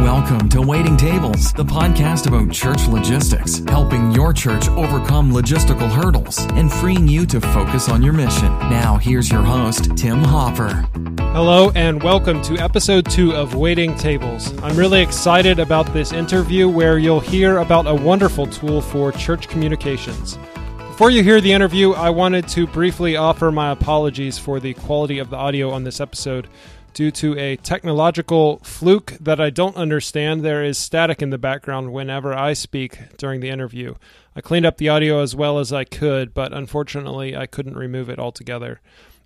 Welcome 0.00 0.48
to 0.48 0.62
Waiting 0.62 0.96
Tables, 0.96 1.52
the 1.52 1.62
podcast 1.62 2.26
about 2.26 2.50
church 2.50 2.86
logistics, 2.88 3.58
helping 3.68 4.12
your 4.12 4.32
church 4.32 4.66
overcome 4.70 5.30
logistical 5.30 5.90
hurdles 5.90 6.38
and 6.52 6.72
freeing 6.72 7.06
you 7.06 7.26
to 7.26 7.38
focus 7.38 7.90
on 7.90 8.00
your 8.00 8.14
mission. 8.14 8.48
Now, 8.70 8.96
here's 8.96 9.30
your 9.30 9.42
host, 9.42 9.94
Tim 9.98 10.24
Hopper. 10.24 10.88
Hello, 11.34 11.70
and 11.74 12.02
welcome 12.02 12.40
to 12.44 12.56
episode 12.56 13.10
two 13.10 13.34
of 13.34 13.54
Waiting 13.54 13.94
Tables. 13.94 14.58
I'm 14.62 14.74
really 14.74 15.02
excited 15.02 15.58
about 15.58 15.92
this 15.92 16.12
interview 16.12 16.66
where 16.66 16.96
you'll 16.96 17.20
hear 17.20 17.58
about 17.58 17.86
a 17.86 17.94
wonderful 17.94 18.46
tool 18.46 18.80
for 18.80 19.12
church 19.12 19.48
communications. 19.48 20.38
Before 20.78 21.10
you 21.10 21.22
hear 21.22 21.42
the 21.42 21.52
interview, 21.52 21.92
I 21.92 22.08
wanted 22.08 22.48
to 22.48 22.66
briefly 22.66 23.16
offer 23.16 23.52
my 23.52 23.70
apologies 23.70 24.38
for 24.38 24.60
the 24.60 24.72
quality 24.72 25.18
of 25.18 25.28
the 25.28 25.36
audio 25.36 25.70
on 25.70 25.84
this 25.84 26.00
episode. 26.00 26.48
Due 26.92 27.10
to 27.12 27.38
a 27.38 27.56
technological 27.56 28.58
fluke 28.64 29.16
that 29.20 29.40
I 29.40 29.50
don't 29.50 29.76
understand, 29.76 30.42
there 30.42 30.64
is 30.64 30.76
static 30.76 31.22
in 31.22 31.30
the 31.30 31.38
background 31.38 31.92
whenever 31.92 32.34
I 32.34 32.52
speak 32.52 33.16
during 33.16 33.40
the 33.40 33.48
interview. 33.48 33.94
I 34.34 34.40
cleaned 34.40 34.66
up 34.66 34.76
the 34.76 34.88
audio 34.88 35.22
as 35.22 35.36
well 35.36 35.58
as 35.58 35.72
I 35.72 35.84
could, 35.84 36.34
but 36.34 36.52
unfortunately, 36.52 37.36
I 37.36 37.46
couldn't 37.46 37.76
remove 37.76 38.10
it 38.10 38.18
altogether. 38.18 38.80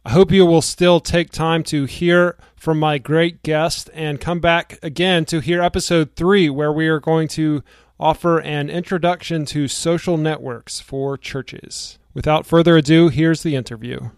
I 0.05 0.11
hope 0.11 0.30
you 0.30 0.45
will 0.45 0.61
still 0.61 1.01
take 1.01 1.30
time 1.30 1.62
to 1.65 1.87
hear 1.87 2.37
from 2.55 2.79
my 2.79 2.98
great 2.98 3.42
guest 3.42 3.89
and 3.95 4.20
come 4.20 4.41
back 4.41 4.78
again 4.83 5.25
to 5.27 5.41
hear 5.41 5.62
episode 5.62 6.15
three, 6.15 6.51
where 6.51 6.73
we 6.73 6.89
are 6.89 7.01
going 7.01 7.28
to 7.28 7.62
offer 7.98 8.39
an 8.41 8.69
introduction 8.69 9.47
to 9.47 9.69
social 9.69 10.19
networks 10.19 10.81
for 10.81 11.17
churches. 11.17 11.98
Without 12.12 12.45
further 12.45 12.77
ado, 12.77 13.09
here's 13.09 13.42
the 13.42 13.56
interview. 13.56 14.11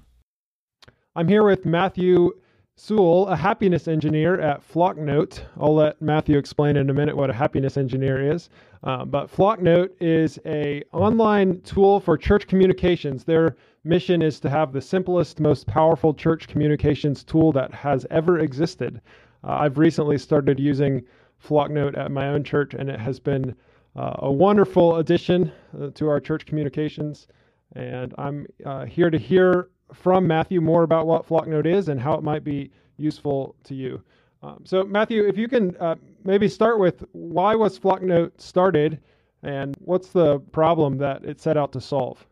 I'm 1.14 1.28
here 1.28 1.44
with 1.44 1.64
Matthew 1.64 2.32
Sewell, 2.78 3.26
a 3.28 3.36
happiness 3.36 3.88
engineer 3.88 4.38
at 4.38 4.60
Flocknote. 4.60 5.42
I'll 5.58 5.74
let 5.74 6.02
Matthew 6.02 6.36
explain 6.36 6.76
in 6.76 6.90
a 6.90 6.92
minute 6.92 7.16
what 7.16 7.30
a 7.30 7.32
happiness 7.32 7.78
engineer 7.78 8.30
is. 8.30 8.50
Uh, 8.84 9.02
but 9.06 9.30
Flocknote 9.30 9.96
is 9.98 10.38
a 10.44 10.82
online 10.92 11.62
tool 11.62 12.00
for 12.00 12.18
church 12.18 12.46
communications. 12.46 13.24
Their 13.24 13.56
mission 13.84 14.20
is 14.20 14.38
to 14.40 14.50
have 14.50 14.74
the 14.74 14.82
simplest, 14.82 15.40
most 15.40 15.66
powerful 15.66 16.12
church 16.12 16.48
communications 16.48 17.24
tool 17.24 17.50
that 17.52 17.72
has 17.72 18.04
ever 18.10 18.40
existed. 18.40 19.00
Uh, 19.42 19.52
I've 19.52 19.78
recently 19.78 20.18
started 20.18 20.60
using 20.60 21.02
Flocknote 21.38 21.96
at 21.96 22.10
my 22.10 22.28
own 22.28 22.44
church, 22.44 22.74
and 22.74 22.90
it 22.90 23.00
has 23.00 23.18
been 23.18 23.56
uh, 23.96 24.16
a 24.18 24.30
wonderful 24.30 24.96
addition 24.96 25.50
uh, 25.80 25.88
to 25.94 26.08
our 26.08 26.20
church 26.20 26.44
communications. 26.44 27.26
And 27.74 28.14
I'm 28.18 28.46
uh, 28.66 28.84
here 28.84 29.08
to 29.08 29.18
hear 29.18 29.70
from 29.92 30.26
Matthew 30.26 30.60
more 30.60 30.82
about 30.82 31.06
what 31.06 31.26
Flocknote 31.26 31.66
is 31.66 31.88
and 31.88 32.00
how 32.00 32.14
it 32.14 32.22
might 32.22 32.44
be 32.44 32.70
useful 32.96 33.54
to 33.64 33.74
you. 33.74 34.02
Um, 34.42 34.62
so, 34.64 34.84
Matthew, 34.84 35.26
if 35.26 35.36
you 35.38 35.48
can 35.48 35.76
uh, 35.78 35.96
maybe 36.24 36.48
start 36.48 36.78
with 36.78 37.04
why 37.12 37.54
was 37.54 37.78
Flocknote 37.78 38.40
started 38.40 39.00
and 39.42 39.76
what's 39.80 40.08
the 40.08 40.40
problem 40.52 40.98
that 40.98 41.24
it 41.24 41.40
set 41.40 41.56
out 41.56 41.72
to 41.72 41.80
solve? 41.80 42.26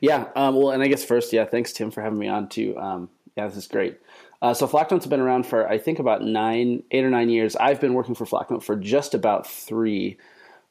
Yeah, 0.00 0.28
um, 0.36 0.56
well, 0.56 0.70
and 0.70 0.82
I 0.82 0.88
guess 0.88 1.04
first, 1.04 1.32
yeah, 1.32 1.44
thanks, 1.44 1.72
Tim, 1.72 1.90
for 1.90 2.02
having 2.02 2.18
me 2.18 2.28
on 2.28 2.48
too. 2.48 2.76
Um, 2.78 3.08
yeah, 3.36 3.46
this 3.46 3.56
is 3.56 3.66
great. 3.66 3.98
Uh, 4.42 4.52
so 4.52 4.66
Flocknote's 4.66 5.06
been 5.06 5.20
around 5.20 5.46
for, 5.46 5.68
I 5.68 5.78
think, 5.78 5.98
about 5.98 6.22
nine, 6.22 6.82
eight 6.90 7.04
or 7.04 7.10
nine 7.10 7.30
years. 7.30 7.54
I've 7.56 7.80
been 7.80 7.94
working 7.94 8.14
for 8.14 8.26
Flocknote 8.26 8.64
for 8.64 8.76
just 8.76 9.14
about 9.14 9.46
three. 9.46 10.18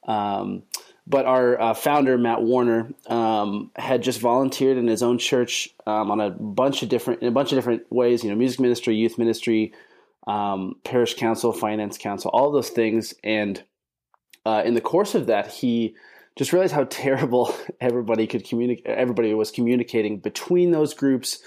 Um, 0.06 0.64
but 1.06 1.26
our 1.26 1.60
uh, 1.60 1.74
founder, 1.74 2.16
Matt 2.16 2.42
Warner, 2.42 2.92
um, 3.08 3.70
had 3.76 4.02
just 4.02 4.20
volunteered 4.20 4.76
in 4.76 4.86
his 4.86 5.02
own 5.02 5.18
church 5.18 5.68
um, 5.86 6.10
on 6.10 6.20
a 6.20 6.30
bunch 6.30 6.82
of 6.82 6.88
different 6.88 7.22
in 7.22 7.28
a 7.28 7.32
bunch 7.32 7.52
of 7.52 7.58
different 7.58 7.90
ways. 7.90 8.22
You 8.22 8.30
know, 8.30 8.36
music 8.36 8.60
ministry, 8.60 8.94
youth 8.94 9.18
ministry, 9.18 9.72
um, 10.26 10.76
parish 10.84 11.14
council, 11.14 11.52
finance 11.52 11.98
council, 11.98 12.30
all 12.32 12.52
those 12.52 12.70
things. 12.70 13.14
And 13.24 13.62
uh, 14.46 14.62
in 14.64 14.74
the 14.74 14.80
course 14.80 15.14
of 15.14 15.26
that, 15.26 15.48
he 15.48 15.96
just 16.36 16.52
realized 16.52 16.74
how 16.74 16.84
terrible 16.90 17.54
everybody 17.80 18.26
could 18.26 18.44
communicate. 18.44 18.86
Everybody 18.86 19.34
was 19.34 19.50
communicating 19.50 20.18
between 20.18 20.70
those 20.70 20.94
groups 20.94 21.40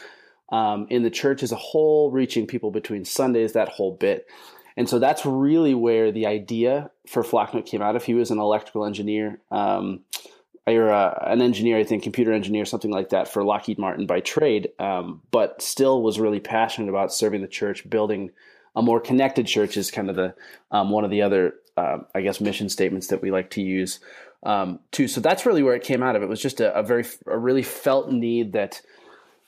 um, 0.50 0.86
in 0.90 1.04
the 1.04 1.10
church 1.10 1.44
as 1.44 1.52
a 1.52 1.58
whole, 1.58 2.12
reaching 2.12 2.46
people 2.46 2.72
between 2.72 3.06
Sundays. 3.06 3.54
That 3.54 3.70
whole 3.70 3.96
bit. 3.96 4.28
And 4.78 4.90
so 4.90 5.00
that's 5.00 5.26
really 5.26 5.74
where 5.74 6.12
the 6.12 6.26
idea 6.26 6.92
for 7.08 7.24
Flocknote 7.24 7.66
came 7.66 7.82
out 7.82 7.96
of. 7.96 8.04
He 8.04 8.14
was 8.14 8.32
an 8.32 8.40
electrical 8.40 8.86
engineer, 8.86 9.40
um, 9.52 10.02
or 10.68 10.90
uh, 10.90 11.18
an 11.22 11.42
engineer, 11.42 11.78
I 11.78 11.84
think, 11.84 12.04
computer 12.04 12.34
engineer, 12.34 12.66
something 12.66 12.92
like 12.92 13.10
that 13.10 13.28
for 13.28 13.44
Lockheed 13.44 13.78
Martin 13.78 14.06
by 14.06 14.20
trade, 14.20 14.70
um, 14.80 15.22
but 15.32 15.62
still 15.62 16.02
was 16.02 16.20
really 16.20 16.40
passionate 16.40 16.90
about 16.90 17.14
serving 17.14 17.42
the 17.42 17.48
church, 17.48 17.90
building 17.90 18.32
a 18.76 18.82
more 18.82 19.00
connected 19.00 19.48
church 19.48 19.78
is 19.78 19.92
kind 19.92 20.10
of 20.10 20.16
the 20.16 20.36
um, 20.72 20.90
one 20.90 21.06
of 21.06 21.12
the 21.12 21.22
other, 21.22 21.54
uh, 21.78 22.00
I 22.14 22.22
guess, 22.22 22.42
mission 22.42 22.68
statements 22.68 23.08
that 23.08 23.22
we 23.22 23.32
like 23.32 23.52
to 23.52 23.62
use 23.62 24.00
um, 24.44 24.80
too. 24.92 25.08
So 25.08 25.22
that's 25.22 25.46
really 25.46 25.64
where 25.64 25.76
it 25.76 25.84
came 25.84 26.04
out 26.04 26.16
of. 26.16 26.24
It 26.24 26.30
was 26.30 26.42
just 26.42 26.60
a, 26.60 26.78
a 26.78 26.84
very, 26.84 27.06
a 27.26 27.38
really 27.38 27.64
felt 27.64 28.12
need 28.12 28.54
that 28.54 28.82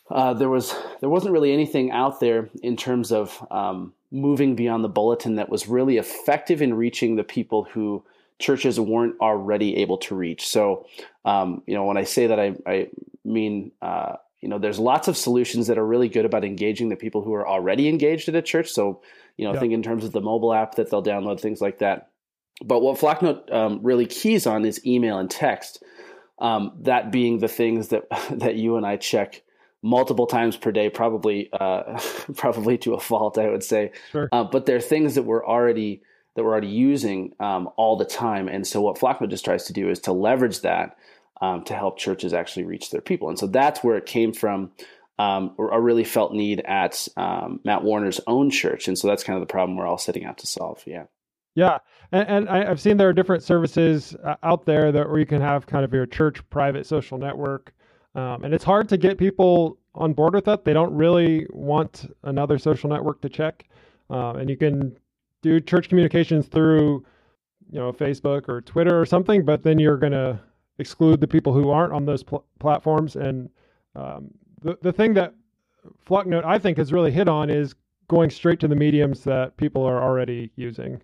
uh, 0.10 0.34
there 0.34 0.50
was 0.50 0.74
there 1.02 1.10
wasn't 1.10 1.34
really 1.34 1.52
anything 1.52 1.92
out 1.92 2.20
there 2.20 2.50
in 2.64 2.78
terms 2.78 3.12
of 3.12 3.46
um, 3.52 3.94
moving 4.12 4.56
beyond 4.56 4.84
the 4.84 4.90
bulletin 4.90 5.36
that 5.36 5.50
was 5.50 5.68
really 5.68 5.98
effective 5.98 6.62
in 6.62 6.74
reaching 6.74 7.16
the 7.16 7.24
people 7.24 7.64
who 7.64 8.04
churches 8.40 8.80
weren't 8.80 9.16
already 9.20 9.78
able 9.78 9.98
to 9.98 10.16
reach. 10.16 10.48
So, 10.48 10.86
um, 11.26 11.64
you 11.66 11.74
know, 11.74 11.86
when 11.86 11.98
I 11.98 12.04
say 12.04 12.28
that, 12.28 12.40
I, 12.40 12.56
I 12.66 12.90
mean, 13.26 13.72
uh, 13.82 14.18
you 14.42 14.50
know, 14.50 14.60
there's 14.60 14.80
lots 14.80 15.08
of 15.08 15.18
solutions 15.18 15.68
that 15.68 15.78
are 15.78 15.86
really 15.86 16.08
good 16.08 16.26
about 16.26 16.46
engaging 16.46 16.90
the 16.90 16.96
people 16.96 17.24
who 17.24 17.34
are 17.34 17.48
already 17.48 17.90
engaged 17.90 18.30
at 18.30 18.36
a 18.36 18.42
church. 18.42 18.70
So, 18.70 19.02
you 19.36 19.46
know, 19.46 19.60
think 19.60 19.74
in 19.74 19.84
terms 19.84 20.06
of 20.06 20.12
the 20.12 20.22
mobile 20.22 20.54
app 20.54 20.76
that 20.76 20.90
they'll 20.90 21.04
download, 21.04 21.40
things 21.40 21.62
like 21.62 21.80
that. 21.80 22.10
But 22.64 22.82
what 22.82 22.98
Flocknote 22.98 23.52
um, 23.52 23.80
really 23.84 24.06
keys 24.06 24.48
on 24.48 24.66
is 24.66 24.86
email 24.86 25.18
and 25.18 25.30
text. 25.30 25.84
Um, 26.40 26.74
that 26.82 27.12
being 27.12 27.40
the 27.40 27.48
things 27.48 27.90
that 27.90 28.08
that 28.32 28.56
you 28.56 28.78
and 28.78 28.86
I 28.86 28.98
check 28.98 29.42
multiple 29.82 30.28
times 30.28 30.58
per 30.58 30.72
day, 30.72 30.90
probably 30.90 31.50
uh, 31.54 32.00
probably 32.36 32.78
to 32.80 32.94
a 32.94 33.00
fault, 33.00 33.38
I 33.38 33.50
would 33.50 33.64
say. 33.64 33.92
Sure. 34.12 34.30
Uh, 34.32 34.44
but 34.44 34.66
they're 34.66 34.82
things 34.82 35.16
that 35.16 35.24
we're 35.24 35.46
already 35.46 36.02
that 36.36 36.44
we're 36.44 36.52
already 36.52 36.68
using 36.68 37.34
um, 37.40 37.68
all 37.78 37.98
the 37.98 38.06
time, 38.06 38.48
and 38.48 38.66
so 38.66 38.82
what 38.82 38.98
Flocknote 38.98 39.30
just 39.30 39.46
tries 39.46 39.66
to 39.66 39.74
do 39.74 39.90
is 39.90 40.00
to 40.02 40.14
leverage 40.14 40.62
that 40.62 40.98
um, 41.42 41.64
to 41.66 41.74
help 41.74 41.98
churches 41.98 42.34
actually 42.34 42.66
reach 42.66 42.92
their 42.92 43.02
people, 43.02 43.30
and 43.30 43.40
so 43.40 43.48
that's 43.48 43.84
where 43.84 43.98
it 43.98 44.06
came 44.06 44.34
from. 44.34 44.72
Um, 45.20 45.56
a 45.58 45.82
really 45.82 46.04
felt 46.04 46.34
need 46.34 46.60
at 46.60 47.08
um, 47.18 47.60
Matt 47.64 47.84
Warner's 47.84 48.22
own 48.28 48.52
church, 48.52 48.88
and 48.88 48.96
so 48.96 49.08
that's 49.08 49.24
kind 49.24 49.36
of 49.36 49.42
the 49.42 49.52
problem 49.52 49.76
we're 49.76 49.88
all 49.88 49.98
setting 49.98 50.26
out 50.26 50.38
to 50.40 50.48
solve. 50.48 50.84
Yeah. 50.86 51.06
Yeah, 51.56 51.80
and, 52.12 52.30
and 52.30 52.50
I, 52.50 52.66
have 52.66 52.80
seen 52.80 52.98
there 52.98 53.10
are 53.10 53.14
different 53.14 53.42
services 53.42 54.16
uh, 54.24 54.36
out 54.44 54.68
there 54.68 54.92
that 54.92 55.10
where 55.10 55.18
you 55.18 55.26
can 55.26 55.42
have 55.42 55.66
kind 55.66 55.84
of 55.84 55.92
your 55.92 56.06
church 56.06 56.48
private 56.52 56.86
social 56.86 57.18
network 57.18 57.74
um, 58.18 58.44
and 58.44 58.54
it's 58.54 58.64
hard 58.64 58.90
to 58.90 58.98
get 58.98 59.18
people 59.18 59.78
on 59.94 60.12
board 60.12 60.34
with 60.34 60.46
that. 60.46 60.66
They 60.66 60.74
don't 60.74 60.94
really 60.94 61.46
want 61.52 62.12
another 62.24 62.58
social 62.58 62.90
network 62.90 63.22
to 63.22 63.30
check. 63.30 63.70
Um, 64.10 64.38
and 64.38 64.50
you 64.50 64.58
can 64.58 64.98
do 65.44 65.60
church 65.60 65.88
communications 65.88 66.48
through, 66.48 67.06
you 67.70 67.80
know, 67.80 67.94
Facebook 67.94 68.50
or 68.50 68.62
Twitter 68.62 69.00
or 69.00 69.06
something, 69.06 69.46
but 69.46 69.62
then 69.64 69.78
you're 69.78 69.98
going 69.98 70.14
to 70.14 70.40
exclude 70.80 71.22
the 71.22 71.28
people 71.28 71.54
who 71.54 71.70
aren't 71.70 71.94
on 71.94 72.06
those 72.06 72.24
pl- 72.24 72.46
platforms. 72.60 73.16
And 73.16 73.50
um, 73.96 74.32
the, 74.64 74.78
the 74.82 74.92
thing 74.92 75.14
that 75.14 75.36
Flocknote, 76.06 76.44
I 76.44 76.58
think, 76.58 76.78
has 76.78 76.92
really 76.92 77.12
hit 77.12 77.30
on 77.30 77.50
is 77.52 77.76
going 78.08 78.32
straight 78.32 78.60
to 78.62 78.68
the 78.68 78.76
mediums 78.76 79.24
that 79.26 79.56
people 79.58 79.84
are 79.84 80.02
already 80.02 80.52
using. 80.56 81.02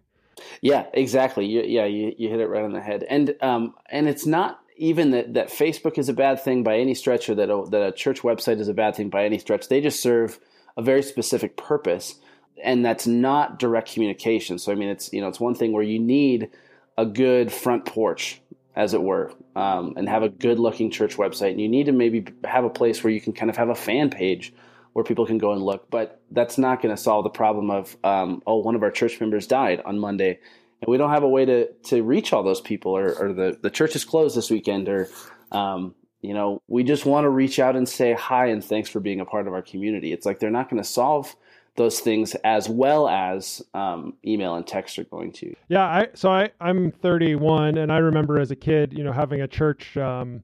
Yeah, 0.61 0.87
exactly. 0.93 1.45
You, 1.45 1.61
yeah, 1.61 1.85
you, 1.85 2.13
you 2.17 2.29
hit 2.29 2.39
it 2.39 2.47
right 2.47 2.63
on 2.63 2.73
the 2.73 2.81
head. 2.81 3.03
And 3.07 3.35
um, 3.41 3.75
and 3.89 4.07
it's 4.07 4.25
not 4.25 4.62
even 4.77 5.11
that, 5.11 5.33
that 5.33 5.49
Facebook 5.49 5.97
is 5.97 6.09
a 6.09 6.13
bad 6.13 6.41
thing 6.41 6.63
by 6.63 6.77
any 6.77 6.93
stretch, 6.93 7.29
or 7.29 7.35
that 7.35 7.49
a, 7.49 7.69
that 7.69 7.87
a 7.87 7.91
church 7.91 8.21
website 8.21 8.59
is 8.59 8.67
a 8.67 8.73
bad 8.73 8.95
thing 8.95 9.09
by 9.09 9.25
any 9.25 9.37
stretch. 9.37 9.67
They 9.67 9.81
just 9.81 10.01
serve 10.01 10.39
a 10.77 10.81
very 10.81 11.03
specific 11.03 11.57
purpose, 11.57 12.15
and 12.63 12.85
that's 12.85 13.07
not 13.07 13.59
direct 13.59 13.93
communication. 13.93 14.57
So 14.57 14.71
I 14.71 14.75
mean, 14.75 14.89
it's 14.89 15.11
you 15.13 15.21
know, 15.21 15.27
it's 15.27 15.39
one 15.39 15.55
thing 15.55 15.71
where 15.71 15.83
you 15.83 15.99
need 15.99 16.49
a 16.97 17.05
good 17.05 17.51
front 17.51 17.85
porch, 17.85 18.41
as 18.75 18.93
it 18.93 19.01
were, 19.01 19.31
um, 19.55 19.93
and 19.97 20.07
have 20.09 20.23
a 20.23 20.29
good 20.29 20.59
looking 20.59 20.91
church 20.91 21.17
website, 21.17 21.51
and 21.51 21.61
you 21.61 21.69
need 21.69 21.85
to 21.85 21.91
maybe 21.91 22.25
have 22.43 22.63
a 22.63 22.69
place 22.69 23.03
where 23.03 23.13
you 23.13 23.21
can 23.21 23.33
kind 23.33 23.49
of 23.49 23.57
have 23.57 23.69
a 23.69 23.75
fan 23.75 24.09
page 24.09 24.53
where 24.93 25.03
people 25.03 25.25
can 25.25 25.39
go 25.39 25.53
and 25.53 25.61
look. 25.61 25.89
But 25.89 26.21
that's 26.31 26.57
not 26.57 26.81
going 26.81 26.95
to 26.95 27.01
solve 27.01 27.23
the 27.23 27.29
problem 27.29 27.69
of 27.71 27.97
um, 28.03 28.41
oh, 28.47 28.57
one 28.57 28.75
of 28.75 28.83
our 28.83 28.91
church 28.91 29.19
members 29.19 29.47
died 29.47 29.81
on 29.85 29.99
Monday 29.99 30.39
and 30.83 30.91
we 30.91 30.97
don't 30.97 31.11
have 31.11 31.23
a 31.23 31.29
way 31.29 31.45
to 31.45 31.71
to 31.85 32.03
reach 32.03 32.33
all 32.33 32.43
those 32.43 32.61
people, 32.61 32.91
or, 32.91 33.13
or 33.13 33.33
the 33.33 33.57
the 33.61 33.69
church 33.69 33.95
is 33.95 34.03
closed 34.03 34.35
this 34.35 34.51
weekend, 34.51 34.89
or 34.89 35.07
um, 35.51 35.95
you 36.21 36.33
know, 36.33 36.61
we 36.67 36.83
just 36.83 37.05
want 37.05 37.23
to 37.25 37.29
reach 37.29 37.59
out 37.59 37.75
and 37.75 37.87
say 37.87 38.13
hi 38.13 38.47
and 38.47 38.63
thanks 38.63 38.89
for 38.89 38.99
being 38.99 39.19
a 39.19 39.25
part 39.25 39.47
of 39.47 39.53
our 39.53 39.61
community. 39.61 40.11
It's 40.11 40.25
like 40.25 40.39
they're 40.39 40.51
not 40.51 40.69
going 40.69 40.81
to 40.81 40.87
solve 40.87 41.35
those 41.75 41.99
things 42.01 42.35
as 42.43 42.69
well 42.69 43.07
as 43.07 43.61
um, 43.73 44.13
email 44.25 44.55
and 44.55 44.67
text 44.67 44.99
are 44.99 45.05
going 45.05 45.31
to. 45.31 45.55
Yeah, 45.69 45.85
I 45.85 46.07
so 46.13 46.29
I 46.31 46.51
I'm 46.59 46.91
31, 46.91 47.77
and 47.77 47.91
I 47.91 47.97
remember 47.97 48.39
as 48.39 48.51
a 48.51 48.55
kid, 48.55 48.93
you 48.93 49.03
know, 49.03 49.13
having 49.13 49.41
a 49.41 49.47
church 49.47 49.95
um, 49.95 50.43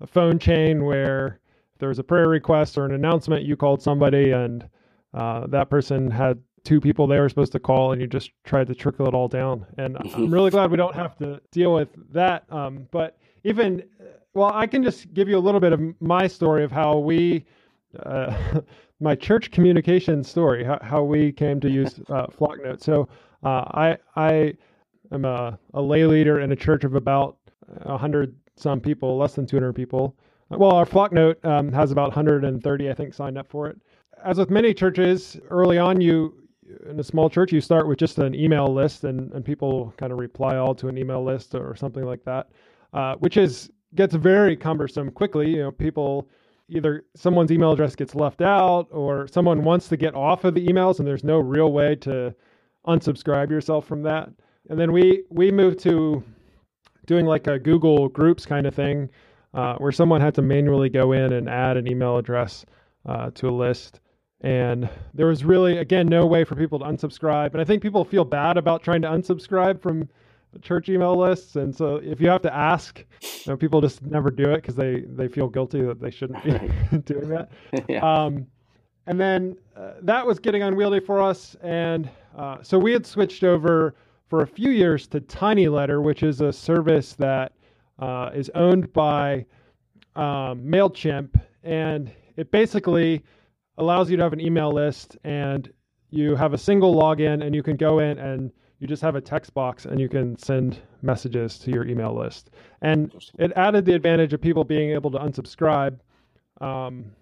a 0.00 0.06
phone 0.06 0.38
chain 0.38 0.84
where 0.84 1.40
there 1.78 1.88
was 1.88 1.98
a 1.98 2.04
prayer 2.04 2.28
request 2.28 2.78
or 2.78 2.86
an 2.86 2.92
announcement, 2.92 3.44
you 3.44 3.56
called 3.56 3.82
somebody, 3.82 4.30
and 4.30 4.68
uh, 5.12 5.46
that 5.48 5.68
person 5.68 6.10
had 6.10 6.38
two 6.66 6.80
people 6.80 7.06
they 7.06 7.18
were 7.18 7.28
supposed 7.28 7.52
to 7.52 7.60
call, 7.60 7.92
and 7.92 8.00
you 8.00 8.06
just 8.06 8.32
tried 8.44 8.66
to 8.66 8.74
trickle 8.74 9.06
it 9.06 9.14
all 9.14 9.28
down. 9.28 9.64
And 9.78 9.96
I'm 10.14 10.30
really 10.30 10.50
glad 10.50 10.70
we 10.70 10.76
don't 10.76 10.94
have 10.94 11.16
to 11.18 11.40
deal 11.52 11.72
with 11.72 11.88
that. 12.12 12.44
Um, 12.50 12.88
but 12.90 13.18
even, 13.44 13.84
well, 14.34 14.50
I 14.52 14.66
can 14.66 14.82
just 14.82 15.14
give 15.14 15.28
you 15.28 15.38
a 15.38 15.44
little 15.46 15.60
bit 15.60 15.72
of 15.72 15.80
my 16.00 16.26
story 16.26 16.64
of 16.64 16.72
how 16.72 16.98
we, 16.98 17.44
uh, 18.04 18.60
my 19.00 19.14
church 19.14 19.50
communication 19.52 20.24
story, 20.24 20.64
how, 20.64 20.78
how 20.82 21.02
we 21.04 21.32
came 21.32 21.60
to 21.60 21.70
use 21.70 22.00
uh, 22.08 22.26
Flocknote. 22.36 22.82
So 22.82 23.08
uh, 23.44 23.64
I 23.72 23.98
I 24.16 24.54
am 25.12 25.24
a, 25.24 25.58
a 25.74 25.80
lay 25.80 26.04
leader 26.04 26.40
in 26.40 26.50
a 26.50 26.56
church 26.56 26.82
of 26.82 26.96
about 26.96 27.36
100 27.82 28.34
some 28.56 28.80
people, 28.80 29.16
less 29.16 29.34
than 29.34 29.46
200 29.46 29.72
people. 29.72 30.16
Well, 30.48 30.72
our 30.72 30.86
Flocknote 30.86 31.44
um, 31.44 31.72
has 31.72 31.90
about 31.90 32.08
130, 32.08 32.90
I 32.90 32.94
think, 32.94 33.14
signed 33.14 33.36
up 33.36 33.48
for 33.48 33.68
it. 33.68 33.78
As 34.24 34.38
with 34.38 34.48
many 34.48 34.72
churches, 34.72 35.38
early 35.50 35.76
on, 35.76 36.00
you 36.00 36.45
in 36.88 37.00
a 37.00 37.04
small 37.04 37.28
church, 37.30 37.52
you 37.52 37.60
start 37.60 37.88
with 37.88 37.98
just 37.98 38.18
an 38.18 38.34
email 38.34 38.72
list, 38.72 39.04
and, 39.04 39.32
and 39.32 39.44
people 39.44 39.92
kind 39.96 40.12
of 40.12 40.18
reply 40.18 40.56
all 40.56 40.74
to 40.74 40.88
an 40.88 40.98
email 40.98 41.24
list 41.24 41.54
or 41.54 41.76
something 41.76 42.04
like 42.04 42.24
that, 42.24 42.48
uh, 42.92 43.14
which 43.16 43.36
is 43.36 43.70
gets 43.94 44.14
very 44.14 44.56
cumbersome 44.56 45.10
quickly. 45.10 45.50
You 45.50 45.62
know, 45.62 45.70
people 45.70 46.28
either 46.68 47.04
someone's 47.14 47.52
email 47.52 47.72
address 47.72 47.94
gets 47.94 48.14
left 48.14 48.42
out, 48.42 48.88
or 48.90 49.28
someone 49.28 49.62
wants 49.62 49.88
to 49.88 49.96
get 49.96 50.14
off 50.14 50.44
of 50.44 50.54
the 50.54 50.66
emails, 50.66 50.98
and 50.98 51.06
there's 51.06 51.24
no 51.24 51.38
real 51.38 51.72
way 51.72 51.94
to 51.96 52.34
unsubscribe 52.86 53.50
yourself 53.50 53.86
from 53.86 54.02
that. 54.02 54.30
And 54.68 54.78
then 54.78 54.92
we 54.92 55.24
we 55.30 55.50
moved 55.50 55.78
to 55.80 56.22
doing 57.06 57.26
like 57.26 57.46
a 57.46 57.58
Google 57.58 58.08
Groups 58.08 58.44
kind 58.44 58.66
of 58.66 58.74
thing, 58.74 59.08
uh, 59.54 59.76
where 59.76 59.92
someone 59.92 60.20
had 60.20 60.34
to 60.34 60.42
manually 60.42 60.88
go 60.88 61.12
in 61.12 61.32
and 61.32 61.48
add 61.48 61.76
an 61.76 61.86
email 61.86 62.16
address 62.18 62.66
uh, 63.06 63.30
to 63.34 63.48
a 63.48 63.50
list. 63.50 64.00
And 64.46 64.88
there 65.12 65.26
was 65.26 65.44
really, 65.44 65.78
again, 65.78 66.06
no 66.06 66.24
way 66.24 66.44
for 66.44 66.54
people 66.54 66.78
to 66.78 66.84
unsubscribe. 66.84 67.50
And 67.50 67.60
I 67.60 67.64
think 67.64 67.82
people 67.82 68.04
feel 68.04 68.24
bad 68.24 68.56
about 68.56 68.80
trying 68.80 69.02
to 69.02 69.08
unsubscribe 69.08 69.82
from 69.82 70.08
church 70.62 70.88
email 70.88 71.16
lists. 71.16 71.56
And 71.56 71.74
so 71.74 71.96
if 71.96 72.20
you 72.20 72.28
have 72.28 72.42
to 72.42 72.54
ask, 72.54 73.04
you 73.22 73.50
know, 73.50 73.56
people 73.56 73.80
just 73.80 74.02
never 74.02 74.30
do 74.30 74.44
it 74.52 74.58
because 74.58 74.76
they, 74.76 75.00
they 75.00 75.26
feel 75.26 75.48
guilty 75.48 75.82
that 75.82 76.00
they 76.00 76.12
shouldn't 76.12 76.44
be 76.44 76.52
doing 76.98 77.28
that. 77.30 77.50
yeah. 77.88 77.98
um, 77.98 78.46
and 79.08 79.20
then 79.20 79.56
uh, 79.76 79.94
that 80.02 80.24
was 80.24 80.38
getting 80.38 80.62
unwieldy 80.62 81.00
for 81.00 81.20
us. 81.20 81.56
And 81.60 82.08
uh, 82.38 82.62
so 82.62 82.78
we 82.78 82.92
had 82.92 83.04
switched 83.04 83.42
over 83.42 83.96
for 84.28 84.42
a 84.42 84.46
few 84.46 84.70
years 84.70 85.08
to 85.08 85.18
Tiny 85.22 85.66
Letter, 85.66 86.00
which 86.00 86.22
is 86.22 86.40
a 86.40 86.52
service 86.52 87.14
that 87.14 87.50
uh, 87.98 88.30
is 88.32 88.48
owned 88.54 88.92
by 88.92 89.44
um, 90.14 90.62
MailChimp. 90.62 91.34
And 91.64 92.12
it 92.36 92.52
basically 92.52 93.24
allows 93.78 94.10
you 94.10 94.16
to 94.16 94.22
have 94.22 94.32
an 94.32 94.40
email 94.40 94.72
list 94.72 95.16
and 95.24 95.72
you 96.10 96.34
have 96.36 96.52
a 96.52 96.58
single 96.58 96.94
login 96.94 97.44
and 97.44 97.54
you 97.54 97.62
can 97.62 97.76
go 97.76 97.98
in 97.98 98.18
and 98.18 98.52
you 98.78 98.86
just 98.86 99.02
have 99.02 99.16
a 99.16 99.20
text 99.20 99.54
box 99.54 99.86
and 99.86 99.98
you 99.98 100.08
can 100.08 100.36
send 100.38 100.78
messages 101.02 101.58
to 101.58 101.70
your 101.70 101.86
email 101.86 102.14
list. 102.14 102.50
And 102.82 103.12
it 103.38 103.52
added 103.56 103.84
the 103.84 103.94
advantage 103.94 104.32
of 104.32 104.40
people 104.40 104.64
being 104.64 104.90
able 104.90 105.10
to 105.12 105.18
unsubscribe. 105.18 105.98
Um, 106.60 107.12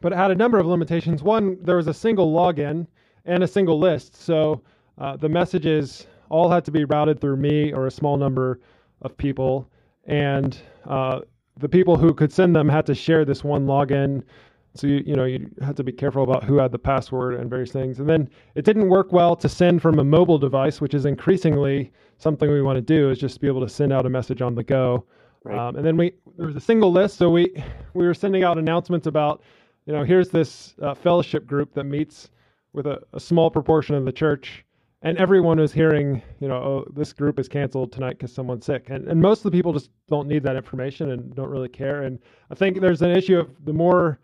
but 0.00 0.12
it 0.12 0.16
had 0.16 0.30
a 0.30 0.34
number 0.34 0.58
of 0.58 0.66
limitations. 0.66 1.22
One, 1.22 1.58
there 1.62 1.76
was 1.76 1.86
a 1.86 1.94
single 1.94 2.32
login 2.32 2.86
and 3.24 3.42
a 3.42 3.48
single 3.48 3.78
list. 3.78 4.16
So 4.16 4.62
uh, 4.98 5.16
the 5.16 5.28
messages 5.28 6.06
all 6.28 6.50
had 6.50 6.64
to 6.66 6.70
be 6.70 6.84
routed 6.84 7.20
through 7.20 7.36
me 7.36 7.72
or 7.72 7.86
a 7.86 7.90
small 7.90 8.16
number 8.16 8.60
of 9.02 9.16
people. 9.16 9.70
And 10.06 10.56
uh, 10.86 11.20
the 11.58 11.68
people 11.68 11.96
who 11.96 12.14
could 12.14 12.32
send 12.32 12.54
them 12.54 12.68
had 12.68 12.86
to 12.86 12.94
share 12.94 13.24
this 13.24 13.42
one 13.44 13.66
login. 13.66 14.22
So 14.74 14.86
you 14.86 15.02
you 15.04 15.16
know 15.16 15.24
you 15.24 15.50
had 15.62 15.76
to 15.76 15.84
be 15.84 15.92
careful 15.92 16.22
about 16.22 16.44
who 16.44 16.58
had 16.58 16.72
the 16.72 16.78
password 16.78 17.34
and 17.34 17.50
various 17.50 17.72
things. 17.72 17.98
And 17.98 18.08
then 18.08 18.28
it 18.54 18.64
didn't 18.64 18.88
work 18.88 19.12
well 19.12 19.34
to 19.36 19.48
send 19.48 19.82
from 19.82 19.98
a 19.98 20.04
mobile 20.04 20.38
device, 20.38 20.80
which 20.80 20.94
is 20.94 21.06
increasingly 21.06 21.92
something 22.18 22.50
we 22.50 22.62
want 22.62 22.76
to 22.76 22.82
do 22.82 23.10
is 23.10 23.18
just 23.18 23.40
be 23.40 23.48
able 23.48 23.62
to 23.62 23.68
send 23.68 23.92
out 23.92 24.06
a 24.06 24.10
message 24.10 24.42
on 24.42 24.54
the 24.54 24.62
go. 24.62 25.04
Right. 25.42 25.58
Um, 25.58 25.76
and 25.76 25.84
then 25.84 25.96
we 25.96 26.12
there 26.36 26.46
was 26.46 26.56
a 26.56 26.60
single 26.60 26.92
list, 26.92 27.16
so 27.16 27.30
we 27.30 27.52
we 27.94 28.06
were 28.06 28.14
sending 28.14 28.44
out 28.44 28.58
announcements 28.58 29.06
about 29.06 29.42
you 29.86 29.92
know 29.92 30.04
here's 30.04 30.28
this 30.28 30.74
uh, 30.82 30.94
fellowship 30.94 31.46
group 31.46 31.74
that 31.74 31.84
meets 31.84 32.30
with 32.72 32.86
a, 32.86 33.00
a 33.12 33.20
small 33.20 33.50
proportion 33.50 33.96
of 33.96 34.04
the 34.04 34.12
church 34.12 34.64
and 35.02 35.16
everyone 35.16 35.58
was 35.58 35.72
hearing, 35.72 36.20
you 36.40 36.48
know, 36.48 36.56
oh, 36.56 36.92
this 36.94 37.12
group 37.12 37.38
is 37.38 37.48
canceled 37.48 37.90
tonight 37.90 38.18
because 38.18 38.32
someone's 38.32 38.66
sick. 38.66 38.90
And, 38.90 39.08
and 39.08 39.20
most 39.20 39.38
of 39.38 39.44
the 39.44 39.56
people 39.56 39.72
just 39.72 39.90
don't 40.08 40.28
need 40.28 40.42
that 40.42 40.56
information 40.56 41.10
and 41.10 41.34
don't 41.34 41.48
really 41.48 41.70
care. 41.70 42.02
And 42.02 42.18
I 42.50 42.54
think 42.54 42.80
there's 42.80 43.00
an 43.00 43.10
issue 43.10 43.38
of 43.38 43.48
the 43.64 43.72
more 43.72 44.20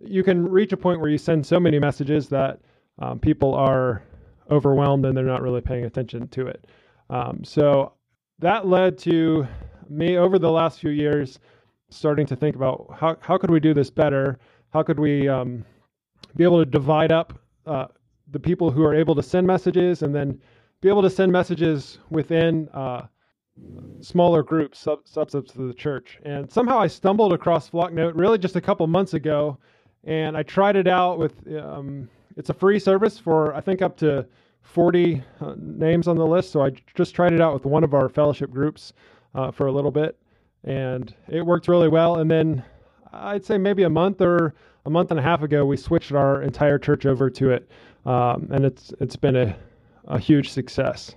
you 0.00 0.22
can 0.22 0.48
reach 0.48 0.72
a 0.72 0.76
point 0.76 1.00
where 1.00 1.10
you 1.10 1.18
send 1.18 1.44
so 1.44 1.58
many 1.58 1.78
messages 1.78 2.28
that 2.28 2.60
um, 2.98 3.18
people 3.18 3.54
are 3.54 4.02
overwhelmed 4.50 5.04
and 5.04 5.16
they're 5.16 5.24
not 5.24 5.42
really 5.42 5.60
paying 5.60 5.84
attention 5.84 6.28
to 6.28 6.46
it. 6.46 6.66
Um, 7.10 7.42
so 7.44 7.92
that 8.38 8.66
led 8.66 8.98
to 8.98 9.46
me 9.88 10.16
over 10.16 10.38
the 10.38 10.50
last 10.50 10.80
few 10.80 10.90
years 10.90 11.38
starting 11.90 12.26
to 12.26 12.36
think 12.36 12.54
about 12.54 12.94
how, 12.98 13.16
how 13.20 13.38
could 13.38 13.50
we 13.50 13.60
do 13.60 13.72
this 13.74 13.90
better? 13.90 14.38
How 14.70 14.82
could 14.82 15.00
we 15.00 15.28
um, 15.28 15.64
be 16.36 16.44
able 16.44 16.62
to 16.62 16.70
divide 16.70 17.12
up 17.12 17.38
uh, 17.66 17.86
the 18.30 18.38
people 18.38 18.70
who 18.70 18.84
are 18.84 18.94
able 18.94 19.14
to 19.14 19.22
send 19.22 19.46
messages 19.46 20.02
and 20.02 20.14
then 20.14 20.40
be 20.80 20.88
able 20.88 21.02
to 21.02 21.10
send 21.10 21.32
messages 21.32 21.98
within 22.10 22.68
uh, 22.74 23.06
smaller 24.00 24.42
groups, 24.42 24.78
sub- 24.78 25.04
subsets 25.04 25.56
of 25.56 25.66
the 25.66 25.74
church. 25.74 26.18
And 26.24 26.50
somehow 26.50 26.78
I 26.78 26.86
stumbled 26.86 27.32
across 27.32 27.68
Flocknote 27.68 28.14
really 28.14 28.38
just 28.38 28.56
a 28.56 28.60
couple 28.60 28.86
months 28.86 29.14
ago, 29.14 29.58
and 30.04 30.36
I 30.36 30.42
tried 30.42 30.76
it 30.76 30.86
out 30.86 31.18
with. 31.18 31.34
Um, 31.56 32.08
it's 32.36 32.50
a 32.50 32.54
free 32.54 32.78
service 32.78 33.18
for 33.18 33.54
I 33.54 33.60
think 33.60 33.82
up 33.82 33.96
to 33.98 34.24
40 34.62 35.22
uh, 35.40 35.54
names 35.58 36.06
on 36.06 36.16
the 36.16 36.26
list. 36.26 36.52
So 36.52 36.62
I 36.62 36.70
just 36.94 37.14
tried 37.14 37.32
it 37.32 37.40
out 37.40 37.52
with 37.52 37.64
one 37.64 37.82
of 37.82 37.94
our 37.94 38.08
fellowship 38.08 38.50
groups 38.50 38.92
uh, 39.34 39.50
for 39.50 39.66
a 39.66 39.72
little 39.72 39.90
bit, 39.90 40.16
and 40.62 41.12
it 41.28 41.44
worked 41.44 41.66
really 41.66 41.88
well. 41.88 42.16
And 42.16 42.30
then 42.30 42.64
I'd 43.12 43.44
say 43.44 43.58
maybe 43.58 43.82
a 43.82 43.90
month 43.90 44.20
or 44.20 44.54
a 44.86 44.90
month 44.90 45.10
and 45.10 45.18
a 45.18 45.22
half 45.22 45.42
ago, 45.42 45.64
we 45.66 45.76
switched 45.76 46.12
our 46.12 46.42
entire 46.42 46.78
church 46.78 47.06
over 47.06 47.28
to 47.30 47.50
it 47.50 47.68
um, 48.08 48.48
and 48.50 48.64
it's 48.64 48.92
it's 49.00 49.16
been 49.16 49.36
a 49.36 49.56
a 50.06 50.18
huge 50.18 50.50
success. 50.50 51.14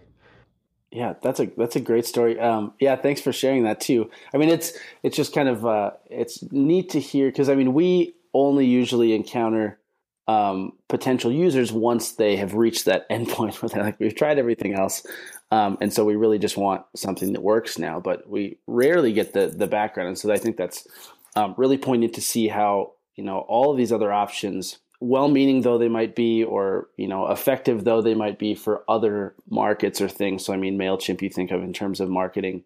Yeah, 0.92 1.14
that's 1.22 1.40
a 1.40 1.46
that's 1.58 1.78
a 1.78 1.80
great 1.80 2.06
story. 2.06 2.40
Um, 2.40 2.74
yeah, 2.80 2.98
thanks 2.98 3.22
for 3.22 3.32
sharing 3.32 3.64
that 3.64 3.80
too. 3.80 4.10
I 4.34 4.38
mean, 4.38 4.50
it's 4.50 4.74
it's 5.04 5.16
just 5.16 5.34
kind 5.34 5.48
of 5.48 5.66
uh, 5.66 5.92
it's 6.10 6.44
neat 6.52 6.90
to 6.90 7.00
hear 7.00 7.28
because 7.30 7.50
I 7.50 7.56
mean 7.56 7.74
we 7.74 8.14
only 8.34 8.66
usually 8.66 9.14
encounter 9.14 9.80
um, 10.28 10.74
potential 10.88 11.32
users 11.32 11.72
once 11.72 12.14
they 12.14 12.36
have 12.38 12.54
reached 12.54 12.86
that 12.86 13.10
endpoint 13.12 13.62
where 13.62 13.70
they're 13.70 13.84
like 13.84 14.00
we've 14.00 14.16
tried 14.16 14.40
everything 14.40 14.74
else, 14.74 15.06
um, 15.52 15.78
and 15.82 15.92
so 15.92 16.06
we 16.06 16.16
really 16.16 16.40
just 16.40 16.58
want 16.58 16.86
something 16.96 17.34
that 17.34 17.42
works 17.42 17.78
now. 17.78 18.00
But 18.00 18.30
we 18.30 18.58
rarely 18.68 19.14
get 19.14 19.34
the 19.34 19.48
the 19.48 19.68
background, 19.68 20.08
and 20.10 20.18
so 20.18 20.32
I 20.32 20.38
think 20.38 20.58
that's 20.58 20.88
um, 21.36 21.56
really 21.58 21.78
poignant 21.78 22.14
to 22.16 22.22
see 22.22 22.48
how 22.48 22.94
you 23.16 23.24
know 23.24 23.40
all 23.40 23.72
of 23.72 23.78
these 23.78 23.92
other 23.92 24.12
options 24.12 24.80
well-meaning 25.02 25.64
though 25.64 25.80
they 25.80 25.90
might 25.90 26.16
be 26.16 26.44
or 26.44 26.88
you 26.96 27.08
know 27.08 27.28
effective 27.32 27.84
though 27.84 28.04
they 28.04 28.14
might 28.14 28.38
be 28.38 28.54
for 28.54 28.84
other 28.88 29.34
markets 29.50 30.00
or 30.00 30.08
things 30.08 30.46
so 30.46 30.54
i 30.54 30.58
mean 30.58 30.78
mailchimp 30.78 31.24
you 31.24 31.30
think 31.30 31.50
of 31.50 31.64
in 31.64 31.74
terms 31.74 32.00
of 32.00 32.08
marketing 32.08 32.64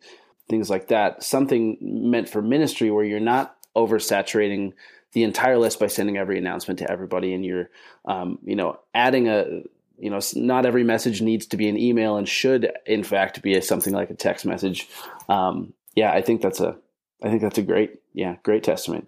things 0.50 0.70
like 0.70 0.90
that 0.90 1.24
something 1.24 1.78
meant 1.80 2.28
for 2.28 2.42
ministry 2.42 2.92
where 2.92 3.06
you're 3.06 3.22
not 3.22 3.56
oversaturating 3.76 4.74
the 5.16 5.24
entire 5.24 5.58
list 5.58 5.80
by 5.80 5.88
sending 5.88 6.18
every 6.18 6.38
announcement 6.38 6.78
to 6.78 6.92
everybody 6.92 7.34
and 7.34 7.46
you're 7.46 7.70
um, 8.04 8.38
you 8.44 8.56
know 8.56 8.78
adding 8.94 9.28
a 9.30 9.62
you 9.98 10.10
know 10.10 10.20
not 10.36 10.66
every 10.66 10.84
message 10.84 11.22
needs 11.22 11.46
to 11.46 11.58
be 11.58 11.70
an 11.70 11.78
email 11.78 12.18
and 12.18 12.28
should 12.28 12.70
in 12.86 13.02
fact 13.02 13.42
be 13.42 13.56
a, 13.56 13.62
something 13.62 13.94
like 13.94 14.10
a 14.10 14.14
text 14.14 14.46
message 14.46 14.90
um, 15.30 15.74
yeah 15.96 16.12
i 16.12 16.22
think 16.22 16.42
that's 16.42 16.60
a 16.60 16.78
i 17.24 17.30
think 17.30 17.42
that's 17.42 17.58
a 17.58 17.64
great 17.64 18.00
yeah 18.14 18.36
great 18.44 18.62
testament 18.64 19.08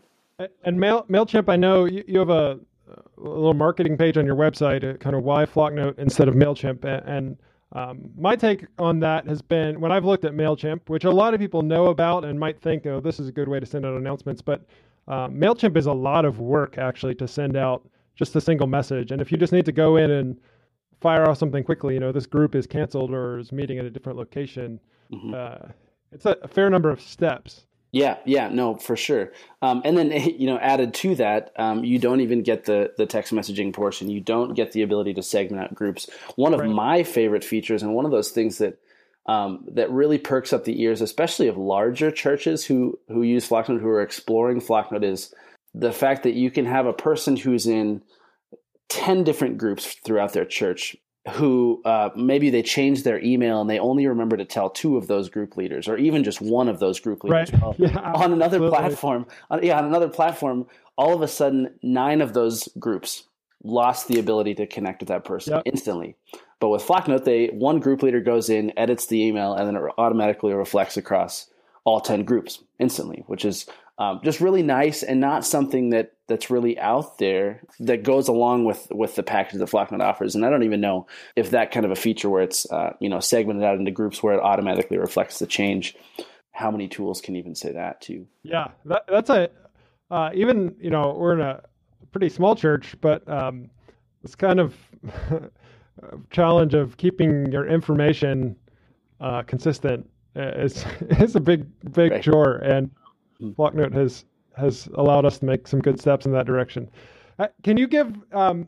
and 0.63 0.79
Mail, 0.79 1.05
mailchimp 1.09 1.49
i 1.49 1.57
know 1.57 1.83
you, 1.83 2.03
you 2.07 2.19
have 2.19 2.29
a 2.29 2.57
a 3.17 3.21
little 3.21 3.53
marketing 3.53 3.97
page 3.97 4.17
on 4.17 4.25
your 4.25 4.35
website, 4.35 4.99
kind 5.01 5.15
of 5.15 5.23
why 5.23 5.45
Flocknote 5.45 5.99
instead 5.99 6.29
of 6.29 6.35
Mailchimp. 6.35 6.85
And 7.05 7.37
um, 7.73 8.11
my 8.17 8.35
take 8.35 8.65
on 8.79 8.99
that 9.01 9.27
has 9.27 9.41
been 9.41 9.81
when 9.81 9.91
I've 9.91 10.05
looked 10.05 10.25
at 10.25 10.33
Mailchimp, 10.33 10.87
which 10.87 11.03
a 11.03 11.11
lot 11.11 11.33
of 11.33 11.39
people 11.39 11.61
know 11.61 11.87
about 11.87 12.23
and 12.23 12.39
might 12.39 12.61
think, 12.61 12.85
oh, 12.85 12.99
this 12.99 13.19
is 13.19 13.27
a 13.27 13.31
good 13.31 13.47
way 13.47 13.59
to 13.59 13.65
send 13.65 13.85
out 13.85 13.95
announcements, 13.95 14.41
but 14.41 14.65
uh, 15.07 15.27
Mailchimp 15.27 15.77
is 15.77 15.85
a 15.85 15.93
lot 15.93 16.25
of 16.25 16.39
work 16.39 16.77
actually 16.77 17.15
to 17.15 17.27
send 17.27 17.55
out 17.55 17.87
just 18.15 18.35
a 18.35 18.41
single 18.41 18.67
message. 18.67 19.11
And 19.11 19.21
if 19.21 19.31
you 19.31 19.37
just 19.37 19.53
need 19.53 19.65
to 19.65 19.71
go 19.71 19.95
in 19.95 20.11
and 20.11 20.37
fire 20.99 21.29
off 21.29 21.37
something 21.37 21.63
quickly, 21.63 21.93
you 21.93 21.99
know, 21.99 22.11
this 22.11 22.25
group 22.25 22.55
is 22.55 22.67
canceled 22.67 23.11
or 23.11 23.39
is 23.39 23.51
meeting 23.51 23.77
at 23.77 23.85
a 23.85 23.89
different 23.89 24.17
location, 24.17 24.79
mm-hmm. 25.11 25.33
uh, 25.33 25.71
it's 26.11 26.25
a, 26.25 26.35
a 26.41 26.47
fair 26.47 26.69
number 26.69 26.89
of 26.89 26.99
steps. 27.01 27.65
Yeah, 27.91 28.17
yeah, 28.25 28.49
no, 28.49 28.75
for 28.75 28.97
sure. 28.97 29.31
Um, 29.61 29.81
and 29.85 29.97
then 29.97 30.11
you 30.37 30.47
know, 30.47 30.57
added 30.57 30.93
to 30.95 31.15
that, 31.15 31.51
um, 31.57 31.83
you 31.83 31.99
don't 31.99 32.21
even 32.21 32.43
get 32.43 32.65
the 32.65 32.91
the 32.97 33.05
text 33.05 33.33
messaging 33.33 33.73
portion. 33.73 34.09
You 34.09 34.19
don't 34.19 34.55
get 34.55 34.73
the 34.73 34.81
ability 34.81 35.13
to 35.15 35.23
segment 35.23 35.63
out 35.63 35.73
groups. 35.73 36.09
One 36.35 36.53
of 36.53 36.59
right. 36.59 36.69
my 36.69 37.03
favorite 37.03 37.43
features, 37.43 37.83
and 37.83 37.95
one 37.95 38.05
of 38.05 38.11
those 38.11 38.31
things 38.31 38.57
that 38.57 38.79
um, 39.27 39.65
that 39.73 39.91
really 39.91 40.17
perks 40.17 40.53
up 40.53 40.63
the 40.63 40.81
ears, 40.81 41.01
especially 41.01 41.47
of 41.47 41.57
larger 41.57 42.11
churches 42.11 42.65
who 42.65 42.97
who 43.09 43.23
use 43.23 43.47
Flocknote, 43.47 43.81
who 43.81 43.89
are 43.89 44.01
exploring 44.01 44.61
Flocknote, 44.61 45.03
is 45.03 45.33
the 45.73 45.91
fact 45.91 46.23
that 46.23 46.33
you 46.33 46.49
can 46.49 46.65
have 46.65 46.85
a 46.85 46.93
person 46.93 47.35
who's 47.35 47.67
in 47.67 48.01
ten 48.89 49.23
different 49.23 49.57
groups 49.57 49.95
throughout 50.05 50.33
their 50.33 50.45
church 50.45 50.95
who 51.31 51.81
uh, 51.83 52.09
maybe 52.15 52.49
they 52.49 52.61
changed 52.63 53.03
their 53.03 53.21
email 53.23 53.59
and 53.59 53.69
they 53.69 53.79
only 53.79 54.07
remember 54.07 54.37
to 54.37 54.45
tell 54.45 54.69
two 54.69 54.97
of 54.97 55.07
those 55.07 55.29
group 55.29 55.57
leaders, 55.57 55.87
or 55.87 55.97
even 55.97 56.23
just 56.23 56.41
one 56.41 56.69
of 56.69 56.79
those 56.79 56.99
group 56.99 57.23
leaders. 57.23 57.51
Right. 57.53 57.75
Yeah, 57.79 58.11
on 58.13 58.31
another 58.33 58.69
platform, 58.69 59.25
on, 59.49 59.63
yeah, 59.63 59.77
on 59.77 59.85
another 59.85 60.07
platform, 60.07 60.67
all 60.97 61.13
of 61.13 61.21
a 61.21 61.27
sudden, 61.27 61.75
nine 61.83 62.21
of 62.21 62.33
those 62.33 62.69
groups 62.79 63.23
lost 63.63 64.07
the 64.07 64.19
ability 64.19 64.55
to 64.55 64.67
connect 64.67 65.01
with 65.01 65.09
that 65.09 65.25
person 65.25 65.53
Yep. 65.53 65.63
instantly. 65.65 66.15
But 66.59 66.69
with 66.69 66.83
Flocknote, 66.83 67.23
they 67.23 67.47
one 67.47 67.79
group 67.79 68.01
leader 68.01 68.21
goes 68.21 68.49
in, 68.49 68.77
edits 68.77 69.05
the 69.05 69.23
email, 69.23 69.53
and 69.53 69.67
then 69.67 69.75
it 69.75 69.93
automatically 69.97 70.53
reflects 70.53 70.97
across 70.97 71.49
all 71.83 72.01
ten 72.01 72.23
groups 72.23 72.63
instantly, 72.79 73.23
which 73.27 73.45
is 73.45 73.67
um, 73.99 74.21
just 74.23 74.41
really 74.41 74.63
nice 74.63 75.03
and 75.03 75.19
not 75.19 75.45
something 75.45 75.89
that 75.89 76.13
that's 76.27 76.49
really 76.49 76.77
out 76.79 77.17
there 77.17 77.61
that 77.79 78.03
goes 78.03 78.27
along 78.27 78.65
with 78.65 78.87
with 78.91 79.15
the 79.15 79.23
package 79.23 79.59
that 79.59 79.69
Flocknote 79.69 80.01
offers. 80.01 80.35
And 80.35 80.45
I 80.45 80.49
don't 80.49 80.63
even 80.63 80.81
know 80.81 81.07
if 81.35 81.51
that 81.51 81.71
kind 81.71 81.85
of 81.85 81.91
a 81.91 81.95
feature 81.95 82.29
where 82.29 82.43
it's 82.43 82.69
uh, 82.71 82.93
you 82.99 83.09
know 83.09 83.19
segmented 83.19 83.63
out 83.63 83.77
into 83.77 83.91
groups 83.91 84.21
where 84.21 84.35
it 84.35 84.41
automatically 84.41 84.97
reflects 84.97 85.39
the 85.39 85.47
change. 85.47 85.95
How 86.51 86.71
many 86.71 86.87
tools 86.87 87.21
can 87.21 87.35
even 87.35 87.55
say 87.55 87.71
that 87.73 88.01
too? 88.01 88.27
Yeah, 88.43 88.69
that, 88.85 89.03
that's 89.07 89.29
a 89.29 89.49
uh, 90.11 90.31
even 90.33 90.75
you 90.79 90.89
know 90.89 91.15
we're 91.17 91.33
in 91.33 91.41
a 91.41 91.61
pretty 92.11 92.29
small 92.29 92.55
church, 92.55 92.95
but 93.01 93.27
um, 93.27 93.69
it's 94.23 94.35
kind 94.35 94.59
of 94.59 94.75
challenge 96.31 96.73
of 96.73 96.97
keeping 96.97 97.51
your 97.51 97.67
information 97.67 98.55
uh, 99.19 99.41
consistent 99.43 100.07
is 100.35 100.85
is 101.19 101.35
a 101.35 101.39
big 101.39 101.65
big 101.93 102.11
Right. 102.11 102.23
chore, 102.23 102.57
and 102.57 102.89
Hmm. 103.39 103.51
Flocknote 103.51 103.93
has 103.93 104.25
has 104.55 104.87
allowed 104.95 105.25
us 105.25 105.37
to 105.39 105.45
make 105.45 105.67
some 105.67 105.79
good 105.79 105.99
steps 105.99 106.25
in 106.25 106.31
that 106.31 106.47
direction. 106.47 106.89
Uh, 107.37 107.47
can 107.63 107.77
you 107.77 107.87
give 107.87 108.15
um, 108.33 108.67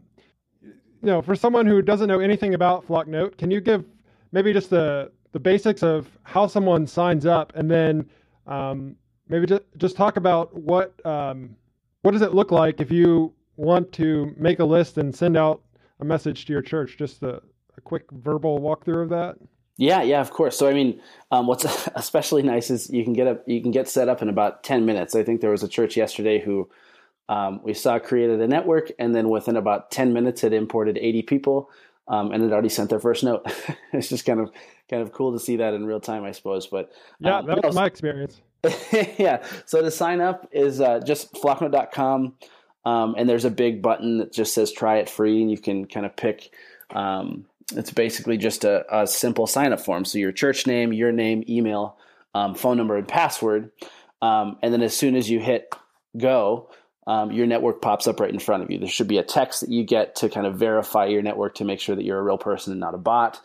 you 0.62 0.74
know 1.04 1.22
for 1.22 1.36
someone 1.36 1.66
who 1.66 1.82
doesn't 1.82 2.08
know 2.08 2.20
anything 2.20 2.54
about 2.54 2.86
Flocknote, 2.86 3.38
can 3.38 3.50
you 3.52 3.62
give 3.62 3.86
maybe 4.32 4.54
just 4.54 4.70
the 4.70 5.12
the 5.32 5.40
basics 5.40 5.84
of 5.84 6.08
how 6.24 6.48
someone 6.48 6.86
signs 6.88 7.26
up, 7.26 7.52
and 7.56 7.70
then 7.70 8.08
um, 8.48 8.96
maybe 9.28 9.46
just 9.48 9.64
just 9.78 9.96
talk 9.96 10.18
about 10.18 10.54
what 10.56 10.94
um, 11.06 11.56
what 12.04 12.12
does 12.12 12.22
it 12.22 12.34
look 12.34 12.52
like 12.52 12.80
if 12.82 12.92
you 12.92 13.34
want 13.58 13.92
to 13.92 14.34
make 14.38 14.60
a 14.60 14.66
list 14.66 14.98
and 14.98 15.14
send 15.16 15.36
out 15.36 15.62
a 16.00 16.06
message 16.06 16.46
to 16.46 16.54
your 16.54 16.62
church? 16.62 16.98
Just 16.98 17.24
a, 17.24 17.42
a 17.78 17.82
quick 17.84 18.06
verbal 18.12 18.60
walkthrough 18.60 19.04
of 19.04 19.10
that. 19.10 19.36
Yeah, 19.78 20.02
yeah, 20.02 20.20
of 20.20 20.32
course. 20.32 20.58
So 20.58 20.68
I 20.68 20.74
mean, 20.74 21.02
um, 21.32 21.48
what's 21.48 21.66
especially 21.96 22.44
nice 22.44 22.70
is 22.70 22.90
you 22.90 23.04
can 23.04 23.14
get 23.14 23.28
up, 23.28 23.44
you 23.48 23.62
can 23.62 23.72
get 23.72 23.88
set 23.88 24.10
up 24.10 24.22
in 24.22 24.30
about 24.30 24.64
ten 24.64 24.86
minutes. 24.86 25.16
I 25.16 25.24
think 25.24 25.42
there 25.42 25.52
was 25.52 25.64
a 25.64 25.70
church 25.70 25.96
yesterday 25.96 26.42
who 26.42 26.70
um, 27.30 27.62
we 27.64 27.74
saw 27.74 27.98
created 27.98 28.42
a 28.42 28.48
network, 28.48 28.92
and 29.00 29.16
then 29.16 29.30
within 29.30 29.56
about 29.56 29.90
ten 29.90 30.12
minutes, 30.12 30.42
had 30.42 30.52
imported 30.52 30.98
eighty 30.98 31.22
people, 31.22 31.70
um, 32.10 32.32
and 32.34 32.44
had 32.44 32.52
already 32.52 32.70
sent 32.70 32.90
their 32.90 33.00
first 33.00 33.24
note. 33.24 33.46
it's 33.94 34.10
just 34.10 34.26
kind 34.26 34.42
of 34.42 34.52
kind 34.90 35.02
of 35.02 35.14
cool 35.14 35.32
to 35.32 35.40
see 35.40 35.56
that 35.58 35.74
in 35.74 35.86
real 35.86 36.02
time, 36.02 36.26
I 36.26 36.32
suppose. 36.32 36.68
But 36.68 36.92
Yeah, 37.20 37.38
um, 37.38 37.46
that 37.46 37.64
was 37.64 37.76
my 37.76 37.86
experience. 37.86 38.42
yeah. 39.18 39.46
So 39.66 39.82
to 39.82 39.92
sign 39.92 40.20
up 40.20 40.50
is 40.52 40.82
uh, 40.82 41.00
just 41.00 41.34
flocknote.com. 41.36 42.34
Um, 42.86 43.16
and 43.18 43.28
there's 43.28 43.46
a 43.46 43.52
big 43.52 43.82
button 43.82 44.20
that 44.20 44.34
just 44.34 44.54
says 44.54 44.72
try 44.72 44.98
it 44.98 45.10
free. 45.10 45.42
And 45.42 45.52
you 45.52 45.58
can 45.58 45.86
kind 45.86 46.06
of 46.06 46.16
pick, 46.16 46.52
um, 46.92 47.46
it's 47.76 47.92
basically 47.92 48.38
just 48.38 48.64
a, 48.64 48.86
a 49.02 49.06
simple 49.06 49.48
sign 49.48 49.74
up 49.74 49.80
form. 49.80 50.06
So 50.06 50.18
your 50.18 50.32
church 50.32 50.66
name, 50.66 50.94
your 50.94 51.12
name, 51.12 51.44
email, 51.48 51.98
um, 52.34 52.56
phone 52.56 52.78
number, 52.78 52.98
and 52.98 53.08
password. 53.08 53.72
Um, 54.22 54.58
and 54.62 54.74
then 54.74 54.82
as 54.82 54.96
soon 54.96 55.16
as 55.16 55.30
you 55.30 55.40
hit 55.40 55.74
go, 56.18 56.70
um, 57.08 57.32
your 57.32 57.48
network 57.48 57.82
pops 57.82 58.08
up 58.08 58.20
right 58.20 58.32
in 58.32 58.40
front 58.40 58.64
of 58.64 58.70
you. 58.70 58.78
There 58.78 58.88
should 58.88 59.08
be 59.08 59.18
a 59.18 59.24
text 59.24 59.62
that 59.62 59.70
you 59.70 59.84
get 59.84 60.16
to 60.18 60.30
kind 60.30 60.46
of 60.46 60.56
verify 60.56 61.06
your 61.08 61.22
network 61.22 61.56
to 61.56 61.66
make 61.66 61.80
sure 61.80 61.96
that 61.96 62.06
you're 62.06 62.20
a 62.20 62.24
real 62.24 62.38
person 62.38 62.72
and 62.72 62.80
not 62.80 62.94
a 62.94 63.00
bot. 63.00 63.42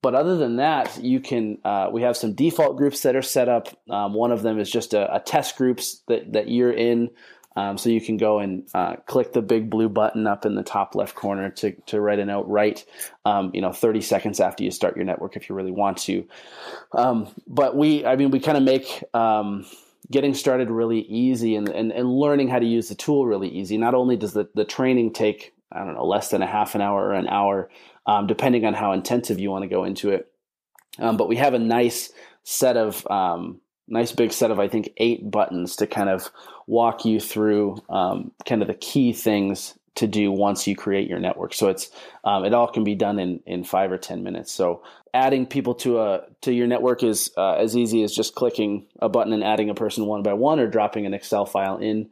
But 0.00 0.14
other 0.14 0.36
than 0.36 0.56
that, 0.56 1.02
you 1.02 1.18
can. 1.18 1.58
Uh, 1.64 1.88
we 1.92 2.02
have 2.02 2.16
some 2.16 2.34
default 2.34 2.76
groups 2.76 3.00
that 3.02 3.16
are 3.16 3.22
set 3.22 3.48
up. 3.48 3.68
Um, 3.90 4.14
one 4.14 4.30
of 4.30 4.42
them 4.42 4.60
is 4.60 4.70
just 4.70 4.94
a, 4.94 5.16
a 5.16 5.18
test 5.18 5.56
groups 5.56 6.02
that 6.06 6.32
that 6.34 6.48
you're 6.48 6.72
in. 6.72 7.10
Um, 7.58 7.76
so 7.76 7.90
you 7.90 8.00
can 8.00 8.18
go 8.18 8.38
and 8.38 8.68
uh, 8.72 8.94
click 9.06 9.32
the 9.32 9.42
big 9.42 9.68
blue 9.68 9.88
button 9.88 10.28
up 10.28 10.46
in 10.46 10.54
the 10.54 10.62
top 10.62 10.94
left 10.94 11.16
corner 11.16 11.50
to 11.50 11.72
to 11.86 12.00
write 12.00 12.20
a 12.20 12.24
note 12.24 12.46
right. 12.46 12.84
Um, 13.24 13.50
you 13.52 13.60
know, 13.60 13.72
30 13.72 14.00
seconds 14.00 14.38
after 14.38 14.62
you 14.62 14.70
start 14.70 14.94
your 14.94 15.04
network, 15.04 15.34
if 15.34 15.48
you 15.48 15.56
really 15.56 15.72
want 15.72 15.98
to. 15.98 16.24
Um, 16.92 17.34
but 17.48 17.76
we, 17.76 18.06
I 18.06 18.14
mean, 18.14 18.30
we 18.30 18.38
kind 18.38 18.56
of 18.56 18.62
make 18.62 19.02
um, 19.12 19.66
getting 20.08 20.34
started 20.34 20.70
really 20.70 21.00
easy 21.00 21.56
and, 21.56 21.68
and 21.68 21.90
and 21.90 22.08
learning 22.08 22.46
how 22.46 22.60
to 22.60 22.64
use 22.64 22.90
the 22.90 22.94
tool 22.94 23.26
really 23.26 23.48
easy. 23.48 23.76
Not 23.76 23.94
only 23.94 24.16
does 24.16 24.34
the 24.34 24.48
the 24.54 24.64
training 24.64 25.12
take 25.12 25.52
I 25.72 25.84
don't 25.84 25.94
know 25.94 26.06
less 26.06 26.28
than 26.28 26.42
a 26.42 26.46
half 26.46 26.76
an 26.76 26.80
hour 26.80 27.06
or 27.08 27.14
an 27.14 27.26
hour, 27.26 27.70
um, 28.06 28.28
depending 28.28 28.66
on 28.66 28.74
how 28.74 28.92
intensive 28.92 29.40
you 29.40 29.50
want 29.50 29.64
to 29.64 29.68
go 29.68 29.82
into 29.82 30.10
it. 30.10 30.30
Um, 31.00 31.16
but 31.16 31.28
we 31.28 31.34
have 31.36 31.54
a 31.54 31.58
nice 31.58 32.12
set 32.44 32.76
of 32.76 33.04
nice 33.88 34.12
big 34.12 34.32
set 34.32 34.52
of 34.52 34.60
I 34.60 34.68
think 34.68 34.90
eight 34.98 35.28
buttons 35.28 35.74
to 35.76 35.88
kind 35.88 36.08
of 36.08 36.30
walk 36.68 37.04
you 37.04 37.18
through 37.18 37.82
um, 37.88 38.30
kind 38.46 38.62
of 38.62 38.68
the 38.68 38.74
key 38.74 39.12
things 39.12 39.74
to 39.96 40.06
do 40.06 40.30
once 40.30 40.68
you 40.68 40.76
create 40.76 41.08
your 41.08 41.18
network. 41.18 41.52
So 41.54 41.68
it's 41.68 41.90
um, 42.22 42.44
it 42.44 42.54
all 42.54 42.68
can 42.68 42.84
be 42.84 42.94
done 42.94 43.18
in 43.18 43.40
in 43.46 43.64
five 43.64 43.90
or 43.90 43.98
ten 43.98 44.22
minutes. 44.22 44.52
So 44.52 44.82
adding 45.12 45.46
people 45.46 45.74
to 45.74 45.98
a 46.00 46.20
to 46.42 46.52
your 46.52 46.68
network 46.68 47.02
is 47.02 47.32
uh, 47.36 47.54
as 47.54 47.76
easy 47.76 48.04
as 48.04 48.12
just 48.12 48.36
clicking 48.36 48.86
a 49.00 49.08
button 49.08 49.32
and 49.32 49.42
adding 49.42 49.70
a 49.70 49.74
person 49.74 50.06
one 50.06 50.22
by 50.22 50.34
one, 50.34 50.60
or 50.60 50.68
dropping 50.68 51.06
an 51.06 51.14
Excel 51.14 51.46
file 51.46 51.78
in. 51.78 52.10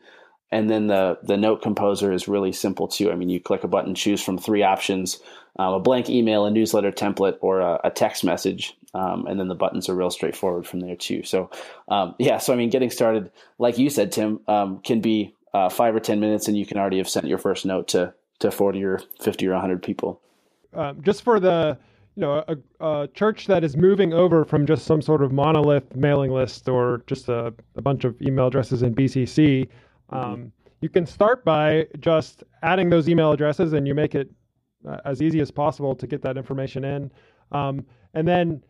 And 0.50 0.70
then 0.70 0.86
the 0.86 1.18
the 1.22 1.36
note 1.36 1.62
composer 1.62 2.12
is 2.12 2.26
really 2.26 2.52
simple 2.52 2.88
too. 2.88 3.12
I 3.12 3.14
mean, 3.14 3.28
you 3.28 3.40
click 3.40 3.62
a 3.62 3.68
button, 3.68 3.94
choose 3.94 4.22
from 4.22 4.38
three 4.38 4.62
options: 4.62 5.20
um, 5.58 5.74
a 5.74 5.80
blank 5.80 6.08
email, 6.08 6.46
a 6.46 6.50
newsletter 6.50 6.92
template, 6.92 7.36
or 7.40 7.60
a, 7.60 7.80
a 7.84 7.90
text 7.90 8.24
message. 8.24 8.74
Um, 8.96 9.26
and 9.26 9.38
then 9.38 9.48
the 9.48 9.54
buttons 9.54 9.88
are 9.90 9.94
real 9.94 10.10
straightforward 10.10 10.66
from 10.66 10.80
there 10.80 10.96
too. 10.96 11.22
So, 11.22 11.50
um, 11.88 12.14
yeah. 12.18 12.38
So 12.38 12.52
I 12.54 12.56
mean, 12.56 12.70
getting 12.70 12.90
started, 12.90 13.30
like 13.58 13.76
you 13.78 13.90
said, 13.90 14.10
Tim, 14.12 14.40
um, 14.48 14.80
can 14.88 15.00
be 15.00 15.34
uh, 15.52 15.68
five 15.68 15.94
or 15.94 16.00
ten 16.00 16.18
minutes, 16.20 16.48
and 16.48 16.56
you 16.56 16.64
can 16.64 16.78
already 16.78 16.98
have 16.98 17.08
sent 17.08 17.26
your 17.26 17.38
first 17.38 17.66
note 17.66 17.88
to 17.88 18.14
to 18.38 18.50
forty 18.50 18.82
or 18.84 19.00
fifty 19.20 19.46
or 19.46 19.54
hundred 19.60 19.82
people. 19.82 20.20
um, 20.72 21.02
just 21.02 21.22
for 21.22 21.38
the 21.40 21.76
you 22.14 22.22
know 22.22 22.44
a, 22.48 22.56
a 22.80 23.08
church 23.08 23.46
that 23.46 23.62
is 23.64 23.76
moving 23.76 24.12
over 24.14 24.44
from 24.44 24.66
just 24.66 24.86
some 24.86 25.02
sort 25.02 25.22
of 25.22 25.30
monolith 25.32 25.94
mailing 25.94 26.30
list 26.32 26.68
or 26.68 27.02
just 27.06 27.28
a, 27.28 27.52
a 27.76 27.82
bunch 27.82 28.04
of 28.04 28.20
email 28.22 28.46
addresses 28.46 28.82
in 28.82 28.94
BCC, 28.94 29.68
um, 30.10 30.52
you 30.80 30.88
can 30.88 31.06
start 31.06 31.44
by 31.44 31.86
just 32.00 32.44
adding 32.62 32.88
those 32.90 33.08
email 33.08 33.32
addresses, 33.32 33.72
and 33.74 33.86
you 33.86 33.94
make 33.94 34.14
it 34.14 34.30
uh, 34.88 34.98
as 35.04 35.20
easy 35.20 35.40
as 35.40 35.50
possible 35.50 35.94
to 35.94 36.06
get 36.06 36.22
that 36.22 36.36
information 36.36 36.84
in. 36.84 37.10
Um, 37.52 37.84
and 38.14 38.26
then, 38.26 38.62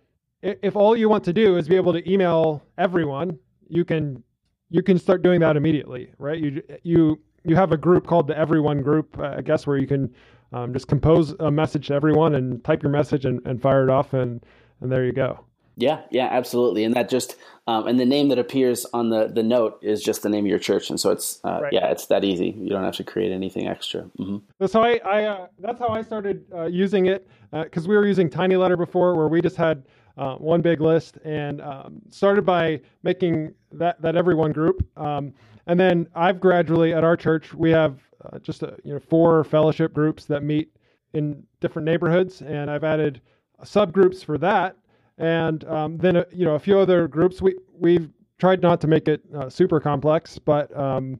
if 0.42 0.76
all 0.76 0.96
you 0.96 1.08
want 1.08 1.24
to 1.24 1.32
do 1.32 1.56
is 1.56 1.68
be 1.68 1.76
able 1.76 1.92
to 1.92 2.10
email 2.10 2.62
everyone, 2.78 3.38
you 3.68 3.84
can 3.84 4.22
you 4.70 4.82
can 4.82 4.98
start 4.98 5.22
doing 5.22 5.40
that 5.40 5.56
immediately, 5.56 6.12
right? 6.18 6.38
You 6.38 6.62
you 6.82 7.20
you 7.44 7.56
have 7.56 7.72
a 7.72 7.76
group 7.76 8.06
called 8.06 8.26
the 8.26 8.36
Everyone 8.36 8.82
group, 8.82 9.18
uh, 9.18 9.34
I 9.38 9.40
guess, 9.40 9.66
where 9.66 9.76
you 9.76 9.86
can 9.86 10.12
um, 10.52 10.72
just 10.72 10.88
compose 10.88 11.32
a 11.40 11.50
message 11.50 11.88
to 11.88 11.94
everyone 11.94 12.34
and 12.34 12.62
type 12.64 12.82
your 12.82 12.92
message 12.92 13.24
and, 13.24 13.40
and 13.46 13.60
fire 13.60 13.84
it 13.84 13.90
off, 13.90 14.12
and 14.12 14.44
and 14.80 14.90
there 14.90 15.04
you 15.04 15.12
go. 15.12 15.40
Yeah, 15.78 16.02
yeah, 16.10 16.28
absolutely. 16.30 16.84
And 16.84 16.94
that 16.94 17.10
just 17.10 17.36
um, 17.66 17.86
and 17.86 18.00
the 18.00 18.06
name 18.06 18.28
that 18.28 18.38
appears 18.38 18.86
on 18.92 19.10
the 19.10 19.28
the 19.28 19.42
note 19.42 19.78
is 19.82 20.02
just 20.02 20.22
the 20.22 20.28
name 20.28 20.44
of 20.44 20.48
your 20.48 20.58
church, 20.58 20.90
and 20.90 20.98
so 20.98 21.10
it's 21.10 21.40
uh, 21.44 21.60
Right. 21.62 21.72
yeah, 21.72 21.90
it's 21.90 22.06
that 22.06 22.24
easy. 22.24 22.54
You 22.58 22.70
don't 22.70 22.84
have 22.84 22.96
to 22.96 23.04
create 23.04 23.32
anything 23.32 23.68
extra. 23.68 24.02
hmm 24.16 24.38
So 24.66 24.82
I, 24.82 25.00
I 25.04 25.24
uh, 25.24 25.46
that's 25.58 25.78
how 25.78 25.88
I 25.88 26.02
started 26.02 26.44
uh, 26.54 26.64
using 26.64 27.06
it 27.06 27.28
because 27.52 27.86
we 27.86 27.96
were 27.96 28.06
using 28.06 28.28
Tiny 28.30 28.56
Letter 28.56 28.76
before, 28.76 29.14
where 29.16 29.28
we 29.28 29.40
just 29.40 29.56
had 29.56 29.84
uh, 30.16 30.34
one 30.36 30.62
big 30.62 30.80
list 30.80 31.18
and 31.24 31.60
um, 31.60 32.00
started 32.10 32.44
by 32.44 32.80
making 33.02 33.52
that 33.72 34.00
that 34.00 34.16
everyone 34.16 34.52
group, 34.52 34.86
um, 34.98 35.32
and 35.66 35.78
then 35.78 36.06
I've 36.14 36.40
gradually 36.40 36.94
at 36.94 37.04
our 37.04 37.16
church 37.16 37.52
we 37.54 37.70
have 37.70 38.00
uh, 38.24 38.38
just 38.38 38.62
a, 38.62 38.76
you 38.84 38.94
know 38.94 39.00
four 39.00 39.44
fellowship 39.44 39.92
groups 39.92 40.24
that 40.26 40.42
meet 40.42 40.70
in 41.12 41.42
different 41.60 41.86
neighborhoods, 41.86 42.42
and 42.42 42.70
I've 42.70 42.84
added 42.84 43.20
subgroups 43.64 44.24
for 44.24 44.38
that, 44.38 44.76
and 45.18 45.64
um, 45.64 45.98
then 45.98 46.16
uh, 46.16 46.24
you 46.32 46.44
know 46.44 46.54
a 46.54 46.58
few 46.58 46.78
other 46.78 47.08
groups. 47.08 47.42
We 47.42 47.56
we've 47.78 48.10
tried 48.38 48.62
not 48.62 48.80
to 48.82 48.86
make 48.86 49.08
it 49.08 49.22
uh, 49.34 49.48
super 49.48 49.80
complex, 49.80 50.38
but 50.38 50.74
um, 50.76 51.18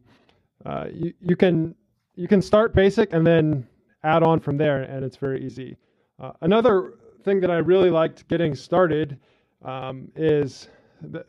uh, 0.65 0.87
you 0.93 1.12
you 1.21 1.37
can 1.37 1.75
you 2.15 2.29
can 2.29 2.41
start 2.43 2.75
basic 2.75 3.12
and 3.12 3.26
then 3.26 3.67
add 4.03 4.23
on 4.23 4.41
from 4.41 4.57
there, 4.57 4.83
and 4.83 5.05
it's 5.05 5.17
very 5.17 5.45
easy. 5.45 5.76
Uh, 6.19 6.33
another 6.41 6.95
thing 7.26 7.40
that 7.40 7.50
I 7.50 7.59
really 7.59 7.90
liked 7.90 8.26
getting 8.28 8.54
started 8.54 9.18
um, 9.62 10.11
is, 10.16 10.68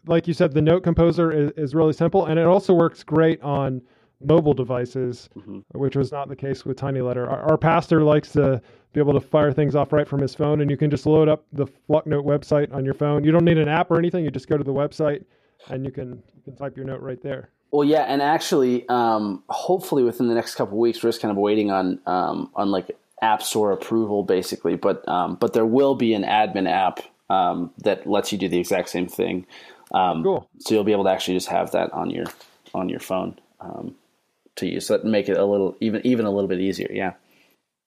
like 0.06 0.28
you 0.28 0.34
said, 0.34 0.54
the 0.54 0.62
note 0.62 0.84
composer 0.84 1.32
is, 1.32 1.52
is 1.58 1.76
really 1.76 1.94
simple, 1.94 2.28
and 2.28 2.40
it 2.40 2.46
also 2.46 2.74
works 2.74 3.04
great 3.04 3.42
on 3.42 3.82
mobile 4.22 4.54
devices, 4.54 5.30
which 5.74 5.96
was 5.96 6.12
not 6.12 6.30
the 6.30 6.36
case 6.36 6.66
with 6.66 6.78
Tiny 6.78 7.02
Letter. 7.02 7.30
Our, 7.30 7.52
our 7.52 7.58
pastor 7.58 8.04
likes 8.04 8.32
to 8.32 8.62
be 8.94 9.00
able 9.00 9.14
to 9.14 9.20
fire 9.20 9.52
things 9.52 9.76
off 9.76 9.92
right 9.92 10.08
from 10.08 10.22
his 10.22 10.34
phone, 10.34 10.62
and 10.62 10.72
you 10.72 10.78
can 10.78 10.90
just 10.90 11.06
load 11.06 11.28
up 11.28 11.46
the 11.52 11.68
Flocknote 11.68 12.26
website 12.26 12.74
on 12.74 12.86
your 12.86 12.94
phone. 12.94 13.24
You 13.24 13.32
don't 13.32 13.46
need 13.46 13.58
an 13.58 13.68
app 13.68 13.92
or 13.92 14.00
anything. 14.00 14.24
You 14.24 14.32
just 14.32 14.48
go 14.48 14.58
to 14.58 14.64
the 14.64 14.74
website, 14.74 15.26
and 15.70 15.86
you 15.86 15.92
can 15.92 16.24
you 16.36 16.42
can 16.44 16.56
type 16.56 16.78
your 16.78 16.86
note 16.86 17.02
right 17.02 17.22
there. 17.22 17.50
Well, 17.72 17.88
yeah, 17.88 18.04
and 18.04 18.22
actually, 18.22 18.88
um, 18.88 19.44
hopefully 19.50 20.04
within 20.04 20.28
the 20.30 20.34
next 20.36 20.56
couple 20.56 20.78
weeks, 20.78 21.04
we're 21.04 21.10
just 21.10 21.22
kind 21.22 21.32
of 21.32 21.38
waiting 21.38 21.70
on 21.70 22.00
um, 22.06 22.50
on 22.56 22.72
like 22.72 22.98
app 23.22 23.42
store 23.42 23.72
approval 23.72 24.24
basically, 24.24 24.76
but 24.76 25.08
um, 25.08 25.36
but 25.36 25.54
there 25.54 25.66
will 25.66 25.96
be 25.96 26.14
an 26.14 26.24
admin 26.24 26.70
app 26.70 27.00
um, 27.30 27.72
that 27.80 28.08
lets 28.08 28.32
you 28.32 28.38
do 28.38 28.48
the 28.48 28.60
exact 28.60 28.90
same 28.90 29.08
thing. 29.08 29.46
Um, 29.92 30.24
cool. 30.24 30.50
So 30.60 30.76
you'll 30.76 30.84
be 30.84 30.92
able 30.92 31.06
to 31.06 31.10
actually 31.10 31.36
just 31.36 31.50
have 31.50 31.72
that 31.72 31.92
on 31.94 32.10
your 32.10 32.26
on 32.74 32.90
your 32.90 33.00
phone 33.00 33.40
um, 33.60 33.96
to 34.56 34.68
use. 34.68 34.88
So 34.88 34.98
that 34.98 35.06
make 35.06 35.30
it 35.30 35.38
a 35.38 35.46
little 35.46 35.76
even 35.80 36.06
even 36.06 36.26
a 36.26 36.32
little 36.32 36.48
bit 36.48 36.60
easier. 36.60 36.90
Yeah. 36.92 37.14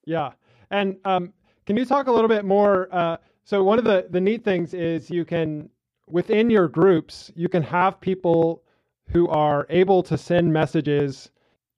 Yeah, 0.06 0.32
and 0.70 0.96
um, 1.04 1.32
can 1.66 1.76
you 1.76 1.84
talk 1.84 2.06
a 2.06 2.12
little 2.12 2.28
bit 2.28 2.44
more? 2.44 2.88
Uh, 2.90 3.18
so 3.44 3.62
one 3.62 3.78
of 3.78 3.84
the 3.84 4.06
the 4.10 4.20
neat 4.20 4.44
things 4.44 4.74
is 4.74 5.10
you 5.10 5.24
can 5.24 5.68
within 6.08 6.50
your 6.50 6.66
groups 6.66 7.30
you 7.36 7.48
can 7.48 7.62
have 7.62 8.00
people 8.00 8.62
who 9.08 9.28
are 9.28 9.66
able 9.70 10.02
to 10.02 10.18
send 10.18 10.52
messages 10.52 11.30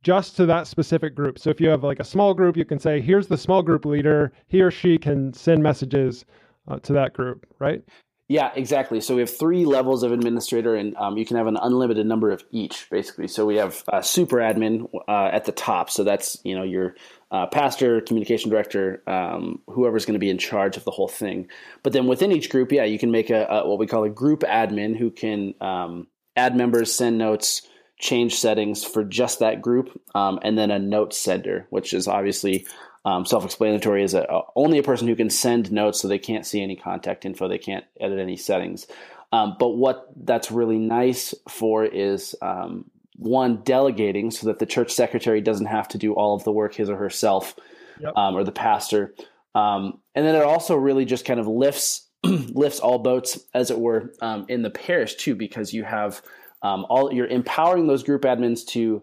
just 0.02 0.36
to 0.36 0.46
that 0.46 0.66
specific 0.66 1.14
group. 1.14 1.38
So 1.38 1.50
if 1.50 1.60
you 1.60 1.68
have 1.68 1.84
like 1.84 2.00
a 2.00 2.04
small 2.04 2.34
group, 2.34 2.56
you 2.56 2.64
can 2.64 2.78
say, 2.78 3.00
"Here's 3.00 3.28
the 3.28 3.38
small 3.38 3.62
group 3.62 3.84
leader. 3.84 4.32
He 4.48 4.60
or 4.60 4.70
she 4.70 4.98
can 4.98 5.32
send 5.32 5.62
messages 5.62 6.24
uh, 6.68 6.78
to 6.80 6.92
that 6.94 7.12
group." 7.12 7.46
Right? 7.58 7.82
Yeah, 8.28 8.50
exactly. 8.54 9.02
So 9.02 9.14
we 9.14 9.20
have 9.20 9.36
three 9.36 9.66
levels 9.66 10.02
of 10.02 10.10
administrator, 10.10 10.74
and 10.74 10.96
um, 10.96 11.18
you 11.18 11.26
can 11.26 11.36
have 11.36 11.46
an 11.46 11.58
unlimited 11.60 12.06
number 12.06 12.30
of 12.30 12.42
each, 12.50 12.88
basically. 12.90 13.28
So 13.28 13.44
we 13.44 13.56
have 13.56 13.84
uh, 13.92 14.00
super 14.00 14.36
admin 14.36 14.88
uh, 15.06 15.28
at 15.32 15.44
the 15.44 15.52
top. 15.52 15.90
So 15.90 16.02
that's 16.02 16.38
you 16.42 16.54
know 16.54 16.62
your 16.62 16.94
uh, 17.30 17.46
pastor, 17.46 18.00
communication 18.00 18.50
director, 18.50 19.02
um, 19.06 19.60
whoever's 19.66 20.06
going 20.06 20.14
to 20.14 20.18
be 20.18 20.30
in 20.30 20.38
charge 20.38 20.76
of 20.76 20.84
the 20.84 20.90
whole 20.90 21.08
thing. 21.08 21.48
But 21.82 21.92
then 21.92 22.06
within 22.06 22.32
each 22.32 22.48
group, 22.48 22.72
yeah, 22.72 22.84
you 22.84 22.98
can 22.98 23.10
make 23.10 23.30
a, 23.30 23.44
a 23.46 23.68
what 23.68 23.78
we 23.78 23.86
call 23.86 24.04
a 24.04 24.10
group 24.10 24.40
admin 24.40 24.96
who 24.96 25.10
can 25.10 25.54
um, 25.60 26.06
add 26.34 26.56
members, 26.56 26.92
send 26.92 27.18
notes, 27.18 27.62
change 27.98 28.34
settings 28.34 28.84
for 28.84 29.04
just 29.04 29.38
that 29.38 29.62
group, 29.62 30.00
um, 30.14 30.38
and 30.42 30.58
then 30.58 30.70
a 30.70 30.78
note 30.78 31.14
sender, 31.14 31.66
which 31.70 31.92
is 31.94 32.08
obviously 32.08 32.66
um, 33.04 33.24
self-explanatory 33.24 34.02
is 34.02 34.14
a, 34.14 34.22
a, 34.22 34.42
only 34.54 34.78
a 34.78 34.82
person 34.82 35.08
who 35.08 35.16
can 35.16 35.30
send 35.30 35.72
notes 35.72 36.00
so 36.00 36.08
they 36.08 36.18
can't 36.18 36.46
see 36.46 36.62
any 36.62 36.76
contact 36.76 37.24
info 37.24 37.48
they 37.48 37.58
can't 37.58 37.84
edit 38.00 38.18
any 38.18 38.36
settings 38.36 38.86
um, 39.32 39.56
but 39.58 39.70
what 39.70 40.08
that's 40.24 40.50
really 40.50 40.78
nice 40.78 41.34
for 41.48 41.84
is 41.84 42.36
um, 42.42 42.84
one 43.16 43.56
delegating 43.64 44.30
so 44.30 44.46
that 44.46 44.58
the 44.58 44.66
church 44.66 44.92
secretary 44.92 45.40
doesn't 45.40 45.66
have 45.66 45.88
to 45.88 45.98
do 45.98 46.12
all 46.12 46.34
of 46.34 46.44
the 46.44 46.52
work 46.52 46.74
his 46.74 46.88
or 46.88 46.96
herself 46.96 47.56
yep. 48.00 48.16
Um, 48.16 48.36
or 48.36 48.44
the 48.44 48.52
pastor 48.52 49.14
um, 49.54 49.98
and 50.14 50.24
then 50.24 50.34
it 50.34 50.44
also 50.44 50.76
really 50.76 51.04
just 51.04 51.24
kind 51.24 51.40
of 51.40 51.46
lifts 51.46 52.08
lifts 52.24 52.78
all 52.78 53.00
boats 53.00 53.40
as 53.52 53.70
it 53.70 53.78
were 53.80 54.12
um, 54.20 54.46
in 54.48 54.62
the 54.62 54.70
parish 54.70 55.16
too 55.16 55.34
because 55.34 55.74
you 55.74 55.82
have 55.82 56.22
all 56.62 57.12
you're 57.12 57.26
empowering 57.26 57.86
those 57.86 58.02
group 58.02 58.22
admins 58.22 58.66
to 58.68 59.02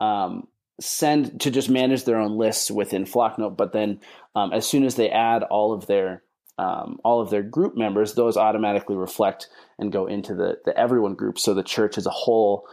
um, 0.00 0.46
send 0.80 1.40
to 1.40 1.50
just 1.50 1.68
manage 1.68 2.04
their 2.04 2.18
own 2.18 2.36
lists 2.36 2.70
within 2.70 3.04
Flocknote. 3.04 3.56
But 3.56 3.72
then 3.72 4.00
um, 4.34 4.52
as 4.52 4.66
soon 4.66 4.84
as 4.84 4.94
they 4.94 5.10
add 5.10 5.42
all 5.42 5.72
of 5.72 5.86
their 5.86 6.22
um, 6.58 6.98
all 7.04 7.20
of 7.20 7.30
their 7.30 7.42
group 7.42 7.76
members, 7.76 8.14
those 8.14 8.36
automatically 8.36 8.96
reflect 8.96 9.48
and 9.78 9.92
go 9.92 10.06
into 10.06 10.34
the 10.34 10.58
the 10.64 10.76
everyone 10.76 11.14
group. 11.14 11.38
So 11.38 11.54
the 11.54 11.62
church 11.62 11.98
as 11.98 12.06
a 12.06 12.10
whole 12.10 12.66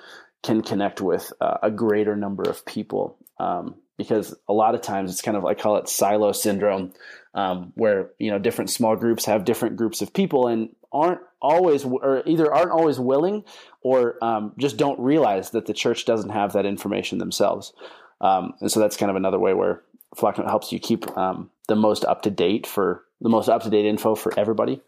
can 0.44 0.62
connect 0.62 1.02
with 1.02 1.34
uh, 1.42 1.58
a 1.64 1.72
greater 1.72 2.16
number 2.16 2.44
of 2.44 2.66
people. 2.66 3.18
Um, 3.40 3.76
because 3.98 4.36
a 4.50 4.54
lot 4.54 4.76
of 4.76 4.82
times 4.82 5.12
it's 5.12 5.22
kind 5.22 5.38
of 5.38 5.46
I 5.46 5.54
call 5.54 5.78
it 5.78 5.88
silo 5.88 6.32
syndrome, 6.34 6.94
um, 7.34 7.72
where 7.76 8.12
you 8.20 8.32
know 8.32 8.40
different 8.40 8.70
small 8.70 8.96
groups 8.96 9.26
have 9.26 9.46
different 9.46 9.78
groups 9.78 10.02
of 10.02 10.14
people 10.14 10.48
and 10.48 10.70
aren't 10.92 11.22
always 11.46 11.86
or 11.86 12.24
either 12.26 12.54
aren't 12.54 12.72
always 12.72 13.00
willing 13.00 13.44
or 13.82 14.24
um, 14.24 14.54
just 14.58 14.78
don't 14.78 15.00
realize 15.00 15.52
that 15.52 15.68
the 15.68 15.74
church 15.74 16.06
doesn't 16.06 16.32
have 16.32 16.54
that 16.54 16.66
information 16.66 17.20
themselves. 17.20 17.74
Um, 18.20 18.54
and 18.62 18.72
so 18.72 18.80
that's 18.80 18.98
kind 18.98 19.10
of 19.10 19.16
another 19.16 19.40
way 19.40 19.54
where 19.54 19.84
Flocknote 20.16 20.48
helps 20.48 20.72
you 20.72 20.80
keep 20.80 21.16
um, 21.18 21.50
the 21.68 21.76
most 21.76 22.04
up 22.06 22.24
to 22.24 22.32
date 22.32 22.66
for 22.66 23.04
the 23.22 23.30
most 23.30 23.48
up 23.50 23.62
to 23.64 23.70
date 23.70 23.86
info 23.86 24.16
for 24.16 24.38
everybody. 24.38 24.82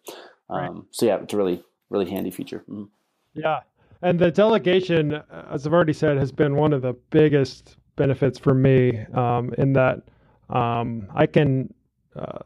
Right. 0.49 0.69
Um, 0.69 0.87
so 0.91 1.05
yeah, 1.05 1.17
it's 1.17 1.33
a 1.33 1.37
really 1.37 1.63
really 1.89 2.09
handy 2.09 2.31
feature. 2.31 2.63
Mm. 2.69 2.89
Yeah, 3.33 3.59
and 4.01 4.19
the 4.19 4.31
delegation, 4.31 5.21
as 5.51 5.67
I've 5.67 5.73
already 5.73 5.93
said, 5.93 6.17
has 6.17 6.31
been 6.31 6.55
one 6.55 6.73
of 6.73 6.81
the 6.81 6.93
biggest 7.11 7.77
benefits 7.95 8.39
for 8.39 8.53
me 8.53 9.05
um, 9.13 9.53
in 9.57 9.73
that 9.73 10.03
um, 10.49 11.07
I 11.13 11.25
can. 11.27 11.73
Uh, 12.15 12.39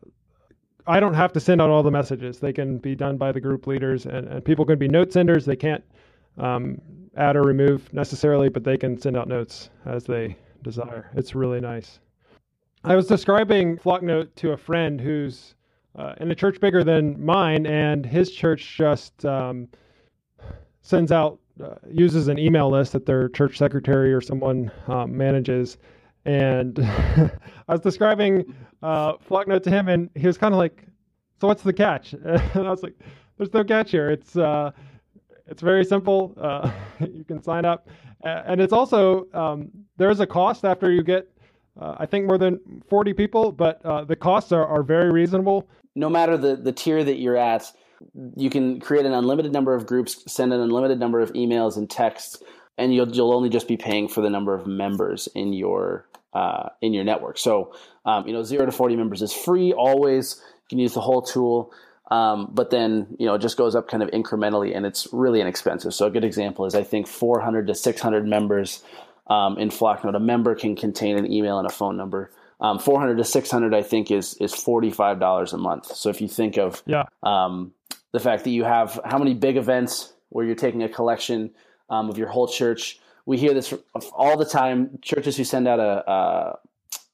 I 0.87 0.99
don't 0.99 1.13
have 1.13 1.33
to 1.33 1.39
send 1.39 1.61
out 1.61 1.69
all 1.69 1.83
the 1.83 1.91
messages. 1.91 2.39
They 2.39 2.53
can 2.53 2.77
be 2.77 2.95
done 2.95 3.17
by 3.17 3.31
the 3.31 3.39
group 3.39 3.67
leaders, 3.67 4.05
and, 4.05 4.27
and 4.27 4.43
people 4.43 4.65
can 4.65 4.79
be 4.79 4.87
note 4.87 5.13
senders. 5.13 5.45
They 5.45 5.55
can't 5.55 5.83
um, 6.37 6.81
add 7.15 7.35
or 7.35 7.43
remove 7.43 7.93
necessarily, 7.93 8.49
but 8.49 8.63
they 8.63 8.77
can 8.77 8.99
send 8.99 9.17
out 9.17 9.27
notes 9.27 9.69
as 9.85 10.05
they 10.05 10.35
desire. 10.63 11.09
It's 11.15 11.35
really 11.35 11.59
nice. 11.59 11.99
I 12.83 12.95
was 12.95 13.05
describing 13.07 13.77
Flocknote 13.77 14.35
to 14.37 14.51
a 14.51 14.57
friend 14.57 14.99
who's 14.99 15.55
uh, 15.95 16.13
in 16.19 16.31
a 16.31 16.35
church 16.35 16.59
bigger 16.59 16.83
than 16.83 17.23
mine, 17.23 17.65
and 17.65 18.05
his 18.05 18.31
church 18.31 18.75
just 18.77 19.23
um, 19.25 19.67
sends 20.81 21.11
out, 21.11 21.39
uh, 21.63 21.75
uses 21.89 22.27
an 22.27 22.39
email 22.39 22.71
list 22.71 22.93
that 22.93 23.05
their 23.05 23.29
church 23.29 23.57
secretary 23.57 24.13
or 24.13 24.21
someone 24.21 24.71
um, 24.87 25.15
manages. 25.15 25.77
And 26.25 26.79
I 27.67 27.73
was 27.73 27.81
describing 27.81 28.53
uh, 28.83 29.13
Flocknote 29.17 29.63
to 29.63 29.69
him, 29.69 29.87
and 29.87 30.09
he 30.15 30.27
was 30.27 30.37
kind 30.37 30.53
of 30.53 30.57
like, 30.57 30.85
"So 31.39 31.47
what's 31.47 31.63
the 31.63 31.73
catch?" 31.73 32.13
And 32.23 32.67
I 32.67 32.69
was 32.69 32.83
like, 32.83 32.95
"There's 33.37 33.53
no 33.53 33.63
catch 33.63 33.91
here. 33.91 34.09
It's 34.09 34.35
uh, 34.35 34.71
it's 35.47 35.61
very 35.61 35.83
simple. 35.83 36.33
Uh, 36.39 36.71
you 36.99 37.23
can 37.23 37.41
sign 37.41 37.65
up, 37.65 37.87
and 38.23 38.61
it's 38.61 38.73
also 38.73 39.27
um, 39.33 39.69
there's 39.97 40.19
a 40.19 40.27
cost 40.27 40.65
after 40.65 40.91
you 40.91 41.03
get, 41.03 41.27
uh, 41.79 41.95
I 41.97 42.05
think, 42.05 42.27
more 42.27 42.37
than 42.37 42.59
40 42.89 43.13
people, 43.13 43.51
but 43.51 43.83
uh, 43.85 44.03
the 44.03 44.15
costs 44.15 44.51
are, 44.51 44.65
are 44.65 44.83
very 44.83 45.11
reasonable. 45.11 45.67
No 45.95 46.09
matter 46.09 46.37
the 46.37 46.55
the 46.55 46.71
tier 46.71 47.03
that 47.03 47.19
you're 47.19 47.37
at, 47.37 47.71
you 48.35 48.49
can 48.49 48.79
create 48.79 49.05
an 49.05 49.13
unlimited 49.13 49.51
number 49.51 49.75
of 49.75 49.85
groups, 49.85 50.23
send 50.31 50.53
an 50.53 50.59
unlimited 50.59 50.99
number 50.99 51.19
of 51.19 51.33
emails 51.33 51.77
and 51.77 51.89
texts, 51.89 52.41
and 52.81 52.93
you'll 52.93 53.09
you'll 53.09 53.33
only 53.33 53.49
just 53.49 53.67
be 53.67 53.77
paying 53.77 54.07
for 54.07 54.21
the 54.21 54.29
number 54.29 54.53
of 54.53 54.67
members 54.67 55.27
in 55.35 55.53
your 55.53 56.05
uh, 56.33 56.69
in 56.81 56.93
your 56.93 57.03
network. 57.03 57.37
So, 57.37 57.73
um, 58.05 58.27
you 58.27 58.33
know, 58.33 58.43
zero 58.43 58.65
to 58.65 58.71
40 58.71 58.95
members 58.95 59.21
is 59.21 59.33
free 59.33 59.73
always. 59.73 60.41
You 60.63 60.67
can 60.69 60.79
use 60.79 60.93
the 60.93 61.01
whole 61.01 61.21
tool. 61.21 61.73
Um, 62.09 62.49
but 62.51 62.71
then, 62.71 63.15
you 63.19 63.25
know, 63.25 63.35
it 63.35 63.39
just 63.39 63.57
goes 63.57 63.75
up 63.75 63.87
kind 63.87 64.03
of 64.03 64.09
incrementally 64.11 64.75
and 64.75 64.85
it's 64.85 65.07
really 65.13 65.39
inexpensive. 65.39 65.93
So 65.93 66.07
a 66.07 66.09
good 66.09 66.25
example 66.25 66.65
is 66.65 66.75
I 66.75 66.83
think 66.83 67.07
400 67.07 67.67
to 67.67 67.75
600 67.75 68.27
members 68.27 68.83
um, 69.27 69.57
in 69.57 69.69
Flocknote. 69.69 70.15
A 70.15 70.19
member 70.19 70.55
can 70.55 70.75
contain 70.75 71.17
an 71.17 71.31
email 71.31 71.57
and 71.57 71.67
a 71.67 71.71
phone 71.71 71.95
number. 71.95 72.31
Um, 72.59 72.79
400 72.79 73.17
to 73.17 73.23
600, 73.23 73.73
I 73.73 73.81
think, 73.81 74.11
is 74.11 74.35
is 74.35 74.53
$45 74.53 75.53
a 75.53 75.57
month. 75.57 75.95
So 75.95 76.09
if 76.09 76.21
you 76.21 76.27
think 76.27 76.57
of 76.57 76.83
yeah. 76.85 77.05
Um, 77.23 77.73
the 78.11 78.19
fact 78.19 78.43
that 78.43 78.49
you 78.49 78.65
have 78.65 78.99
how 79.05 79.17
many 79.17 79.33
big 79.33 79.57
events 79.57 80.13
where 80.29 80.45
you're 80.45 80.55
taking 80.55 80.83
a 80.83 80.89
collection 80.89 81.51
um, 81.91 82.09
of 82.09 82.17
your 82.17 82.29
whole 82.29 82.47
church, 82.47 82.99
we 83.27 83.37
hear 83.37 83.53
this 83.53 83.71
all 84.13 84.37
the 84.37 84.45
time. 84.45 84.97
Churches 85.03 85.37
who 85.37 85.43
send 85.43 85.67
out 85.67 85.79
a, 85.79 86.11
a, 86.11 86.59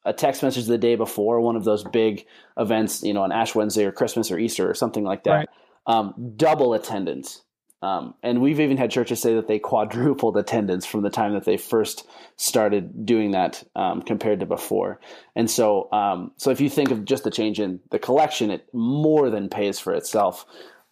a 0.06 0.14
text 0.14 0.42
message 0.42 0.68
the 0.68 0.78
day 0.78 0.96
before 0.96 1.42
one 1.42 1.58
of 1.58 1.66
those 1.66 1.84
big 1.84 2.26
events, 2.58 3.04
you 3.04 3.14
know, 3.14 3.24
on 3.24 3.34
Ash 3.34 3.54
Wednesday 3.54 3.84
or 3.84 3.92
Christmas 3.92 4.32
or 4.32 4.40
Easter 4.40 4.70
or 4.70 4.74
something 4.74 5.04
like 5.04 5.24
that, 5.26 5.34
right. 5.34 5.50
um, 5.88 6.34
double 6.38 6.74
attendance. 6.74 7.42
Um, 7.82 8.16
and 8.24 8.42
we've 8.42 8.60
even 8.60 8.78
had 8.78 8.90
churches 8.90 9.22
say 9.22 9.36
that 9.36 9.48
they 9.48 9.60
quadrupled 9.60 10.36
attendance 10.36 10.86
from 10.86 11.04
the 11.04 11.12
time 11.12 11.34
that 11.34 11.46
they 11.46 11.58
first 11.58 12.08
started 12.36 13.06
doing 13.06 13.32
that 13.32 13.64
um, 13.76 14.02
compared 14.02 14.40
to 14.40 14.48
before. 14.48 15.00
And 15.36 15.50
so, 15.50 15.92
um, 15.92 16.32
so 16.38 16.50
if 16.50 16.60
you 16.60 16.72
think 16.72 16.90
of 16.90 17.06
just 17.06 17.24
the 17.24 17.30
change 17.30 17.60
in 17.60 17.80
the 17.92 18.00
collection, 18.00 18.50
it 18.50 18.68
more 18.74 19.30
than 19.30 19.48
pays 19.50 19.80
for 19.80 19.94
itself 19.94 20.46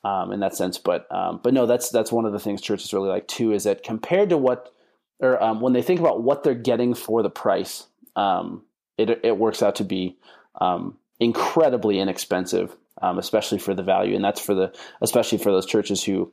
um, 0.05 0.31
in 0.31 0.39
that 0.41 0.55
sense. 0.55 0.77
But 0.77 1.11
um, 1.11 1.39
but 1.43 1.53
no, 1.53 1.65
that's 1.65 1.89
that's 1.89 2.11
one 2.11 2.25
of 2.25 2.31
the 2.31 2.39
things 2.39 2.61
churches 2.61 2.93
really 2.93 3.09
like 3.09 3.27
too 3.27 3.51
is 3.51 3.63
that 3.63 3.83
compared 3.83 4.29
to 4.29 4.37
what 4.37 4.71
or 5.19 5.41
um, 5.41 5.61
when 5.61 5.73
they 5.73 5.81
think 5.81 5.99
about 5.99 6.21
what 6.21 6.43
they're 6.43 6.53
getting 6.53 6.93
for 6.93 7.23
the 7.23 7.29
price, 7.29 7.87
um, 8.15 8.63
it 8.97 9.09
it 9.23 9.37
works 9.37 9.63
out 9.63 9.75
to 9.77 9.83
be 9.83 10.15
um, 10.61 10.97
incredibly 11.19 11.99
inexpensive, 11.99 12.75
um, 13.01 13.17
especially 13.17 13.57
for 13.57 13.73
the 13.73 13.81
value, 13.81 14.15
and 14.15 14.23
that's 14.23 14.39
for 14.39 14.53
the 14.53 14.73
especially 15.01 15.39
for 15.39 15.51
those 15.51 15.65
churches 15.65 16.03
who, 16.03 16.31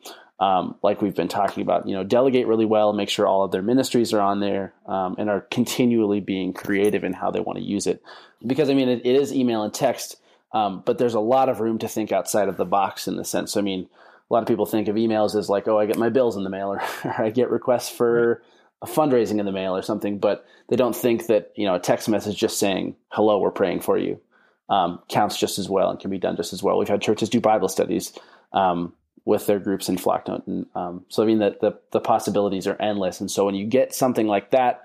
like 0.82 1.00
we've 1.00 1.14
been 1.14 1.28
talking 1.28 1.62
about, 1.62 1.88
you 1.88 1.94
know, 1.94 2.04
delegate 2.04 2.46
really 2.46 2.66
well, 2.66 2.92
make 2.92 3.08
sure 3.08 3.26
all 3.26 3.44
of 3.44 3.52
their 3.52 3.62
ministries 3.62 4.12
are 4.12 4.20
on 4.20 4.40
there, 4.40 4.74
and 4.86 5.30
are 5.30 5.46
continually 5.50 6.20
being 6.20 6.52
creative 6.52 7.04
in 7.04 7.14
how 7.14 7.30
they 7.30 7.40
want 7.40 7.58
to 7.58 7.64
use 7.64 7.86
it. 7.86 8.02
Because 8.46 8.68
I 8.68 8.74
mean, 8.74 8.90
it, 8.90 9.06
it 9.06 9.16
is 9.16 9.32
email 9.32 9.62
and 9.62 9.72
text, 9.72 10.16
but 10.52 10.98
there's 10.98 11.14
a 11.14 11.20
lot 11.20 11.48
of 11.48 11.60
room 11.60 11.78
to 11.78 11.88
think 11.88 12.12
outside 12.12 12.48
of 12.48 12.56
the 12.56 12.64
box 12.64 13.08
in 13.08 13.16
the 13.16 13.24
sense. 13.24 13.56
I 13.56 13.60
mean. 13.60 13.88
A 14.30 14.32
lot 14.32 14.42
of 14.42 14.48
people 14.48 14.64
think 14.64 14.88
of 14.88 14.96
emails 14.96 15.36
as 15.36 15.50
like, 15.50 15.68
oh, 15.68 15.78
I 15.78 15.84
get 15.84 15.98
my 15.98 16.08
bills 16.08 16.38
in 16.38 16.44
the 16.44 16.48
mail, 16.48 16.68
or, 16.68 16.80
or 17.04 17.22
I 17.22 17.28
get 17.28 17.50
requests 17.50 17.90
for 17.90 18.40
a 18.80 18.86
fundraising 18.86 19.38
in 19.38 19.44
the 19.44 19.52
mail 19.52 19.76
or 19.76 19.82
something, 19.82 20.18
but 20.18 20.46
they 20.68 20.76
don't 20.76 20.96
think 20.96 21.26
that 21.26 21.52
you 21.54 21.66
know 21.66 21.74
a 21.74 21.80
text 21.80 22.08
message 22.08 22.38
just 22.38 22.58
saying 22.58 22.96
"Hello, 23.10 23.38
we're 23.38 23.50
praying 23.50 23.80
for 23.80 23.98
you" 23.98 24.20
um, 24.68 25.00
counts 25.08 25.38
just 25.38 25.58
as 25.58 25.68
well 25.68 25.90
and 25.90 26.00
can 26.00 26.10
be 26.10 26.18
done 26.18 26.36
just 26.36 26.52
as 26.52 26.62
well. 26.62 26.78
We've 26.78 26.88
had 26.88 27.02
churches 27.02 27.28
do 27.28 27.40
Bible 27.40 27.68
studies 27.68 28.12
um, 28.52 28.94
with 29.24 29.46
their 29.46 29.58
groups 29.60 29.88
in 29.88 29.96
Flocknote, 29.96 30.46
and 30.46 30.66
um, 30.74 31.04
so 31.08 31.22
I 31.22 31.26
mean 31.26 31.38
the, 31.38 31.56
the, 31.60 31.78
the 31.92 32.00
possibilities 32.00 32.66
are 32.66 32.80
endless. 32.80 33.20
And 33.20 33.30
so 33.30 33.44
when 33.44 33.54
you 33.54 33.66
get 33.66 33.94
something 33.94 34.26
like 34.26 34.50
that 34.50 34.82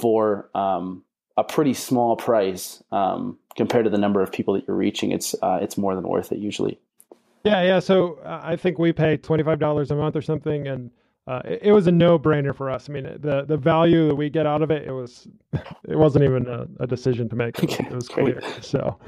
for 0.00 0.48
um, 0.54 1.02
a 1.36 1.42
pretty 1.42 1.74
small 1.74 2.16
price, 2.16 2.82
um, 2.92 3.38
compared 3.56 3.84
to 3.84 3.90
the 3.90 3.98
number 3.98 4.22
of 4.22 4.32
people 4.32 4.54
that 4.54 4.66
you're 4.66 4.76
reaching, 4.76 5.12
it's 5.12 5.34
uh, 5.42 5.58
it's 5.60 5.76
more 5.76 5.94
than 5.94 6.06
worth 6.08 6.32
it 6.32 6.38
usually. 6.38 6.78
Yeah, 7.44 7.62
yeah. 7.62 7.80
So 7.80 8.18
uh, 8.24 8.40
I 8.42 8.56
think 8.56 8.78
we 8.78 8.92
pay 8.92 9.16
twenty 9.16 9.42
five 9.42 9.58
dollars 9.58 9.90
a 9.90 9.96
month 9.96 10.16
or 10.16 10.22
something, 10.22 10.66
and 10.66 10.90
uh, 11.26 11.42
it, 11.44 11.60
it, 11.64 11.72
was 11.72 11.86
a 11.86 11.92
no 11.92 12.18
brainer 12.18 12.54
for 12.54 12.70
us. 12.70 12.88
I 12.88 12.92
mean, 12.92 13.04
the 13.04 13.44
the 13.46 13.56
value 13.56 14.08
that 14.08 14.14
we 14.14 14.30
get 14.30 14.46
out 14.46 14.62
of 14.62 14.70
it, 14.70 14.86
it 14.86 14.92
was 14.92 15.28
it 15.88 15.96
wasn't 15.96 16.24
even 16.24 16.46
a, 16.46 16.66
a 16.80 16.86
decision 16.86 17.28
to 17.28 17.36
make. 17.36 17.58
It 17.62 17.68
was, 17.68 17.78
it 17.78 17.92
was 17.92 18.08
clear. 18.08 18.42
So. 18.60 18.98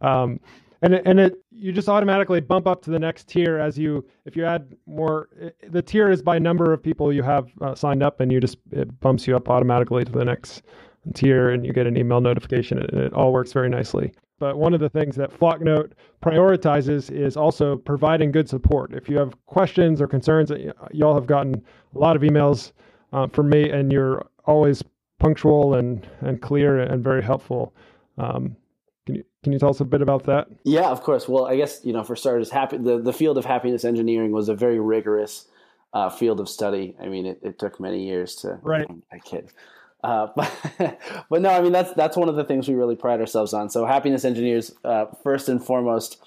Um, 0.00 0.40
and 0.82 0.94
and 0.94 1.20
it 1.20 1.34
you 1.50 1.72
just 1.72 1.88
automatically 1.88 2.40
bump 2.40 2.66
up 2.66 2.82
to 2.82 2.90
the 2.90 2.98
next 2.98 3.28
tier 3.28 3.58
as 3.58 3.78
you 3.78 4.04
if 4.24 4.36
you 4.36 4.44
add 4.44 4.74
more 4.86 5.28
the 5.68 5.80
tier 5.80 6.10
is 6.10 6.20
by 6.20 6.38
number 6.38 6.72
of 6.72 6.82
people 6.82 7.12
you 7.12 7.22
have 7.22 7.48
uh, 7.60 7.74
signed 7.74 8.02
up 8.02 8.20
and 8.20 8.32
you 8.32 8.40
just 8.40 8.58
it 8.72 9.00
bumps 9.00 9.26
you 9.26 9.36
up 9.36 9.48
automatically 9.48 10.04
to 10.04 10.12
the 10.12 10.24
next 10.24 10.62
tier 11.14 11.50
and 11.50 11.66
you 11.66 11.72
get 11.72 11.86
an 11.86 11.96
email 11.96 12.20
notification 12.20 12.78
and 12.78 12.94
it 12.94 13.12
all 13.12 13.32
works 13.32 13.52
very 13.52 13.68
nicely 13.68 14.12
but 14.42 14.58
one 14.58 14.74
of 14.74 14.80
the 14.80 14.88
things 14.88 15.14
that 15.14 15.30
Flocknote 15.30 15.92
prioritizes 16.20 17.12
is 17.12 17.36
also 17.36 17.76
providing 17.76 18.32
good 18.32 18.48
support. 18.48 18.92
If 18.92 19.08
you 19.08 19.16
have 19.16 19.34
questions 19.46 20.00
or 20.00 20.08
concerns, 20.08 20.50
y'all 20.90 21.14
have 21.14 21.28
gotten 21.28 21.62
a 21.94 21.98
lot 22.00 22.16
of 22.16 22.22
emails 22.22 22.72
uh, 23.12 23.28
from 23.28 23.48
me, 23.48 23.70
and 23.70 23.92
you're 23.92 24.26
always 24.44 24.82
punctual 25.20 25.74
and, 25.74 26.04
and 26.22 26.42
clear 26.42 26.80
and 26.80 27.04
very 27.04 27.22
helpful. 27.22 27.72
Um, 28.18 28.56
can 29.06 29.14
you 29.14 29.24
can 29.44 29.52
you 29.52 29.60
tell 29.60 29.70
us 29.70 29.78
a 29.78 29.84
bit 29.84 30.02
about 30.02 30.24
that? 30.24 30.48
Yeah, 30.64 30.90
of 30.90 31.04
course. 31.04 31.28
Well, 31.28 31.46
I 31.46 31.54
guess 31.54 31.80
you 31.84 31.92
know 31.92 32.02
for 32.02 32.16
starters, 32.16 32.50
happy 32.50 32.78
the, 32.78 33.00
the 33.00 33.12
field 33.12 33.38
of 33.38 33.44
happiness 33.44 33.84
engineering 33.84 34.32
was 34.32 34.48
a 34.48 34.56
very 34.56 34.80
rigorous 34.80 35.46
uh, 35.92 36.10
field 36.10 36.40
of 36.40 36.48
study. 36.48 36.96
I 37.00 37.06
mean, 37.06 37.26
it, 37.26 37.38
it 37.42 37.60
took 37.60 37.78
many 37.78 38.08
years 38.08 38.34
to. 38.36 38.58
Right. 38.60 38.88
I 39.12 39.20
kid. 39.20 39.52
Uh, 40.02 40.28
but, 40.34 40.98
but 41.30 41.42
no, 41.42 41.50
I 41.50 41.60
mean 41.60 41.72
that's 41.72 41.92
that's 41.94 42.16
one 42.16 42.28
of 42.28 42.36
the 42.36 42.44
things 42.44 42.68
we 42.68 42.74
really 42.74 42.96
pride 42.96 43.20
ourselves 43.20 43.54
on. 43.54 43.70
So 43.70 43.84
happiness 43.86 44.24
engineers, 44.24 44.72
uh, 44.84 45.06
first 45.22 45.48
and 45.48 45.64
foremost, 45.64 46.22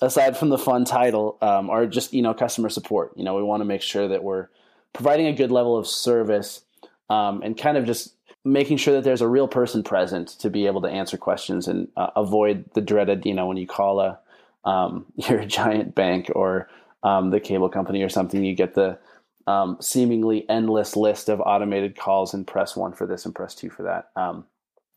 aside 0.00 0.36
from 0.36 0.48
the 0.48 0.58
fun 0.58 0.84
title, 0.84 1.38
um, 1.40 1.70
are 1.70 1.86
just 1.86 2.12
you 2.12 2.22
know 2.22 2.34
customer 2.34 2.68
support. 2.68 3.12
You 3.16 3.24
know, 3.24 3.36
we 3.36 3.42
want 3.42 3.60
to 3.60 3.64
make 3.64 3.82
sure 3.82 4.08
that 4.08 4.24
we're 4.24 4.48
providing 4.92 5.26
a 5.26 5.32
good 5.32 5.50
level 5.50 5.76
of 5.76 5.86
service 5.86 6.62
um, 7.08 7.42
and 7.42 7.56
kind 7.56 7.76
of 7.76 7.86
just 7.86 8.14
making 8.44 8.76
sure 8.76 8.94
that 8.94 9.04
there's 9.04 9.20
a 9.20 9.28
real 9.28 9.46
person 9.46 9.82
present 9.84 10.28
to 10.28 10.50
be 10.50 10.66
able 10.66 10.82
to 10.82 10.88
answer 10.88 11.16
questions 11.16 11.68
and 11.68 11.86
uh, 11.96 12.08
avoid 12.16 12.64
the 12.74 12.80
dreaded 12.80 13.24
you 13.24 13.32
know 13.32 13.46
when 13.46 13.56
you 13.56 13.66
call 13.66 14.00
a 14.00 14.18
um, 14.64 15.06
your 15.16 15.44
giant 15.44 15.94
bank 15.94 16.30
or 16.34 16.68
um, 17.02 17.30
the 17.30 17.40
cable 17.40 17.68
company 17.68 18.02
or 18.02 18.08
something, 18.08 18.44
you 18.44 18.54
get 18.54 18.74
the 18.74 18.98
um, 19.46 19.76
seemingly 19.80 20.48
endless 20.48 20.96
list 20.96 21.28
of 21.28 21.40
automated 21.40 21.96
calls 21.96 22.34
and 22.34 22.46
press 22.46 22.76
one 22.76 22.92
for 22.92 23.06
this 23.06 23.24
and 23.24 23.34
press 23.34 23.54
two 23.54 23.70
for 23.70 23.82
that. 23.84 24.10
Um, 24.16 24.44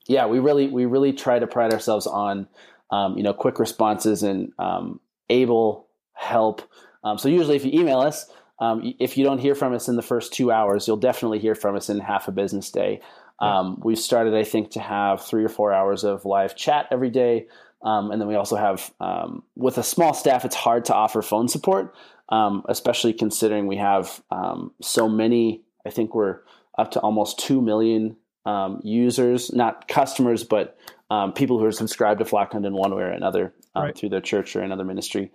yeah, 0.08 0.28
we 0.28 0.40
really 0.40 0.68
we 0.68 0.86
really 0.86 1.14
try 1.14 1.40
to 1.40 1.48
pride 1.48 1.74
ourselves 1.74 2.08
on 2.08 2.48
um, 2.92 3.18
you 3.18 3.24
know 3.24 3.34
quick 3.34 3.60
responses 3.60 4.24
and 4.24 4.52
um, 4.60 5.00
able 5.30 5.88
help. 6.14 6.62
Um, 7.04 7.18
so 7.18 7.30
usually, 7.30 7.56
if 7.56 7.66
you 7.66 7.80
email 7.80 8.00
us, 8.00 8.30
um, 8.60 8.94
if 9.00 9.18
you 9.18 9.24
don't 9.24 9.40
hear 9.40 9.56
from 9.56 9.74
us 9.74 9.88
in 9.88 9.96
the 9.96 10.02
first 10.02 10.34
two 10.34 10.52
hours, 10.52 10.88
you'll 10.88 10.98
definitely 10.98 11.40
hear 11.40 11.56
from 11.56 11.76
us 11.76 11.90
in 11.90 12.00
half 12.00 12.28
a 12.28 12.32
business 12.32 12.72
day. 12.72 13.02
Um, 13.40 13.82
we've 13.84 14.00
started, 14.00 14.34
I 14.34 14.44
think, 14.44 14.72
to 14.72 14.80
have 14.80 15.22
three 15.22 15.44
or 15.44 15.50
four 15.50 15.74
hours 15.74 16.04
of 16.04 16.26
live 16.26 16.56
chat 16.56 16.88
every 16.90 17.10
day. 17.10 17.48
Um, 17.82 18.12
and 18.12 18.20
then 18.20 18.28
we 18.28 18.36
also 18.36 18.56
have, 18.56 18.92
um, 19.00 19.44
with 19.56 19.78
a 19.78 19.84
small 19.84 20.14
staff, 20.14 20.46
it's 20.46 20.56
hard 20.56 20.86
to 20.86 20.96
offer 20.96 21.22
phone 21.22 21.48
support 21.48 21.94
um, 22.30 22.64
especially 22.68 23.14
considering 23.14 23.68
we 23.68 23.78
have 23.78 24.22
um, 24.32 24.72
so 24.82 25.08
many. 25.08 25.64
I 25.86 25.90
think 25.90 26.16
we're 26.16 26.40
up 26.78 26.92
to 26.92 27.00
almost 27.00 27.40
two 27.40 27.62
million 27.62 28.18
um, 28.46 28.82
users, 28.84 29.54
not 29.54 29.88
customers, 29.88 30.44
but 30.44 30.78
um, 31.10 31.34
people 31.34 31.60
who 31.60 31.66
are 31.66 31.72
subscribed 31.72 32.20
to 32.20 32.26
Flocknote 32.26 32.66
in 32.66 32.74
one 32.74 32.96
way 32.96 33.04
or 33.04 33.12
another 33.12 33.54
um, 33.76 33.84
right. 33.84 33.98
through 33.98 34.10
their 34.10 34.22
church 34.22 34.56
or 34.56 34.62
another 34.62 34.84
ministry. 34.84 35.32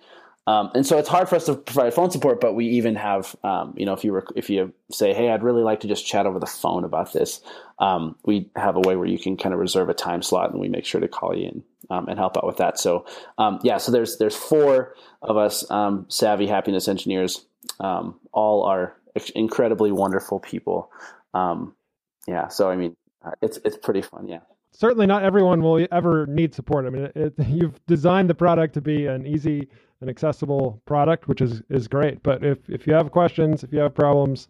Um, 0.46 0.70
and 0.74 0.87
so 0.87 0.98
it's 0.98 1.09
hard 1.09 1.29
for 1.29 1.37
us 1.37 1.46
to 1.46 1.55
provide 1.55 1.92
phone 1.94 2.11
support, 2.11 2.40
but 2.40 2.55
we 2.55 2.66
even 2.66 2.96
have, 2.96 3.37
um, 3.44 3.74
you 3.76 3.85
know, 3.85 3.92
if 3.92 4.05
you 4.05 4.12
rec- 4.12 4.33
if 4.35 4.48
you 4.48 4.72
say, 4.90 5.12
"Hey, 5.12 5.31
I'd 5.31 5.42
really 5.42 5.62
like 5.62 5.81
to 5.81 5.88
just 5.88 6.07
chat 6.07 6.26
over 6.26 6.38
the 6.38 6.46
phone 6.46 6.85
about 6.85 7.12
this," 7.12 7.40
um, 7.79 8.16
we 8.24 8.50
have 8.57 8.76
a 8.76 8.81
way 8.81 8.96
where 8.96 9.07
you 9.07 9.18
can 9.18 9.37
kind 9.37 9.53
of 9.53 9.61
reserve 9.61 9.88
a 9.90 9.94
time 9.94 10.22
slot, 10.22 10.50
and 10.50 10.61
we 10.61 10.68
make 10.68 10.87
sure 10.87 11.00
to 11.00 11.09
call 11.09 11.37
you 11.37 11.48
in 11.48 11.62
um, 11.90 12.09
and 12.09 12.18
help 12.18 12.37
out 12.37 12.46
with 12.46 12.57
that. 12.57 12.79
So, 12.79 13.05
um, 13.38 13.61
yeah, 13.62 13.76
so 13.76 13.92
there's 13.92 14.16
there's 14.16 14.35
four 14.35 14.94
of 15.22 15.37
us 15.37 15.70
um, 15.70 16.07
savvy 16.09 16.46
happiness 16.46 16.88
engineers. 16.88 17.44
all 17.79 18.64
are 18.64 18.96
incredibly 19.35 19.92
wonderful 19.92 20.40
people. 20.40 20.90
yeah, 21.35 22.48
so 22.48 22.70
I 22.70 22.76
mean, 22.76 22.96
uh, 23.24 23.33
it's 23.42 23.59
it's 23.64 23.76
pretty 23.76 24.03
fun. 24.03 24.26
Yeah 24.26 24.40
certainly 24.72 25.07
not 25.07 25.22
everyone 25.22 25.62
will 25.62 25.87
ever 25.92 26.26
need 26.26 26.55
support. 26.55 26.87
I 26.87 26.90
mean, 26.90 27.03
it, 27.03 27.16
it, 27.16 27.46
you've 27.48 27.85
designed 27.87 28.31
the 28.31 28.35
product 28.35 28.74
to 28.74 28.81
be 28.81 29.07
an 29.07 29.26
easy 29.26 29.68
and 30.00 30.10
accessible 30.10 30.80
product, 30.86 31.28
which 31.28 31.40
is 31.40 31.62
is 31.70 31.88
great. 31.88 32.22
But 32.22 32.44
if 32.44 32.58
if 32.68 32.86
you 32.86 32.94
have 32.94 33.10
questions, 33.10 33.64
if 33.64 33.72
you 33.72 33.80
have 33.80 33.94
problems, 33.94 34.48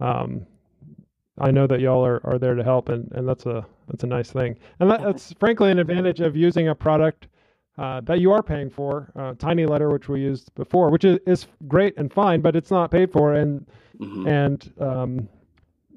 um, 0.00 0.46
I 1.38 1.50
know 1.50 1.66
that 1.66 1.80
y'all 1.80 2.04
are, 2.04 2.20
are 2.24 2.38
there 2.38 2.54
to 2.54 2.62
help, 2.62 2.88
and, 2.88 3.10
and 3.12 3.28
that's 3.28 3.46
a 3.46 3.66
that's 3.88 4.04
a 4.04 4.06
nice 4.06 4.30
thing. 4.30 4.56
And 4.80 4.90
that, 4.90 5.02
that's 5.02 5.32
frankly 5.34 5.70
an 5.70 5.78
advantage 5.78 6.20
of 6.20 6.36
using 6.36 6.68
a 6.68 6.74
product 6.74 7.28
uh, 7.78 8.00
that 8.02 8.20
you 8.20 8.32
are 8.32 8.42
paying 8.42 8.68
for, 8.68 9.10
uh, 9.16 9.34
Tiny 9.38 9.64
Letter, 9.64 9.90
which 9.90 10.08
we 10.08 10.20
used 10.20 10.54
before, 10.54 10.90
which 10.90 11.04
is, 11.04 11.18
is 11.26 11.46
great 11.68 11.94
and 11.96 12.12
fine, 12.12 12.42
but 12.42 12.54
it's 12.54 12.70
not 12.70 12.90
paid 12.90 13.10
for, 13.10 13.32
and 13.34 13.66
mm-hmm. 13.98 14.28
and 14.28 14.72
um, 14.80 15.28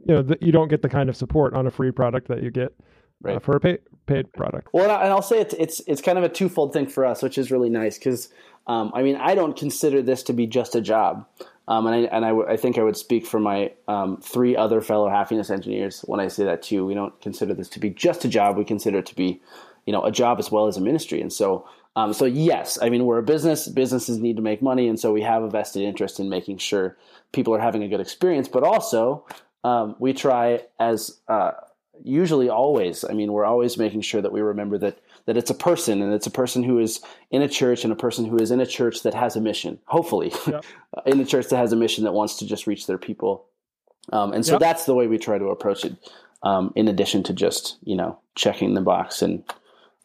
you 0.05 0.15
know 0.15 0.21
the, 0.21 0.37
you 0.41 0.51
don't 0.51 0.69
get 0.69 0.81
the 0.81 0.89
kind 0.89 1.09
of 1.09 1.15
support 1.15 1.53
on 1.53 1.67
a 1.67 1.71
free 1.71 1.91
product 1.91 2.27
that 2.27 2.41
you 2.41 2.49
get 2.49 2.73
right. 3.21 3.37
uh, 3.37 3.39
for 3.39 3.55
a 3.55 3.59
pay, 3.59 3.77
paid 4.05 4.31
product. 4.33 4.69
Well, 4.73 4.85
and 4.85 5.11
I'll 5.11 5.21
say 5.21 5.39
it's 5.39 5.53
it's 5.55 5.81
it's 5.87 6.01
kind 6.01 6.17
of 6.17 6.23
a 6.23 6.29
twofold 6.29 6.73
thing 6.73 6.87
for 6.87 7.05
us, 7.05 7.21
which 7.21 7.37
is 7.37 7.51
really 7.51 7.69
nice 7.69 7.97
because 7.97 8.29
um, 8.67 8.91
I 8.93 9.03
mean 9.03 9.15
I 9.15 9.35
don't 9.35 9.55
consider 9.55 10.01
this 10.01 10.23
to 10.23 10.33
be 10.33 10.47
just 10.47 10.75
a 10.75 10.81
job, 10.81 11.25
um, 11.67 11.87
and 11.87 11.95
I 11.95 11.99
and 12.15 12.25
I, 12.25 12.29
w- 12.29 12.47
I 12.47 12.57
think 12.57 12.77
I 12.77 12.83
would 12.83 12.97
speak 12.97 13.25
for 13.25 13.39
my 13.39 13.71
um, 13.87 14.17
three 14.17 14.55
other 14.55 14.81
fellow 14.81 15.09
happiness 15.09 15.49
engineers 15.49 16.01
when 16.01 16.19
I 16.19 16.27
say 16.27 16.45
that 16.45 16.61
too. 16.61 16.85
We 16.85 16.93
don't 16.93 17.19
consider 17.21 17.53
this 17.53 17.69
to 17.69 17.79
be 17.79 17.89
just 17.89 18.25
a 18.25 18.27
job; 18.27 18.57
we 18.57 18.65
consider 18.65 18.99
it 18.99 19.05
to 19.07 19.15
be, 19.15 19.41
you 19.85 19.93
know, 19.93 20.03
a 20.03 20.11
job 20.11 20.39
as 20.39 20.51
well 20.51 20.67
as 20.67 20.77
a 20.77 20.81
ministry. 20.81 21.21
And 21.21 21.31
so, 21.33 21.67
um, 21.95 22.13
so 22.13 22.25
yes, 22.25 22.77
I 22.81 22.89
mean 22.89 23.05
we're 23.05 23.19
a 23.19 23.23
business. 23.23 23.67
Businesses 23.67 24.19
need 24.19 24.35
to 24.35 24.41
make 24.41 24.61
money, 24.61 24.87
and 24.87 24.99
so 24.99 25.11
we 25.11 25.21
have 25.21 25.43
a 25.43 25.49
vested 25.49 25.83
interest 25.83 26.19
in 26.19 26.29
making 26.29 26.57
sure 26.57 26.97
people 27.31 27.53
are 27.55 27.59
having 27.59 27.83
a 27.83 27.87
good 27.87 28.01
experience. 28.01 28.47
But 28.47 28.63
also, 28.63 29.25
um, 29.63 29.95
we 29.99 30.13
try 30.13 30.61
as 30.79 31.19
uh, 31.27 31.51
usually 32.03 32.49
always 32.49 33.03
i 33.05 33.13
mean 33.13 33.31
we're 33.31 33.45
always 33.45 33.77
making 33.77 34.01
sure 34.01 34.21
that 34.21 34.31
we 34.31 34.41
remember 34.41 34.77
that 34.77 34.99
that 35.25 35.37
it's 35.37 35.49
a 35.49 35.55
person 35.55 36.01
and 36.01 36.13
it's 36.13 36.27
a 36.27 36.31
person 36.31 36.63
who 36.63 36.79
is 36.79 37.01
in 37.31 37.41
a 37.41 37.47
church 37.47 37.83
and 37.83 37.91
a 37.91 37.95
person 37.95 38.25
who 38.25 38.37
is 38.37 38.51
in 38.51 38.59
a 38.59 38.65
church 38.65 39.03
that 39.03 39.13
has 39.13 39.35
a 39.35 39.41
mission 39.41 39.79
hopefully. 39.85 40.31
In 41.05 41.19
a 41.19 41.25
church 41.25 41.49
that 41.49 41.57
has 41.57 41.73
a 41.73 41.75
mission 41.75 42.05
that 42.05 42.13
wants 42.13 42.37
to 42.37 42.47
just 42.47 42.67
reach 42.67 42.87
their 42.87 42.97
people. 42.97 43.45
Um, 44.13 44.31
and 44.31 44.45
so 44.45 44.57
that's 44.57 44.85
the 44.85 44.93
way 44.93 45.07
we 45.07 45.17
try 45.17 45.37
to 45.37 45.47
approach 45.47 45.83
it 45.83 45.93
um, 46.43 46.71
in 46.75 46.87
addition 46.87 47.21
to 47.23 47.33
just 47.33 47.77
you 47.83 47.95
know 47.95 48.17
checking 48.35 48.75
the 48.75 48.81
box 48.81 49.21
and 49.21 49.43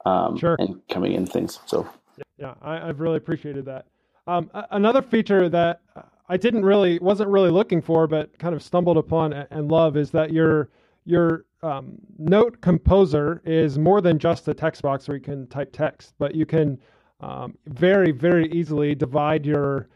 um, 0.05 0.37
sure. 0.39 0.57
and 0.59 0.81
coming 0.89 1.13
in 1.13 1.27
things. 1.27 1.61
So 1.67 1.89
yeah 2.39 2.55
I, 2.61 2.87
have 2.87 3.01
really 3.01 3.19
appreciated 3.19 3.67
that. 3.67 3.87
Um, 4.27 4.51
another 4.71 5.03
feature 5.03 5.49
that 5.49 5.81
i 6.29 6.37
didn't 6.37 6.65
really 6.65 6.99
wasn't 7.01 7.29
really 7.29 7.51
looking 7.51 7.83
for 7.83 8.07
but 8.07 8.39
kind 8.39 8.55
of 8.55 8.63
stumbled 8.63 8.97
upon 8.97 9.33
and 9.33 9.69
love 9.69 9.97
is 9.97 10.13
that 10.13 10.33
you're 10.33 10.69
your 11.05 11.45
um, 11.63 11.99
note 12.19 12.61
composer 12.61 13.43
is 13.45 13.79
more 13.79 14.01
than 14.01 14.19
just 14.19 14.49
a 14.49 14.55
text 14.55 14.83
box 14.83 15.09
where 15.09 15.17
you 15.17 15.23
can 15.23 15.47
type 15.49 15.71
text, 15.73 16.15
but 16.19 16.35
you 16.35 16.47
can 16.47 16.79
um, 17.21 17.57
very, 17.67 18.13
very 18.13 18.51
easily 18.51 18.95
divide 18.95 19.45
your 19.45 19.89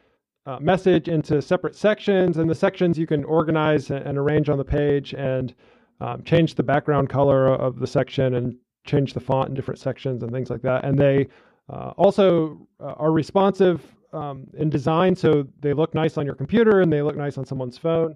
uh, 0.46 0.58
message 0.60 1.08
into 1.08 1.40
separate 1.40 1.74
sections, 1.74 2.36
and 2.36 2.50
the 2.50 2.54
sections 2.54 2.98
you 2.98 3.06
can 3.06 3.24
organize 3.24 3.90
and, 3.90 4.18
arrange 4.18 4.50
on 4.50 4.58
the 4.58 4.64
page 4.64 5.14
and 5.14 5.54
um, 6.00 6.22
change 6.22 6.54
the 6.54 6.62
background 6.62 7.08
color 7.08 7.54
of 7.54 7.78
the 7.78 7.86
section 7.86 8.34
and 8.34 8.56
change 8.84 9.14
the 9.14 9.20
font 9.20 9.48
in 9.48 9.54
different 9.54 9.80
sections 9.80 10.22
and 10.22 10.32
things 10.32 10.50
like 10.50 10.60
that. 10.60 10.84
And 10.84 10.98
they 10.98 11.28
uh, 11.72 11.92
also 11.96 12.66
uh, 12.78 12.92
are 12.96 13.10
responsive 13.10 13.82
um, 14.12 14.46
in 14.58 14.68
design, 14.68 15.16
so 15.16 15.46
they 15.60 15.72
look 15.72 15.94
nice 15.94 16.18
on 16.18 16.26
your 16.26 16.34
computer 16.34 16.82
and 16.82 16.92
they 16.92 17.00
look 17.00 17.16
nice 17.16 17.38
on 17.38 17.46
someone's 17.46 17.78
phone. 17.78 18.14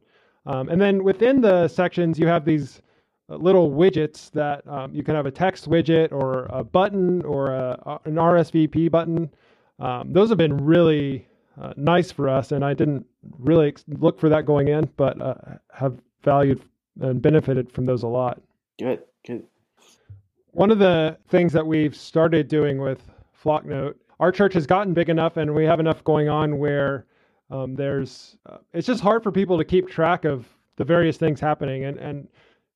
Um, 0.49 0.71
and 0.71 0.81
then 0.81 1.05
within 1.05 1.43
the 1.43 1.69
sections, 1.69 2.19
you 2.19 2.27
have 2.27 2.47
these 2.47 2.81
uh, 3.31 3.37
little 3.37 3.71
widgets 3.71 4.31
that 4.31 4.67
um, 4.67 4.95
you 4.95 5.03
can 5.03 5.15
have 5.15 5.27
a 5.27 5.31
text 5.31 5.69
widget 5.69 6.11
or 6.11 6.47
a 6.49 6.65
button 6.65 7.23
or 7.23 7.53
a, 7.53 8.01
an 8.07 8.15
RSVP 8.15 8.91
button. 8.91 9.31
Um, 9.79 10.11
those 10.11 10.31
have 10.31 10.39
been 10.39 10.57
really 10.57 11.29
uh, 11.61 11.75
nice 11.77 12.11
for 12.11 12.31
us, 12.31 12.51
and 12.53 12.65
I 12.65 12.73
didn't 12.73 13.05
really 13.39 13.75
look 13.89 14.19
for 14.19 14.31
that 14.31 14.47
going 14.47 14.69
in, 14.69 14.89
but 14.97 15.21
uh, 15.21 15.35
have 15.73 15.99
valued 16.25 16.63
and 17.01 17.21
benefited 17.21 17.71
from 17.71 17.85
those 17.85 18.03
a 18.03 18.09
lot. 18.09 18.41
Good, 18.79 19.03
good. 19.27 19.45
One 20.53 20.71
of 20.71 20.79
the 20.79 21.19
things 21.29 21.53
that 21.53 21.67
we've 21.67 21.95
started 21.95 22.49
doing 22.49 22.79
with 22.81 23.03
Flocknote, 23.45 23.97
our 24.19 24.33
church 24.33 24.55
has 24.55 24.67
gotten 24.67 24.95
big 24.95 25.11
enough, 25.11 25.37
and 25.37 25.55
we 25.55 25.65
have 25.65 25.79
enough 25.79 26.03
going 26.05 26.31
on 26.31 26.59
where 26.59 27.05
um, 27.51 27.75
there's 27.75 28.37
uh, 28.47 28.59
it's 28.73 28.87
just 28.87 29.01
hard 29.01 29.23
for 29.23 29.33
people 29.33 29.59
to 29.59 29.65
keep 29.65 29.89
track 29.89 30.25
of 30.25 30.47
the 30.77 30.85
various 30.85 31.17
things 31.17 31.41
happening, 31.41 31.85
and 31.85 31.99
and 31.99 32.29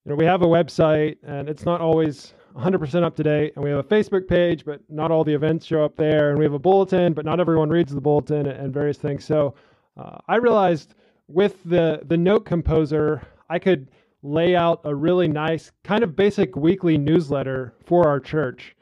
you 0.04 0.10
know, 0.10 0.16
we 0.16 0.24
have 0.24 0.42
a 0.42 0.46
website 0.46 1.16
and 1.22 1.48
it's 1.48 1.64
not 1.64 1.80
always 1.80 2.34
100% 2.56 3.02
up 3.04 3.16
to 3.16 3.22
date. 3.22 3.52
And 3.54 3.64
we 3.64 3.70
have 3.70 3.78
a 3.78 3.84
Facebook 3.84 4.26
page, 4.26 4.64
but 4.64 4.80
not 4.88 5.10
all 5.10 5.24
the 5.24 5.32
events 5.32 5.64
show 5.64 5.84
up 5.84 5.96
there. 5.96 6.30
And 6.30 6.38
we 6.38 6.44
have 6.44 6.54
a 6.54 6.58
bulletin, 6.58 7.12
but 7.12 7.24
not 7.24 7.40
everyone 7.40 7.70
reads 7.70 7.94
the 7.94 8.00
bulletin 8.00 8.46
and 8.46 8.74
various 8.74 8.98
things. 8.98 9.24
So 9.24 9.54
uh, 9.96 10.18
I 10.28 10.36
realized 10.36 10.94
with 11.28 11.62
the 11.64 12.00
the 12.06 12.16
note 12.16 12.44
composer, 12.44 13.22
I 13.48 13.58
could 13.58 13.90
lay 14.22 14.54
out 14.56 14.80
a 14.84 14.94
really 14.94 15.28
nice 15.28 15.70
kind 15.84 16.02
of 16.02 16.16
basic 16.16 16.56
weekly 16.56 16.98
newsletter 16.98 17.74
for 17.84 18.08
our 18.08 18.20
church, 18.20 18.76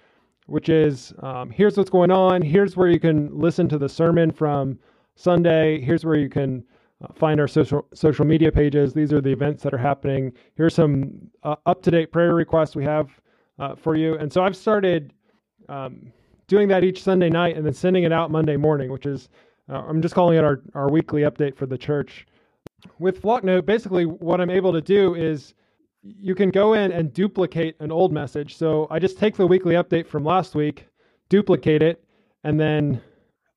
which 0.47 0.69
is 0.69 1.13
um, 1.21 1.51
here's 1.51 1.77
what's 1.77 1.91
going 1.91 2.11
on. 2.11 2.43
Here's 2.43 2.77
where 2.77 2.89
you 2.89 3.01
can 3.01 3.39
listen 3.39 3.69
to 3.69 3.79
the 3.79 3.89
sermon 3.89 4.31
from 4.31 4.79
Sunday. 5.21 5.81
Here's 5.81 6.05
where 6.05 6.17
you 6.17 6.29
can 6.29 6.65
uh, 7.03 7.13
find 7.15 7.41
our 7.41 7.49
social 7.49 7.87
social 7.95 8.25
media 8.25 8.51
pages. 8.51 8.95
These 8.95 9.13
are 9.13 9.21
the 9.21 9.31
events 9.33 9.63
that 9.63 9.75
are 9.75 9.79
happening. 9.79 10.33
Here's 10.55 10.75
some 10.75 11.13
uh, 11.43 11.57
up 11.67 11.83
to 11.83 11.91
date 11.91 12.11
prayer 12.11 12.35
requests 12.35 12.75
we 12.75 12.85
have 12.85 13.11
uh, 13.59 13.75
for 13.75 13.97
you. 13.97 14.17
And 14.17 14.33
so 14.33 14.43
I've 14.43 14.57
started 14.57 15.13
um, 15.69 16.13
doing 16.49 16.69
that 16.69 16.85
each 16.85 17.03
Sunday 17.03 17.29
night 17.29 17.57
and 17.57 17.65
then 17.65 17.75
sending 17.75 18.05
it 18.05 18.13
out 18.13 18.31
Monday 18.31 18.57
morning, 18.57 18.91
which 18.91 19.07
is 19.07 19.29
uh, 19.71 19.83
I'm 19.87 20.01
just 20.01 20.15
calling 20.15 20.39
it 20.39 20.45
our 20.45 20.63
our 20.75 20.91
weekly 20.91 21.23
update 21.23 21.55
for 21.57 21.67
the 21.67 21.79
church. 21.79 22.27
With 22.99 23.21
Flocknote, 23.21 23.67
basically 23.67 24.07
what 24.07 24.41
I'm 24.41 24.51
able 24.51 24.73
to 24.73 24.81
do 24.81 25.15
is 25.15 25.55
you 26.03 26.35
can 26.35 26.51
go 26.51 26.73
in 26.73 26.93
and 26.93 27.13
duplicate 27.13 27.77
an 27.81 27.93
old 27.93 28.11
message. 28.11 28.57
So 28.57 28.87
I 28.91 28.99
just 28.99 29.19
take 29.19 29.37
the 29.37 29.47
weekly 29.47 29.75
update 29.75 30.07
from 30.07 30.25
last 30.25 30.55
week, 30.55 30.87
duplicate 31.29 31.83
it, 31.83 32.03
and 32.43 32.59
then 32.59 33.03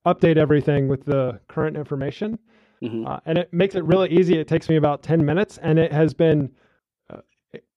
update 0.06 0.36
everything 0.36 0.88
with 0.88 1.04
the 1.04 1.40
current 1.48 1.76
information. 1.76 2.38
Mm-hmm. 2.82 3.06
Uh, 3.06 3.18
and 3.26 3.38
it 3.38 3.52
makes 3.52 3.74
it 3.74 3.84
really 3.84 4.10
easy. 4.10 4.38
It 4.38 4.48
takes 4.48 4.68
me 4.68 4.76
about 4.76 5.02
10 5.02 5.24
minutes, 5.24 5.58
and 5.62 5.78
it 5.78 5.92
has 5.92 6.12
been 6.12 6.50
uh, 7.10 7.18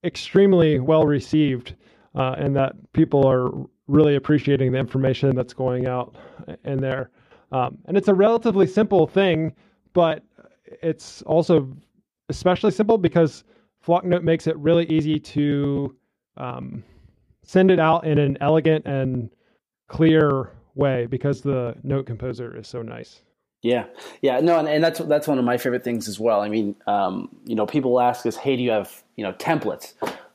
extremely 0.03 0.79
well 0.79 1.05
received, 1.05 1.75
uh, 2.15 2.35
and 2.37 2.55
that 2.55 2.73
people 2.93 3.25
are 3.25 3.51
really 3.87 4.15
appreciating 4.15 4.73
the 4.73 4.77
information 4.77 5.35
that's 5.35 5.53
going 5.53 5.87
out 5.87 6.15
in 6.65 6.81
there. 6.81 7.09
Um, 7.51 7.77
and 7.85 7.95
it's 7.95 8.09
a 8.09 8.13
relatively 8.13 8.67
simple 8.67 9.07
thing, 9.07 9.53
but 9.93 10.23
it's 10.81 11.21
also 11.21 11.71
especially 12.29 12.71
simple 12.71 12.97
because 12.97 13.45
Flocknote 13.85 14.23
makes 14.23 14.47
it 14.47 14.57
really 14.57 14.85
easy 14.87 15.19
to 15.19 15.95
um, 16.35 16.83
send 17.43 17.71
it 17.71 17.79
out 17.79 18.05
in 18.05 18.17
an 18.17 18.37
elegant 18.41 18.85
and 18.85 19.29
clear 19.87 20.51
way 20.77 21.05
because 21.05 21.41
the 21.41 21.75
note 21.83 22.05
composer 22.05 22.55
is 22.55 22.67
so 22.67 22.81
nice. 22.81 23.21
Yeah, 23.63 23.85
yeah, 24.21 24.39
no, 24.39 24.59
and, 24.59 24.67
and 24.67 24.83
that's 24.83 24.99
that's 24.99 25.27
one 25.27 25.39
of 25.39 25.45
my 25.45 25.57
favorite 25.57 25.83
things 25.83 26.07
as 26.07 26.19
well. 26.19 26.41
I 26.41 26.49
mean, 26.49 26.75
um, 26.85 27.29
you 27.45 27.55
know, 27.55 27.65
people 27.65 27.99
ask 27.99 28.25
us, 28.25 28.35
"Hey, 28.35 28.55
do 28.55 28.63
you 28.63 28.71
have 28.71 29.03
you 29.15 29.23
know 29.23 29.33
templates?" 29.33 29.93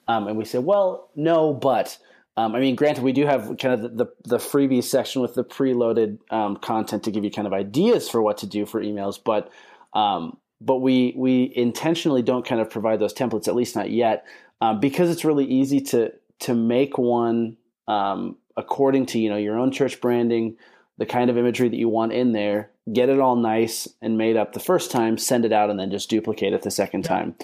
Um, 0.09 0.27
and 0.27 0.37
we 0.37 0.45
say, 0.45 0.59
"Well, 0.59 1.09
no, 1.17 1.53
but." 1.53 1.99
Um, 2.35 2.55
I 2.55 2.61
mean, 2.61 2.77
granted, 2.77 3.05
we 3.05 3.13
do 3.13 3.27
have 3.27 3.59
kind 3.59 3.75
of 3.75 3.83
the, 3.83 3.89
the, 4.05 4.07
the 4.25 4.39
freebie 4.39 4.83
section 4.83 5.21
with 5.21 5.35
the 5.35 5.45
preloaded 5.45 6.17
um, 6.33 6.57
content 6.57 7.03
to 7.03 7.11
give 7.11 7.25
you 7.25 7.31
kind 7.31 7.47
of 7.47 7.53
ideas 7.53 8.09
for 8.09 8.23
what 8.23 8.39
to 8.39 8.47
do 8.47 8.65
for 8.65 8.83
emails, 8.83 9.21
but 9.23 9.51
um, 9.93 10.39
but 10.59 10.77
we 10.77 11.13
we 11.17 11.53
intentionally 11.55 12.23
don't 12.23 12.47
kind 12.47 12.61
of 12.61 12.71
provide 12.71 13.01
those 13.01 13.13
templates, 13.13 13.49
at 13.49 13.55
least 13.55 13.77
not 13.77 13.91
yet, 13.91 14.25
um, 14.63 14.81
because 14.81 15.11
it's 15.11 15.25
really 15.25 15.45
easy 15.45 15.81
to 15.81 16.13
to 16.41 16.55
make 16.55 16.97
one 16.97 17.57
um, 17.87 18.37
according 18.57 19.07
to 19.07 19.19
you 19.19 19.31
know 19.31 19.37
your 19.37 19.59
own 19.59 19.73
church 19.73 20.01
branding, 20.01 20.57
the 20.99 21.07
kind 21.07 21.31
of 21.31 21.39
imagery 21.39 21.69
that 21.69 21.77
you 21.77 21.89
want 21.89 22.13
in 22.13 22.33
there, 22.33 22.71
get 22.93 23.09
it 23.09 23.21
all 23.21 23.37
nice 23.37 23.89
and 24.01 24.19
made 24.19 24.37
up 24.37 24.53
the 24.53 24.61
first 24.61 24.91
time, 24.91 25.19
send 25.19 25.45
it 25.45 25.53
out, 25.53 25.71
and 25.71 25.79
then 25.79 25.91
just 25.91 26.11
duplicate 26.11 26.53
it 26.53 26.63
the 26.63 26.71
second 26.71 27.03
time, 27.03 27.35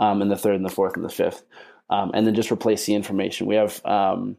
um, 0.00 0.22
and 0.22 0.30
the 0.30 0.36
third 0.36 0.56
and 0.56 0.64
the 0.64 0.70
fourth 0.70 0.94
and 0.96 1.04
the 1.04 1.10
fifth, 1.10 1.44
um, 1.90 2.10
and 2.14 2.26
then 2.26 2.34
just 2.34 2.52
replace 2.52 2.86
the 2.86 2.94
information. 2.94 3.46
We 3.46 3.56
have 3.56 3.84
um, 3.84 4.36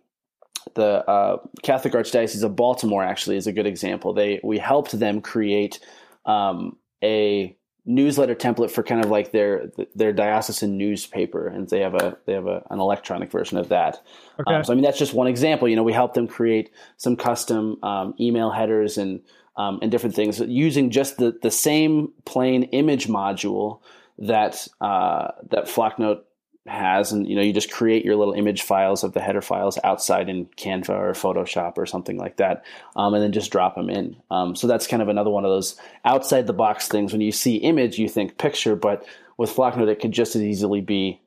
the 0.76 1.10
uh, 1.10 1.38
Catholic 1.63 1.94
Archdiocese 1.94 2.44
of 2.44 2.56
Baltimore 2.56 3.04
actually 3.04 3.38
is 3.38 3.48
a 3.48 3.54
good 3.54 3.68
example. 3.68 4.13
They 4.13 4.39
we 4.44 4.58
helped 4.58 4.98
them 4.98 5.22
create 5.22 5.80
um, 6.26 6.78
a 7.04 7.58
newsletter 7.89 8.36
template 8.36 8.69
for 8.69 8.84
kind 8.84 9.04
of 9.04 9.10
like 9.10 9.32
their 9.32 9.71
their 9.95 10.13
diocesan 10.13 10.78
newspaper, 10.78 11.47
and 11.47 11.67
they 11.69 11.80
have 11.80 11.95
a 11.95 12.17
they 12.25 12.34
have 12.34 12.45
a, 12.45 12.65
an 12.69 12.80
electronic 12.80 13.32
version 13.32 13.58
of 13.58 13.69
that. 13.69 14.02
Okay. 14.39 14.54
Um, 14.54 14.63
so 14.63 14.71
I 14.71 14.75
mean 14.75 14.84
that's 14.84 14.99
just 14.99 15.13
one 15.13 15.28
example. 15.28 15.67
You 15.67 15.75
know, 15.75 15.84
we 15.84 15.93
help 15.93 16.13
them 16.13 16.28
create 16.28 16.69
some 16.97 17.15
custom 17.15 17.84
um, 17.84 18.13
email 18.19 18.52
headers 18.52 18.97
and 18.97 19.21
um, 19.58 19.80
and 19.82 19.91
different 19.91 20.15
things 20.15 20.39
using 20.39 20.91
just 20.91 21.17
the 21.17 21.38
the 21.41 21.52
same 21.52 22.13
plain 22.25 22.63
image 22.63 23.08
module 23.08 23.82
that 24.19 24.67
uh, 24.80 25.32
that 25.49 25.65
Flocknote 25.65 26.25
has 26.69 27.12
and 27.12 27.27
you 27.27 27.36
know 27.36 27.41
you 27.41 27.51
just 27.51 27.71
create 27.71 28.05
your 28.05 28.15
little 28.15 28.34
image 28.34 28.62
files 28.62 29.03
of 29.03 29.13
the 29.13 29.19
header 29.19 29.41
files 29.41 29.77
outside 29.84 30.29
in 30.29 30.45
canva 30.58 30.89
or 30.89 31.12
photoshop 31.13 31.77
or 31.77 31.86
something 31.86 32.17
like 32.17 32.38
that 32.38 32.63
um, 32.95 33.13
and 33.13 33.23
then 33.23 33.32
just 33.32 33.51
drop 33.51 33.75
them 33.75 33.89
in. 33.89 34.15
Um, 34.32 34.55
so 34.55 34.67
that's 34.67 34.88
kind 34.88 35.01
of 35.01 35.10
another 35.10 35.29
one 35.29 35.45
of 35.45 35.51
those 35.51 35.75
outside 36.05 36.47
the 36.47 36.53
box 36.53 36.88
things. 36.88 37.12
When 37.12 37.21
you 37.21 37.32
see 37.32 37.55
image 37.58 37.97
you 37.97 38.08
think 38.08 38.38
picture 38.38 38.75
but 38.75 39.05
with 39.38 39.51
flocknote 39.51 39.89
it 39.89 39.99
could 39.99 40.12
just 40.12 40.36
as 40.36 40.41
easily 40.41 40.82
be 40.82 41.21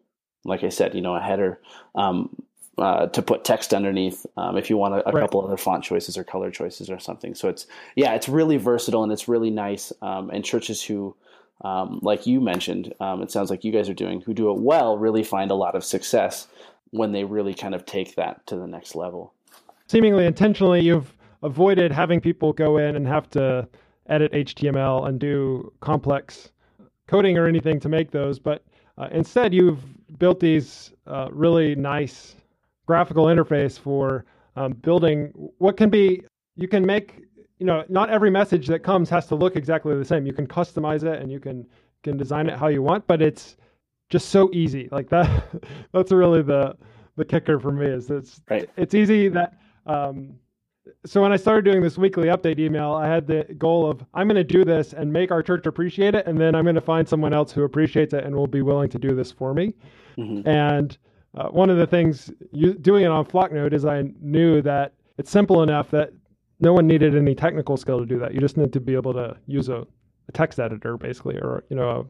like 0.45 0.65
i 0.65 0.69
said 0.69 0.95
you 0.95 1.01
know 1.01 1.15
a 1.15 1.21
header 1.21 1.61
um, 1.95 2.29
uh, 2.79 3.07
to 3.09 3.23
put 3.23 3.45
text 3.45 3.75
underneath 3.75 4.25
um, 4.37 4.57
if 4.57 4.71
you 4.71 4.77
want 4.77 4.95
a, 4.95 5.09
a 5.09 5.13
right. 5.13 5.21
couple 5.21 5.45
other 5.45 5.57
font 5.57 5.85
choices 5.85 6.17
or 6.17 6.25
color 6.25 6.51
choices 6.51 6.89
or 6.91 6.99
something. 6.99 7.35
So 7.35 7.49
it's 7.49 7.67
yeah 7.97 8.15
it's 8.15 8.29
really 8.29 8.57
versatile 8.57 9.03
and 9.03 9.13
it's 9.13 9.29
really 9.29 9.51
nice 9.51 9.93
um, 10.03 10.31
and 10.31 10.45
churches 10.45 10.83
who 10.83 11.15
um, 11.61 12.01
like 12.03 12.27
you 12.27 12.41
mentioned, 12.41 12.93
um, 13.01 13.23
it 13.23 13.31
sounds 13.31 13.51
like 13.51 13.65
you 13.65 13.73
guys 13.73 13.89
are 13.89 13.95
doing, 13.95 14.21
who 14.21 14.35
do 14.35 14.51
it 14.51 14.61
well, 14.61 14.99
really 14.99 15.23
find 15.23 15.51
a 15.51 15.55
lot 15.55 15.75
of 15.75 15.85
success 15.85 16.49
when 16.91 17.13
they 17.13 17.25
really 17.25 17.55
kind 17.55 17.75
of 17.75 17.87
take 17.87 18.17
that 18.17 18.47
to 18.47 18.57
the 18.57 18.67
next 18.67 18.95
level. 18.95 19.33
Seemingly 19.87 20.27
intentionally, 20.27 20.81
you've 20.81 21.13
avoided 21.43 21.93
having 21.93 22.21
people 22.21 22.53
go 22.53 22.79
in 22.79 22.97
and 22.97 23.07
have 23.07 23.29
to 23.31 23.69
edit 24.09 24.33
HTML 24.33 25.09
and 25.09 25.21
do 25.21 25.73
complex 25.81 26.51
coding 27.07 27.39
or 27.39 27.47
anything 27.47 27.79
to 27.81 27.89
make 27.89 28.11
those, 28.11 28.39
but 28.39 28.65
uh, 28.99 29.09
instead 29.13 29.55
you've 29.55 29.81
built 30.19 30.41
these 30.41 30.93
uh, 31.07 31.29
really 31.31 31.75
nice 31.75 32.37
graphical 32.87 33.27
interface 33.27 33.79
for 33.79 34.25
um, 34.57 34.73
building 34.73 35.33
what 35.59 35.77
can 35.77 35.89
be 35.89 36.23
you 36.57 36.69
can 36.69 36.85
make 36.85 37.25
you 37.63 37.67
know, 37.67 37.85
not 37.89 38.11
every 38.11 38.29
message 38.29 38.67
that 38.67 38.81
comes 38.81 39.09
has 39.11 39.29
to 39.29 39.37
look 39.37 39.55
exactly 39.55 39.97
the 39.97 40.05
same. 40.05 40.27
You 40.27 40.33
can 40.33 40.49
customize 40.49 41.05
it 41.05 41.23
and 41.23 41.31
you 41.31 41.39
can 41.39 41.65
can 42.03 42.17
design 42.17 42.49
it 42.49 42.59
how 42.59 42.67
you 42.67 42.83
want, 42.83 43.07
but 43.07 43.23
it's 43.23 43.57
just 44.11 44.31
so 44.31 44.51
easy. 44.53 44.89
Like 44.91 45.09
that 45.11 45.45
that's 45.93 46.11
really 46.11 46.43
the 46.43 46.77
the 47.15 47.25
kicker 47.25 47.61
for 47.61 47.71
me 47.71 47.87
is 47.87 48.11
it's 48.11 48.41
right. 48.51 48.69
it's 48.77 48.95
easy 48.95 49.29
that 49.29 49.57
um 49.87 50.35
so 51.07 51.23
when 51.23 51.31
I 51.31 51.37
started 51.37 51.65
doing 51.65 51.81
this 51.81 51.97
weekly 51.97 52.27
update 52.27 52.59
email, 52.59 52.95
I 52.95 53.07
had 53.07 53.29
the 53.29 53.45
goal 53.59 53.89
of 53.89 54.05
I'm 54.13 54.27
going 54.27 54.35
to 54.35 54.59
do 54.59 54.65
this 54.65 54.93
and 54.93 55.13
make 55.13 55.31
our 55.31 55.41
church 55.41 55.65
appreciate 55.67 56.17
it, 56.17 56.27
and 56.27 56.37
then 56.37 56.57
I'm 56.57 56.65
going 56.65 56.75
to 56.75 56.81
find 56.81 57.09
someone 57.09 57.33
else 57.33 57.53
who 57.53 57.63
appreciates 57.63 58.13
it 58.13 58.25
and 58.25 58.35
will 58.35 58.49
be 58.49 58.63
willing 58.63 58.91
to 58.91 58.99
do 58.99 59.15
this 59.15 59.31
for 59.31 59.55
me. 59.55 59.75
Mm-hmm. 60.19 60.49
And 60.49 60.99
uh, 61.37 61.51
one 61.51 61.71
of 61.71 61.77
the 61.77 61.87
things 61.87 62.33
you, 62.51 62.75
doing 62.75 63.05
it 63.05 63.13
on 63.13 63.25
Flocknote 63.25 63.73
is 63.73 63.85
I 63.85 64.11
knew 64.21 64.61
that 64.63 64.95
it's 65.19 65.31
simple 65.31 65.63
enough 65.63 65.89
that 65.93 66.13
no 66.63 66.73
one 66.73 66.87
needed 66.87 67.15
any 67.17 67.35
technical 67.35 67.77
skill 67.77 67.99
to 67.99 68.07
do 68.07 68.19
that. 68.21 68.33
You 68.33 68.41
just 68.41 68.57
need 68.57 68.73
to 68.73 68.81
be 68.81 68.95
able 68.95 69.13
to 69.15 69.37
use 69.47 69.69
a, 69.69 69.85
a 70.29 70.33
text 70.33 70.61
editor, 70.61 70.97
basically, 70.97 71.37
or 71.37 71.65
you 71.69 71.77
know, 71.77 72.09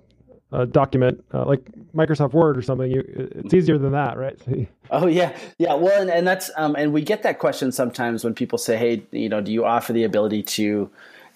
a, 0.53 0.61
a 0.61 0.67
document 0.67 1.25
uh, 1.33 1.47
like 1.47 1.65
Microsoft 1.95 2.35
Word 2.35 2.59
or 2.59 2.63
something. 2.63 2.91
You, 2.91 3.03
it's 3.35 3.55
easier 3.55 3.79
than 3.79 3.93
that, 3.93 4.19
right? 4.19 4.39
oh 4.91 5.07
yeah, 5.07 5.37
yeah. 5.59 5.75
Well, 5.75 6.01
and, 6.03 6.11
and 6.11 6.27
that's 6.27 6.51
um, 6.57 6.77
and 6.77 6.93
we 6.93 7.01
get 7.03 7.23
that 7.23 7.39
question 7.39 7.73
sometimes 7.73 8.25
when 8.25 8.35
people 8.35 8.59
say, 8.59 8.77
"Hey, 8.77 9.03
you 9.11 9.31
know, 9.31 9.41
do 9.41 9.51
you 9.51 9.65
offer 9.65 9.95
the 9.95 10.05
ability 10.05 10.43
to 10.43 10.91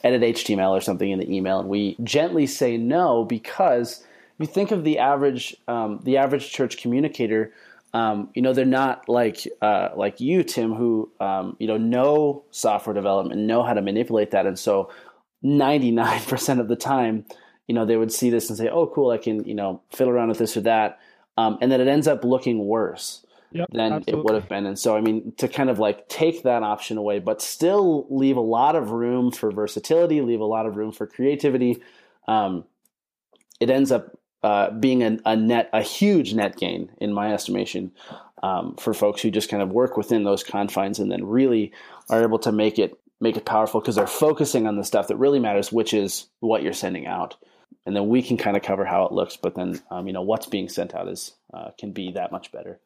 edit 0.04 0.20
HTML 0.20 0.70
or 0.70 0.82
something 0.82 1.10
in 1.10 1.18
the 1.18 1.34
email?" 1.34 1.58
And 1.58 1.70
we 1.70 1.96
gently 2.04 2.46
say 2.46 2.76
no 2.76 3.24
because 3.24 4.04
you 4.38 4.46
think 4.46 4.72
of 4.72 4.84
the 4.84 4.98
average 4.98 5.56
um, 5.66 6.00
the 6.04 6.18
average 6.18 6.52
church 6.52 6.76
communicator 6.76 7.50
um, 7.92 8.30
you 8.34 8.42
know 8.42 8.52
they're 8.52 8.64
not 8.64 9.08
like 9.08 9.46
uh, 9.62 9.90
like 9.96 10.20
you 10.20 10.42
tim 10.42 10.74
who 10.74 11.10
um, 11.20 11.56
you 11.58 11.66
know 11.66 11.76
know 11.76 12.44
software 12.50 12.94
development 12.94 13.40
know 13.40 13.62
how 13.62 13.74
to 13.74 13.82
manipulate 13.82 14.32
that. 14.32 14.46
And 14.46 14.58
so 14.58 14.90
99% 15.44 16.60
of 16.60 16.68
the 16.68 16.76
time 16.76 17.24
you 17.68 17.74
know 17.74 17.84
they 17.84 17.96
would 17.96 18.12
see 18.12 18.30
this 18.30 18.48
and 18.48 18.56
say 18.56 18.68
oh 18.68 18.86
cool 18.86 19.10
i 19.10 19.18
can 19.18 19.44
you 19.44 19.54
know 19.54 19.82
fiddle 19.90 20.12
around 20.12 20.28
with 20.28 20.38
this 20.38 20.56
or 20.56 20.62
that. 20.62 20.98
Um, 21.38 21.58
and 21.60 21.70
then 21.70 21.80
it 21.80 21.88
ends 21.88 22.08
up 22.08 22.24
looking 22.24 22.64
worse 22.64 23.26
yep, 23.52 23.68
than 23.70 23.92
absolutely. 23.92 24.12
it 24.12 24.24
would 24.24 24.34
have 24.34 24.48
been. 24.48 24.66
And 24.66 24.78
so 24.78 24.96
i 24.96 25.00
mean 25.00 25.32
to 25.38 25.48
kind 25.48 25.70
of 25.70 25.78
like 25.78 26.08
take 26.08 26.42
that 26.42 26.62
option 26.62 26.96
away 26.98 27.18
but 27.18 27.40
still 27.40 28.06
leave 28.10 28.36
a 28.36 28.40
lot 28.40 28.76
of 28.76 28.90
room 28.90 29.30
for 29.30 29.50
versatility 29.50 30.20
leave 30.20 30.40
a 30.40 30.44
lot 30.44 30.66
of 30.66 30.76
room 30.76 30.92
for 30.92 31.06
creativity 31.06 31.82
um, 32.28 32.64
it 33.60 33.70
ends 33.70 33.92
up 33.92 34.18
uh, 34.42 34.70
being 34.70 35.02
a, 35.02 35.18
a, 35.24 35.36
net, 35.36 35.68
a 35.72 35.82
huge 35.82 36.34
net 36.34 36.56
gain 36.56 36.90
in 36.98 37.12
my 37.12 37.32
estimation 37.32 37.90
um, 38.42 38.76
for 38.76 38.94
folks 38.94 39.22
who 39.22 39.30
just 39.30 39.48
kind 39.48 39.62
of 39.62 39.70
work 39.70 39.96
within 39.96 40.24
those 40.24 40.44
confines 40.44 40.98
and 40.98 41.10
then 41.10 41.26
really 41.26 41.72
are 42.10 42.22
able 42.22 42.38
to 42.38 42.52
make 42.52 42.78
it 42.78 42.98
make 43.18 43.36
it 43.36 43.46
powerful 43.46 43.80
because 43.80 43.96
they're 43.96 44.06
focusing 44.06 44.66
on 44.66 44.76
the 44.76 44.84
stuff 44.84 45.08
that 45.08 45.16
really 45.16 45.38
matters, 45.38 45.72
which 45.72 45.94
is 45.94 46.26
what 46.40 46.62
you're 46.62 46.74
sending 46.74 47.06
out. 47.06 47.34
And 47.86 47.96
then 47.96 48.08
we 48.08 48.20
can 48.22 48.36
kind 48.36 48.58
of 48.58 48.62
cover 48.62 48.84
how 48.84 49.06
it 49.06 49.12
looks, 49.12 49.36
but 49.38 49.54
then 49.54 49.80
um, 49.90 50.06
you 50.06 50.12
know 50.12 50.22
what's 50.22 50.46
being 50.46 50.68
sent 50.68 50.94
out 50.94 51.08
is 51.08 51.32
uh, 51.54 51.70
can 51.78 51.92
be 51.92 52.12
that 52.12 52.30
much 52.30 52.52
better. 52.52 52.78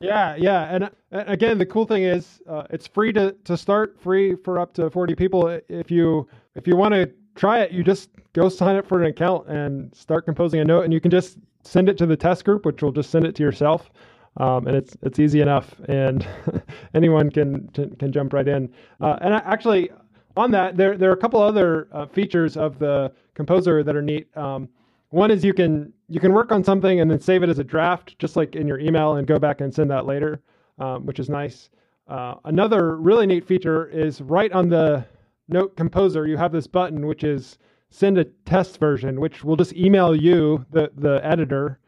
Yeah, 0.00 0.34
yeah, 0.36 0.74
and, 0.74 0.90
again, 1.10 1.58
the 1.58 1.66
cool 1.66 1.84
thing 1.84 2.04
is 2.04 2.40
uh, 2.48 2.64
it's 2.70 2.86
free 2.86 3.12
to 3.12 3.32
to 3.44 3.56
start, 3.56 4.00
free 4.00 4.34
for 4.34 4.58
up 4.58 4.72
to 4.74 4.90
forty 4.90 5.14
people. 5.14 5.60
If 5.68 5.90
you 5.90 6.26
if 6.54 6.66
you 6.66 6.74
want 6.74 6.94
to 6.94 7.10
try 7.34 7.60
it, 7.60 7.72
you 7.72 7.82
just 7.82 8.10
go 8.32 8.48
sign 8.48 8.76
up 8.76 8.86
for 8.86 9.00
an 9.00 9.06
account 9.06 9.48
and 9.48 9.94
start 9.94 10.24
composing 10.24 10.60
a 10.60 10.64
note, 10.64 10.84
and 10.84 10.92
you 10.92 11.00
can 11.00 11.10
just 11.10 11.38
send 11.62 11.88
it 11.88 11.98
to 11.98 12.06
the 12.06 12.16
test 12.16 12.44
group, 12.44 12.64
which 12.64 12.82
will 12.82 12.92
just 12.92 13.10
send 13.10 13.24
it 13.24 13.34
to 13.36 13.42
yourself. 13.42 13.90
Um, 14.36 14.66
and 14.66 14.76
it's 14.76 14.96
it's 15.02 15.18
easy 15.18 15.40
enough, 15.40 15.74
and 15.88 16.26
anyone 16.94 17.30
can 17.30 17.68
can 17.68 18.12
jump 18.12 18.32
right 18.32 18.46
in. 18.46 18.72
Uh, 19.00 19.18
and 19.20 19.34
actually, 19.34 19.90
on 20.36 20.50
that, 20.52 20.76
there 20.76 20.96
there 20.96 21.10
are 21.10 21.14
a 21.14 21.16
couple 21.16 21.40
other 21.40 21.88
uh, 21.92 22.06
features 22.06 22.56
of 22.56 22.78
the 22.78 23.12
composer 23.34 23.82
that 23.82 23.96
are 23.96 24.02
neat. 24.02 24.34
Um, 24.36 24.68
one 25.10 25.32
is 25.32 25.44
you 25.44 25.52
can 25.52 25.92
you 26.08 26.20
can 26.20 26.32
work 26.32 26.52
on 26.52 26.62
something 26.62 27.00
and 27.00 27.10
then 27.10 27.20
save 27.20 27.42
it 27.42 27.48
as 27.48 27.58
a 27.58 27.64
draft, 27.64 28.18
just 28.18 28.36
like 28.36 28.54
in 28.54 28.68
your 28.68 28.78
email, 28.78 29.16
and 29.16 29.26
go 29.26 29.38
back 29.38 29.60
and 29.60 29.74
send 29.74 29.90
that 29.90 30.06
later, 30.06 30.40
um, 30.78 31.06
which 31.06 31.18
is 31.18 31.28
nice. 31.28 31.70
Uh, 32.06 32.34
another 32.44 32.96
really 32.96 33.26
neat 33.26 33.44
feature 33.44 33.86
is 33.86 34.20
right 34.20 34.52
on 34.52 34.68
the 34.68 35.04
Note 35.50 35.76
Composer, 35.76 36.26
you 36.26 36.36
have 36.36 36.52
this 36.52 36.66
button 36.66 37.06
which 37.06 37.24
is 37.24 37.58
send 37.90 38.18
a 38.18 38.24
test 38.24 38.78
version, 38.78 39.20
which 39.20 39.44
will 39.44 39.56
just 39.56 39.74
email 39.74 40.14
you, 40.14 40.64
the 40.70 40.90
the 40.96 41.20
editor, 41.24 41.78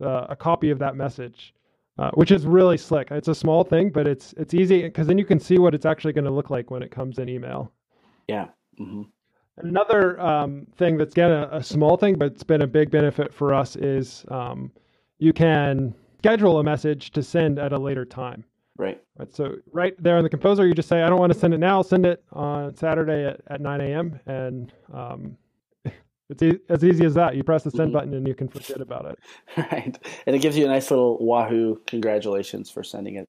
uh, 0.00 0.26
a 0.28 0.36
copy 0.36 0.70
of 0.70 0.78
that 0.78 0.96
message, 0.96 1.54
uh, 1.98 2.10
which 2.14 2.30
is 2.30 2.46
really 2.46 2.76
slick. 2.76 3.10
It's 3.10 3.28
a 3.28 3.34
small 3.34 3.64
thing, 3.64 3.90
but 3.90 4.06
it's 4.06 4.34
it's 4.36 4.54
easy 4.54 4.82
because 4.82 5.06
then 5.06 5.18
you 5.18 5.24
can 5.24 5.40
see 5.40 5.58
what 5.58 5.74
it's 5.74 5.86
actually 5.86 6.12
going 6.12 6.24
to 6.26 6.30
look 6.30 6.50
like 6.50 6.70
when 6.70 6.82
it 6.82 6.90
comes 6.90 7.18
in 7.18 7.28
email. 7.28 7.72
Yeah. 8.28 8.48
Mm-hmm. 8.80 9.02
Another 9.58 10.20
um, 10.20 10.66
thing 10.76 10.98
that's 10.98 11.14
again 11.14 11.30
a, 11.30 11.48
a, 11.52 11.62
small 11.62 11.96
thing, 11.96 12.16
but 12.18 12.26
it's 12.26 12.42
been 12.42 12.60
a 12.60 12.66
big 12.66 12.90
benefit 12.90 13.32
for 13.32 13.54
us 13.54 13.74
is 13.76 14.24
um, 14.28 14.70
you 15.18 15.32
can 15.32 15.94
schedule 16.18 16.58
a 16.58 16.62
message 16.62 17.10
to 17.12 17.22
send 17.22 17.58
at 17.58 17.72
a 17.72 17.78
later 17.78 18.04
time. 18.04 18.44
Right. 18.78 19.00
Right. 19.18 19.34
So 19.34 19.56
right 19.72 19.94
there 20.02 20.18
in 20.18 20.22
the 20.22 20.30
composer, 20.30 20.66
you 20.66 20.74
just 20.74 20.88
say, 20.88 21.02
I 21.02 21.08
don't 21.08 21.18
want 21.18 21.32
to 21.32 21.38
send 21.38 21.54
it 21.54 21.58
now. 21.58 21.82
Send 21.82 22.04
it 22.04 22.22
on 22.32 22.76
Saturday 22.76 23.26
at, 23.26 23.40
at 23.48 23.60
9 23.60 23.80
a.m. 23.80 24.20
And 24.26 24.72
um, 24.92 25.36
it's 26.28 26.42
e- 26.42 26.58
as 26.68 26.84
easy 26.84 27.04
as 27.04 27.14
that. 27.14 27.36
You 27.36 27.42
press 27.42 27.62
the 27.62 27.70
send 27.70 27.88
mm-hmm. 27.88 27.92
button 27.92 28.14
and 28.14 28.28
you 28.28 28.34
can 28.34 28.48
forget 28.48 28.80
about 28.80 29.06
it. 29.06 29.18
Right. 29.56 29.98
And 30.26 30.36
it 30.36 30.40
gives 30.40 30.56
you 30.56 30.66
a 30.66 30.68
nice 30.68 30.90
little 30.90 31.16
Wahoo 31.20 31.80
congratulations 31.86 32.70
for 32.70 32.82
sending 32.82 33.16
it. 33.16 33.26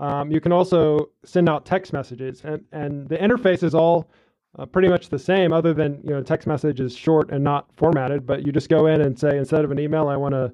Um, 0.00 0.30
you 0.30 0.40
can 0.40 0.52
also 0.52 1.10
send 1.24 1.48
out 1.48 1.64
text 1.64 1.92
messages, 1.92 2.42
and, 2.44 2.64
and 2.72 3.08
the 3.08 3.16
interface 3.16 3.62
is 3.62 3.74
all 3.74 4.10
uh, 4.58 4.66
pretty 4.66 4.88
much 4.88 5.08
the 5.08 5.18
same, 5.18 5.52
other 5.52 5.72
than 5.72 6.00
you 6.02 6.10
know 6.10 6.22
text 6.22 6.48
message 6.48 6.80
is 6.80 6.96
short 6.96 7.30
and 7.30 7.44
not 7.44 7.68
formatted. 7.76 8.26
But 8.26 8.44
you 8.44 8.52
just 8.52 8.68
go 8.68 8.86
in 8.86 9.00
and 9.00 9.18
say 9.18 9.36
instead 9.36 9.64
of 9.64 9.70
an 9.70 9.78
email, 9.78 10.08
I 10.08 10.16
want 10.16 10.34
to 10.34 10.52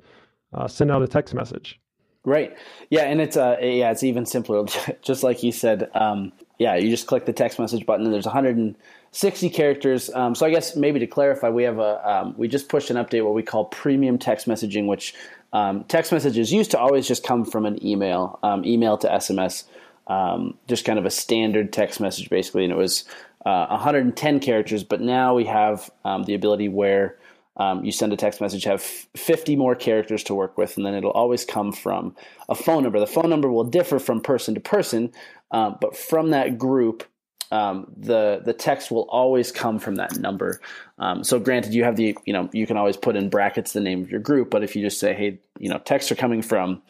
uh, 0.52 0.68
send 0.68 0.90
out 0.90 1.02
a 1.02 1.08
text 1.08 1.34
message. 1.34 1.80
Right. 2.24 2.54
Yeah, 2.90 3.04
and 3.04 3.20
it's 3.20 3.36
uh 3.36 3.56
yeah, 3.60 3.90
it's 3.90 4.02
even 4.02 4.26
simpler. 4.26 4.66
just 5.02 5.22
like 5.22 5.42
you 5.42 5.52
said, 5.52 5.90
um, 5.94 6.32
yeah, 6.58 6.76
you 6.76 6.90
just 6.90 7.06
click 7.06 7.24
the 7.24 7.32
text 7.32 7.58
message 7.58 7.86
button, 7.86 8.04
and 8.04 8.12
there's 8.12 8.26
160 8.26 9.50
characters. 9.50 10.10
Um, 10.12 10.34
so 10.34 10.44
I 10.44 10.50
guess 10.50 10.76
maybe 10.76 11.00
to 11.00 11.06
clarify, 11.06 11.48
we 11.48 11.62
have 11.62 11.78
a 11.78 12.10
um, 12.10 12.34
we 12.36 12.46
just 12.46 12.68
pushed 12.68 12.90
an 12.90 12.96
update 12.96 13.24
what 13.24 13.32
we 13.32 13.42
call 13.42 13.64
premium 13.64 14.18
text 14.18 14.46
messaging, 14.46 14.86
which 14.86 15.14
um, 15.54 15.84
text 15.84 16.12
messages 16.12 16.52
used 16.52 16.72
to 16.72 16.78
always 16.78 17.08
just 17.08 17.24
come 17.24 17.44
from 17.44 17.64
an 17.64 17.84
email, 17.84 18.38
um, 18.42 18.66
email 18.66 18.98
to 18.98 19.08
SMS, 19.08 19.64
um, 20.06 20.58
just 20.68 20.84
kind 20.84 20.98
of 20.98 21.06
a 21.06 21.10
standard 21.10 21.72
text 21.72 22.00
message 22.00 22.28
basically, 22.28 22.64
and 22.64 22.72
it 22.72 22.76
was 22.76 23.04
uh, 23.46 23.66
110 23.68 24.40
characters. 24.40 24.84
But 24.84 25.00
now 25.00 25.34
we 25.34 25.46
have 25.46 25.90
the 26.04 26.34
ability 26.34 26.68
where 26.68 27.16
um, 27.60 27.84
you 27.84 27.92
send 27.92 28.10
a 28.10 28.16
text 28.16 28.40
message, 28.40 28.64
have 28.64 28.80
50 28.80 29.54
more 29.54 29.74
characters 29.74 30.24
to 30.24 30.34
work 30.34 30.56
with, 30.56 30.78
and 30.78 30.86
then 30.86 30.94
it'll 30.94 31.10
always 31.10 31.44
come 31.44 31.72
from 31.72 32.16
a 32.48 32.54
phone 32.54 32.82
number. 32.82 32.98
The 32.98 33.06
phone 33.06 33.28
number 33.28 33.50
will 33.52 33.64
differ 33.64 33.98
from 33.98 34.22
person 34.22 34.54
to 34.54 34.60
person, 34.60 35.12
um, 35.50 35.76
but 35.78 35.94
from 35.94 36.30
that 36.30 36.56
group, 36.56 37.04
um, 37.52 37.92
the 37.94 38.40
the 38.42 38.54
text 38.54 38.90
will 38.90 39.06
always 39.10 39.52
come 39.52 39.78
from 39.78 39.96
that 39.96 40.16
number. 40.16 40.62
Um, 40.98 41.22
so, 41.22 41.38
granted, 41.38 41.74
you 41.74 41.84
have 41.84 41.96
the 41.96 42.16
you 42.24 42.32
know 42.32 42.48
you 42.54 42.66
can 42.66 42.78
always 42.78 42.96
put 42.96 43.14
in 43.14 43.28
brackets 43.28 43.74
the 43.74 43.80
name 43.80 44.04
of 44.04 44.10
your 44.10 44.20
group, 44.20 44.48
but 44.48 44.64
if 44.64 44.74
you 44.74 44.82
just 44.82 44.98
say, 44.98 45.12
hey, 45.12 45.40
you 45.58 45.68
know, 45.68 45.78
texts 45.78 46.10
are 46.10 46.16
coming 46.16 46.40
from 46.40 46.80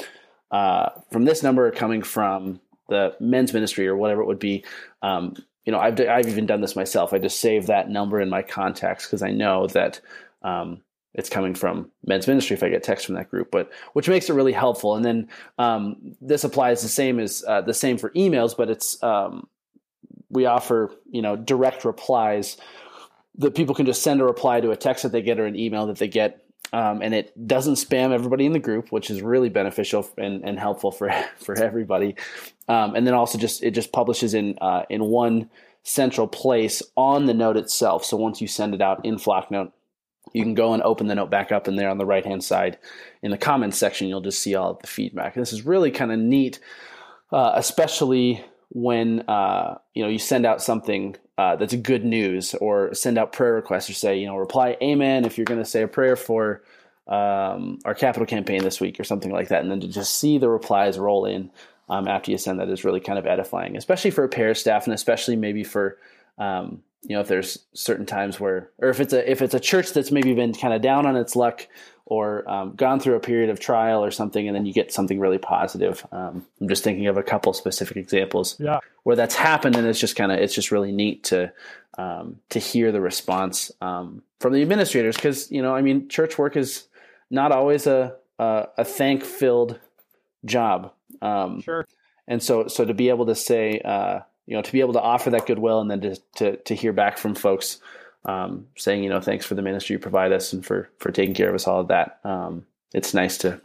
uh, 0.53 0.91
from 1.11 1.25
this 1.25 1.43
number, 1.43 1.67
or 1.67 1.73
coming 1.73 2.03
from 2.03 2.61
the 2.89 3.17
men's 3.19 3.53
ministry 3.53 3.89
or 3.89 3.97
whatever 3.97 4.23
it 4.23 4.27
would 4.27 4.39
be, 4.39 4.65
um, 5.03 5.35
you 5.65 5.73
know, 5.73 5.81
I've 5.81 5.99
I've 6.01 6.29
even 6.29 6.47
done 6.47 6.61
this 6.61 6.77
myself. 6.77 7.13
I 7.13 7.19
just 7.19 7.41
save 7.41 7.67
that 7.67 7.91
number 7.91 8.21
in 8.21 8.31
my 8.31 8.43
contacts 8.43 9.07
because 9.07 9.23
I 9.23 9.33
know 9.33 9.67
that 9.69 10.01
um, 10.43 10.83
it's 11.15 11.29
coming 11.29 11.55
from 11.55 11.91
men's 12.05 12.29
ministry 12.29 12.55
if 12.55 12.63
I 12.63 12.69
get 12.69 12.83
text 12.83 13.07
from 13.07 13.17
that 13.17 13.31
group, 13.31 13.51
but 13.51 13.71
which 13.95 14.09
makes 14.09 14.31
it 14.31 14.35
really 14.35 14.53
helpful. 14.53 14.95
And 14.95 15.05
then 15.05 15.29
um, 15.59 16.17
this 16.21 16.45
applies 16.45 16.83
the 16.83 16.89
same 16.89 17.19
as 17.19 17.45
uh, 17.47 17.63
the 17.63 17.75
same 17.75 17.99
for 17.99 18.11
emails, 18.11 18.57
but 18.57 18.71
it's 18.71 19.03
um, 19.03 19.49
we 20.29 20.47
offer 20.47 20.93
you 21.11 21.23
know 21.23 21.37
direct 21.37 21.85
replies 21.85 22.57
that 23.39 23.55
people 23.55 23.75
can 23.75 23.87
just 23.87 24.03
send 24.03 24.21
a 24.21 24.25
reply 24.25 24.61
to 24.61 24.71
a 24.71 24.77
text 24.77 25.03
that 25.03 25.13
they 25.13 25.23
get 25.23 25.41
or 25.41 25.47
an 25.47 25.57
email 25.57 25.87
that 25.87 25.99
they 25.99 26.09
get. 26.09 26.45
Um, 26.73 27.03
and 27.03 27.13
it 27.15 27.49
doesn't 27.49 27.75
spam 27.75 28.13
everybody 28.13 28.47
in 28.47 28.53
the 28.53 28.61
group, 28.61 28.93
which 28.93 29.11
is 29.11 29.23
really 29.23 29.49
beneficial 29.49 30.09
and, 30.17 30.45
and 30.45 30.59
helpful 30.61 30.93
for 30.93 31.11
for 31.39 31.61
everybody. 31.61 32.15
Um, 32.69 32.95
and 32.95 33.05
then 33.05 33.15
also 33.15 33.37
just 33.37 33.65
it 33.65 33.73
just 33.73 33.91
publishes 33.93 34.33
in 34.35 34.57
uh, 34.61 34.85
in 34.89 35.05
one 35.07 35.51
central 35.83 36.29
place 36.29 36.83
on 36.97 37.27
the 37.27 37.35
note 37.35 37.57
itself. 37.57 38.05
So 38.05 38.17
once 38.17 38.41
you 38.41 38.47
send 38.47 38.75
it 38.75 38.83
out 38.83 39.05
in 39.05 39.17
Flocknote, 39.17 39.73
you 40.33 40.43
can 40.43 40.55
go 40.55 40.73
and 40.75 40.83
open 40.83 41.07
the 41.07 41.15
note 41.15 41.31
back 41.31 41.53
up 41.53 41.69
and 41.69 41.79
there 41.79 41.89
on 41.89 41.99
the 41.99 42.07
right 42.07 42.25
hand 42.25 42.45
side. 42.45 42.79
In 43.23 43.31
the 43.31 43.39
comments 43.39 43.79
section 43.79 44.09
you'll 44.09 44.21
just 44.21 44.43
see 44.43 44.55
all 44.55 44.71
of 44.71 44.81
the 44.81 44.87
feedback. 44.87 45.35
This 45.35 45.53
is 45.53 45.67
really 45.67 45.91
kind 45.91 46.13
of 46.13 46.19
neat 46.19 46.61
uh, 47.33 47.53
especially 47.55 48.45
when 48.71 49.21
uh, 49.29 49.79
you 49.95 50.03
know 50.03 50.09
you 50.09 50.19
send 50.19 50.47
out 50.47 50.63
something 50.63 51.17
uh, 51.39 51.57
that's 51.57 51.75
good 51.77 52.05
news 52.05 52.55
or 52.55 52.95
send 52.95 53.19
out 53.19 53.33
prayer 53.33 53.55
requests 53.55 53.91
or 53.91 53.95
say 53.95 54.19
you 54.19 54.27
know 54.27 54.37
reply 54.37 54.77
amen 54.83 55.25
if 55.25 55.39
you're 55.39 55.45
going 55.45 55.61
to 55.61 55.69
say 55.69 55.83
a 55.83 55.89
prayer 55.89 56.17
for 56.17 56.63
um, 57.09 57.79
our 57.85 57.95
capital 57.95 58.27
campaign 58.27 58.63
this 58.63 58.81
week 58.81 59.01
or 59.01 59.05
something 59.05 59.33
like 59.33 59.49
that 59.49 59.63
and 59.63 59.71
then 59.71 59.81
to 59.81 59.89
just 59.89 60.17
see 60.17 60.39
the 60.39 60.49
replies 60.49 60.99
roll 60.99 61.25
in 61.25 61.51
um, 61.89 62.07
after 62.07 62.31
you 62.31 62.39
send 62.39 62.61
that 62.61 62.69
is 62.69 62.85
really 62.85 63.01
kind 63.01 63.19
of 63.19 63.27
edifying 63.27 63.77
especially 63.77 64.11
for 64.11 64.25
a 64.25 64.29
pair 64.29 64.55
staff 64.55 64.85
and 64.85 64.95
especially 64.95 65.35
maybe 65.35 65.65
for 65.65 65.99
um, 66.41 66.83
you 67.03 67.15
know 67.15 67.21
if 67.21 67.29
there's 67.29 67.59
certain 67.73 68.07
times 68.07 68.41
where 68.41 68.71
or 68.79 68.89
if 68.89 69.01
it's 69.01 69.13
a 69.13 69.31
if 69.31 69.41
it's 69.41 69.55
a 69.55 69.61
church 69.61 69.93
that's 69.93 70.11
maybe 70.11 70.35
been 70.35 70.53
kind 70.53 70.75
of 70.75 70.83
down 70.83 71.07
on 71.07 71.17
its 71.17 71.37
luck 71.37 71.67
or 72.07 72.49
um, 72.51 72.75
gone 72.75 72.99
through 72.99 73.15
a 73.15 73.21
period 73.21 73.51
of 73.51 73.61
trial 73.61 74.03
or 74.05 74.11
something 74.11 74.49
and 74.49 74.57
then 74.57 74.67
you 74.67 74.73
get 74.73 74.93
something 74.93 75.21
really 75.21 75.39
positive. 75.39 76.05
Um, 76.11 76.45
i'm 76.61 76.69
just 76.69 76.83
thinking 76.83 77.07
of 77.07 77.17
a 77.17 77.23
couple 77.23 77.53
specific 77.53 77.97
examples 77.97 78.57
yeah. 78.59 78.81
where 79.05 79.17
that's 79.17 79.37
happened 79.37 79.77
and 79.77 79.87
it's 79.87 80.01
just 80.01 80.17
kind 80.17 80.33
of 80.33 80.39
it's 80.39 80.55
just 80.55 80.73
really 80.73 80.93
neat 80.93 81.25
to 81.25 81.53
um, 81.99 82.37
to 82.51 82.59
hear 82.59 82.93
the 82.93 83.01
response 83.01 83.71
um, 83.81 84.23
from 84.41 84.53
the 84.53 84.63
administrators. 84.63 85.17
Because 85.17 85.51
you 85.51 85.63
know 85.63 85.75
i 85.75 85.83
mean 85.83 86.09
church 86.09 86.37
work 86.37 86.57
is 86.57 86.87
not 87.31 87.53
always 87.53 87.87
a 87.87 88.17
a, 88.39 88.69
a 88.79 88.85
thank 88.85 89.23
filled 89.23 89.79
job. 90.45 90.93
Um, 91.23 91.61
sure. 91.61 91.87
and 92.27 92.43
so 92.43 92.67
so 92.67 92.85
to 92.85 92.95
be 92.95 93.11
able 93.11 93.27
to 93.27 93.35
say 93.35 93.81
uh, 93.85 94.21
you 94.51 94.57
know, 94.57 94.63
to 94.63 94.73
be 94.73 94.81
able 94.81 94.93
to 94.95 95.01
offer 95.01 95.31
that 95.31 95.47
goodwill 95.47 95.81
and 95.81 95.89
then 95.91 96.01
to 96.01 96.17
to, 96.35 96.57
to 96.57 96.75
hear 96.75 96.93
back 96.93 97.17
from 97.17 97.37
folks 97.37 97.79
um, 98.25 98.67
saying, 98.77 99.05
you 99.05 99.09
know, 99.09 99.21
thanks 99.21 99.47
for 99.47 99.55
the 99.55 99.63
ministry 99.63 99.95
you 99.95 100.01
provide 100.01 100.33
us 100.33 100.53
and 100.53 100.67
for 100.67 100.91
for 100.99 101.13
taking 101.13 101.35
care 101.35 101.49
of 101.49 101.55
us, 101.55 101.69
all 101.69 101.81
of 101.81 101.89
that. 101.89 102.19
Um, 102.25 102.67
it's 102.93 103.15
nice 103.15 103.39
to 103.39 103.61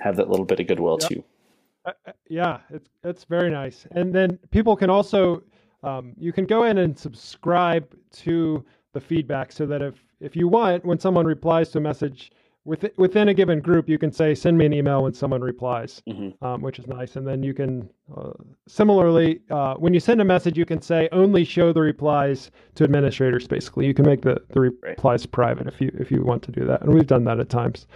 have 0.00 0.16
that 0.16 0.28
little 0.28 0.44
bit 0.44 0.60
of 0.60 0.66
goodwill 0.66 0.98
too. 0.98 1.24
Uh, 1.86 1.92
uh, 2.06 2.12
yeah, 2.28 2.58
it's 2.68 2.90
it's 3.02 3.24
very 3.24 3.50
nice. 3.50 3.86
And 3.92 4.14
then 4.14 4.38
people 4.50 4.76
can 4.76 4.90
also 4.90 5.42
um, 5.82 6.12
you 6.18 6.30
can 6.30 6.44
go 6.44 6.64
in 6.64 6.76
and 6.76 6.96
subscribe 6.96 7.88
to 8.16 8.62
the 8.92 9.00
feedback 9.00 9.50
so 9.50 9.64
that 9.64 9.80
if 9.80 9.94
if 10.20 10.36
you 10.36 10.46
want, 10.46 10.84
when 10.84 10.98
someone 10.98 11.24
replies 11.24 11.70
to 11.70 11.78
a 11.78 11.80
message 11.80 12.32
within, 12.64 12.90
within 12.96 13.28
a 13.28 13.34
given 13.34 13.60
group, 13.60 13.88
you 13.88 13.98
can 13.98 14.12
say, 14.12 14.34
send 14.34 14.56
me 14.56 14.66
an 14.66 14.72
email 14.72 15.02
when 15.02 15.14
someone 15.14 15.40
replies, 15.40 16.02
mm-hmm. 16.08 16.44
um, 16.44 16.62
which 16.62 16.78
is 16.78 16.86
nice. 16.86 17.16
And 17.16 17.26
then 17.26 17.42
you 17.42 17.54
can, 17.54 17.88
uh, 18.16 18.32
similarly, 18.68 19.40
uh, 19.50 19.74
when 19.74 19.92
you 19.92 20.00
send 20.00 20.20
a 20.20 20.24
message, 20.24 20.56
you 20.56 20.64
can 20.64 20.80
say 20.80 21.08
only 21.12 21.44
show 21.44 21.72
the 21.72 21.80
replies 21.80 22.50
to 22.76 22.84
administrators. 22.84 23.46
Basically, 23.46 23.86
you 23.86 23.94
can 23.94 24.06
make 24.06 24.22
the, 24.22 24.40
the 24.50 24.60
replies 24.60 25.22
right. 25.22 25.32
private 25.32 25.66
if 25.66 25.80
you 25.80 25.90
if 25.98 26.10
you 26.10 26.22
want 26.22 26.42
to 26.44 26.52
do 26.52 26.64
that, 26.66 26.82
and 26.82 26.94
we've 26.94 27.06
done 27.06 27.24
that 27.24 27.40
at 27.40 27.48
times. 27.48 27.86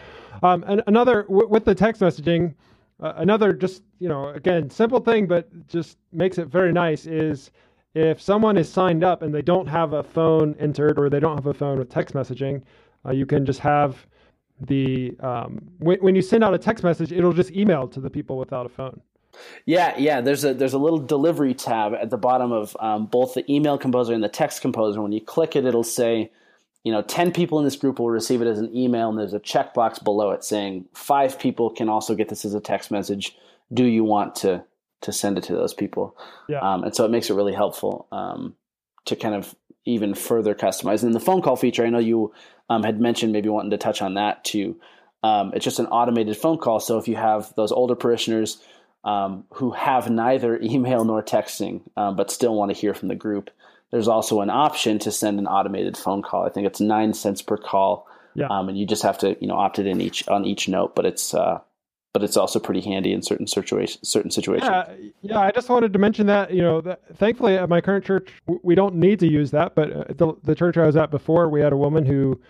Um, 0.42 0.64
and 0.66 0.82
another 0.86 1.22
w- 1.24 1.48
with 1.48 1.64
the 1.64 1.74
text 1.74 2.02
messaging, 2.02 2.54
uh, 3.00 3.12
another 3.16 3.52
just 3.52 3.82
you 3.98 4.08
know 4.08 4.28
again 4.30 4.68
simple 4.70 5.00
thing, 5.00 5.26
but 5.26 5.48
just 5.68 5.98
makes 6.12 6.38
it 6.38 6.48
very 6.48 6.72
nice 6.72 7.06
is 7.06 7.50
if 7.94 8.20
someone 8.20 8.58
is 8.58 8.68
signed 8.68 9.02
up 9.02 9.22
and 9.22 9.34
they 9.34 9.40
don't 9.42 9.66
have 9.66 9.94
a 9.94 10.02
phone 10.02 10.54
entered 10.58 10.98
or 10.98 11.08
they 11.08 11.20
don't 11.20 11.36
have 11.36 11.46
a 11.46 11.54
phone 11.54 11.78
with 11.78 11.88
text 11.88 12.14
messaging, 12.14 12.62
uh, 13.06 13.10
you 13.10 13.24
can 13.24 13.46
just 13.46 13.60
have 13.60 14.06
the 14.60 15.16
um, 15.20 15.60
when, 15.78 15.98
when 15.98 16.14
you 16.14 16.22
send 16.22 16.42
out 16.44 16.54
a 16.54 16.58
text 16.58 16.82
message, 16.82 17.12
it'll 17.12 17.32
just 17.32 17.50
email 17.50 17.88
to 17.88 18.00
the 18.00 18.10
people 18.10 18.38
without 18.38 18.66
a 18.66 18.68
phone. 18.68 19.00
Yeah, 19.66 19.94
yeah. 19.98 20.20
There's 20.20 20.44
a 20.44 20.54
there's 20.54 20.72
a 20.72 20.78
little 20.78 20.98
delivery 20.98 21.54
tab 21.54 21.92
at 21.94 22.10
the 22.10 22.16
bottom 22.16 22.52
of 22.52 22.76
um, 22.80 23.06
both 23.06 23.34
the 23.34 23.50
email 23.52 23.76
composer 23.76 24.14
and 24.14 24.24
the 24.24 24.28
text 24.28 24.62
composer. 24.62 25.02
When 25.02 25.12
you 25.12 25.20
click 25.20 25.56
it, 25.56 25.66
it'll 25.66 25.84
say, 25.84 26.30
you 26.84 26.92
know, 26.92 27.02
ten 27.02 27.32
people 27.32 27.58
in 27.58 27.64
this 27.64 27.76
group 27.76 27.98
will 27.98 28.10
receive 28.10 28.40
it 28.40 28.46
as 28.46 28.58
an 28.58 28.74
email, 28.74 29.10
and 29.10 29.18
there's 29.18 29.34
a 29.34 29.40
checkbox 29.40 30.02
below 30.02 30.30
it 30.30 30.42
saying 30.42 30.86
five 30.94 31.38
people 31.38 31.70
can 31.70 31.88
also 31.88 32.14
get 32.14 32.28
this 32.30 32.44
as 32.44 32.54
a 32.54 32.60
text 32.60 32.90
message, 32.90 33.36
do 33.72 33.84
you 33.84 34.04
want 34.04 34.34
to 34.36 34.64
to 35.02 35.12
send 35.12 35.36
it 35.36 35.44
to 35.44 35.52
those 35.54 35.74
people? 35.74 36.16
Yeah. 36.48 36.60
Um, 36.60 36.84
and 36.84 36.94
so 36.94 37.04
it 37.04 37.10
makes 37.10 37.28
it 37.28 37.34
really 37.34 37.52
helpful 37.52 38.06
um, 38.12 38.54
to 39.04 39.16
kind 39.16 39.34
of 39.34 39.54
even 39.86 40.14
further 40.14 40.54
customized. 40.54 41.02
And 41.02 41.08
then 41.08 41.12
the 41.12 41.20
phone 41.20 41.40
call 41.42 41.56
feature, 41.56 41.84
I 41.86 41.90
know 41.90 41.98
you 41.98 42.34
um, 42.68 42.82
had 42.82 43.00
mentioned 43.00 43.32
maybe 43.32 43.48
wanting 43.48 43.70
to 43.70 43.78
touch 43.78 44.02
on 44.02 44.14
that 44.14 44.44
too. 44.44 44.76
Um, 45.22 45.52
it's 45.54 45.64
just 45.64 45.78
an 45.78 45.86
automated 45.86 46.36
phone 46.36 46.58
call. 46.58 46.80
So 46.80 46.98
if 46.98 47.08
you 47.08 47.16
have 47.16 47.54
those 47.56 47.72
older 47.72 47.94
parishioners 47.94 48.60
um, 49.04 49.44
who 49.54 49.70
have 49.70 50.10
neither 50.10 50.58
email 50.62 51.04
nor 51.04 51.22
texting, 51.22 51.80
um, 51.96 52.16
but 52.16 52.30
still 52.30 52.54
want 52.54 52.70
to 52.72 52.76
hear 52.78 52.92
from 52.92 53.08
the 53.08 53.14
group, 53.14 53.50
there's 53.92 54.08
also 54.08 54.40
an 54.40 54.50
option 54.50 54.98
to 55.00 55.12
send 55.12 55.38
an 55.38 55.46
automated 55.46 55.96
phone 55.96 56.22
call. 56.22 56.44
I 56.44 56.48
think 56.50 56.66
it's 56.66 56.80
nine 56.80 57.14
cents 57.14 57.40
per 57.40 57.56
call, 57.56 58.08
Yeah. 58.34 58.48
um, 58.50 58.68
and 58.68 58.76
you 58.76 58.84
just 58.84 59.04
have 59.04 59.18
to 59.18 59.36
you 59.40 59.46
know 59.46 59.54
opt 59.56 59.78
it 59.78 59.86
in 59.86 60.00
each 60.00 60.26
on 60.28 60.44
each 60.44 60.68
note. 60.68 60.96
But 60.96 61.06
it's 61.06 61.32
uh, 61.32 61.60
but 62.16 62.24
it's 62.24 62.38
also 62.38 62.58
pretty 62.58 62.80
handy 62.80 63.12
in 63.12 63.20
certain 63.20 63.46
situations. 63.46 64.08
Certain 64.08 64.30
situations. 64.30 64.70
Yeah, 64.70 64.94
yeah. 65.20 65.38
I 65.38 65.50
just 65.50 65.68
wanted 65.68 65.92
to 65.92 65.98
mention 65.98 66.26
that 66.28 66.50
you 66.50 66.62
know, 66.62 66.80
that, 66.80 67.02
thankfully 67.18 67.58
at 67.58 67.68
my 67.68 67.82
current 67.82 68.06
church 68.06 68.30
we 68.62 68.74
don't 68.74 68.94
need 68.94 69.18
to 69.18 69.30
use 69.30 69.50
that, 69.50 69.74
but 69.74 70.16
the 70.16 70.32
the 70.42 70.54
church 70.54 70.78
I 70.78 70.86
was 70.86 70.96
at 70.96 71.10
before, 71.10 71.50
we 71.50 71.60
had 71.60 71.74
a 71.74 71.76
woman 71.76 72.06
who 72.06 72.40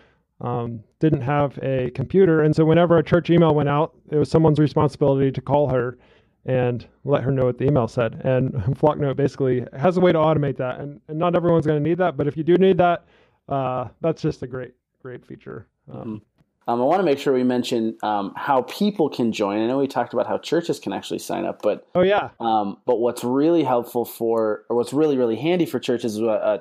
um, 0.41 0.85
didn't 1.01 1.23
have 1.23 1.59
a 1.65 1.91
computer, 1.97 2.43
and 2.43 2.55
so 2.55 2.65
whenever 2.65 2.97
a 2.97 3.03
church 3.03 3.29
email 3.29 3.57
went 3.57 3.69
out, 3.69 3.97
it 4.13 4.17
was 4.19 4.31
someone's 4.31 4.61
responsibility 4.61 5.33
to 5.33 5.41
call 5.41 5.69
her 5.71 5.99
and 6.45 6.87
let 7.03 7.25
her 7.25 7.33
know 7.33 7.47
what 7.47 7.59
the 7.59 7.65
email 7.65 7.89
said. 7.89 8.21
And 8.23 8.53
Flocknote 8.79 9.17
basically 9.17 9.67
has 9.77 9.97
a 9.97 10.01
way 10.01 10.13
to 10.13 10.19
automate 10.19 10.59
that, 10.59 10.79
and, 10.79 11.01
and 11.09 11.19
not 11.19 11.35
everyone's 11.35 11.67
going 11.67 11.83
to 11.83 11.89
need 11.89 11.99
that, 11.99 12.17
but 12.17 12.29
if 12.29 12.37
you 12.37 12.45
do 12.45 12.55
need 12.55 12.79
that, 12.79 13.05
uh, 13.49 13.89
that's 14.01 14.23
just 14.23 14.45
a 14.45 14.47
great 14.47 14.75
great 15.03 15.27
feature. 15.27 15.67
Um, 15.93 16.23
Um, 16.69 16.81
I 16.81 16.85
want 16.85 16.99
to 16.99 17.05
make 17.05 17.19
sure 17.19 17.33
we 17.33 17.45
mention 17.45 17.97
um, 18.03 18.33
how 18.37 18.63
people 18.63 19.09
can 19.09 19.31
join. 19.31 19.63
I 19.63 19.67
know 19.67 19.79
we 19.79 19.87
talked 19.87 20.13
about 20.13 20.27
how 20.27 20.39
churches 20.39 20.81
can 20.81 20.93
actually 20.93 21.21
sign 21.21 21.45
up, 21.45 21.63
but 21.63 21.87
Oh 21.95 22.03
yeah, 22.03 22.31
um, 22.41 22.79
but 22.87 22.99
what's 22.99 23.23
really 23.23 23.63
helpful 23.63 24.05
for, 24.05 24.65
or 24.69 24.77
what's 24.77 24.93
really 24.93 25.17
really 25.17 25.37
handy 25.37 25.67
for 25.67 25.79
churches 25.79 26.15
is 26.15 26.23
uh, 26.23 26.27
uh, 26.27 26.59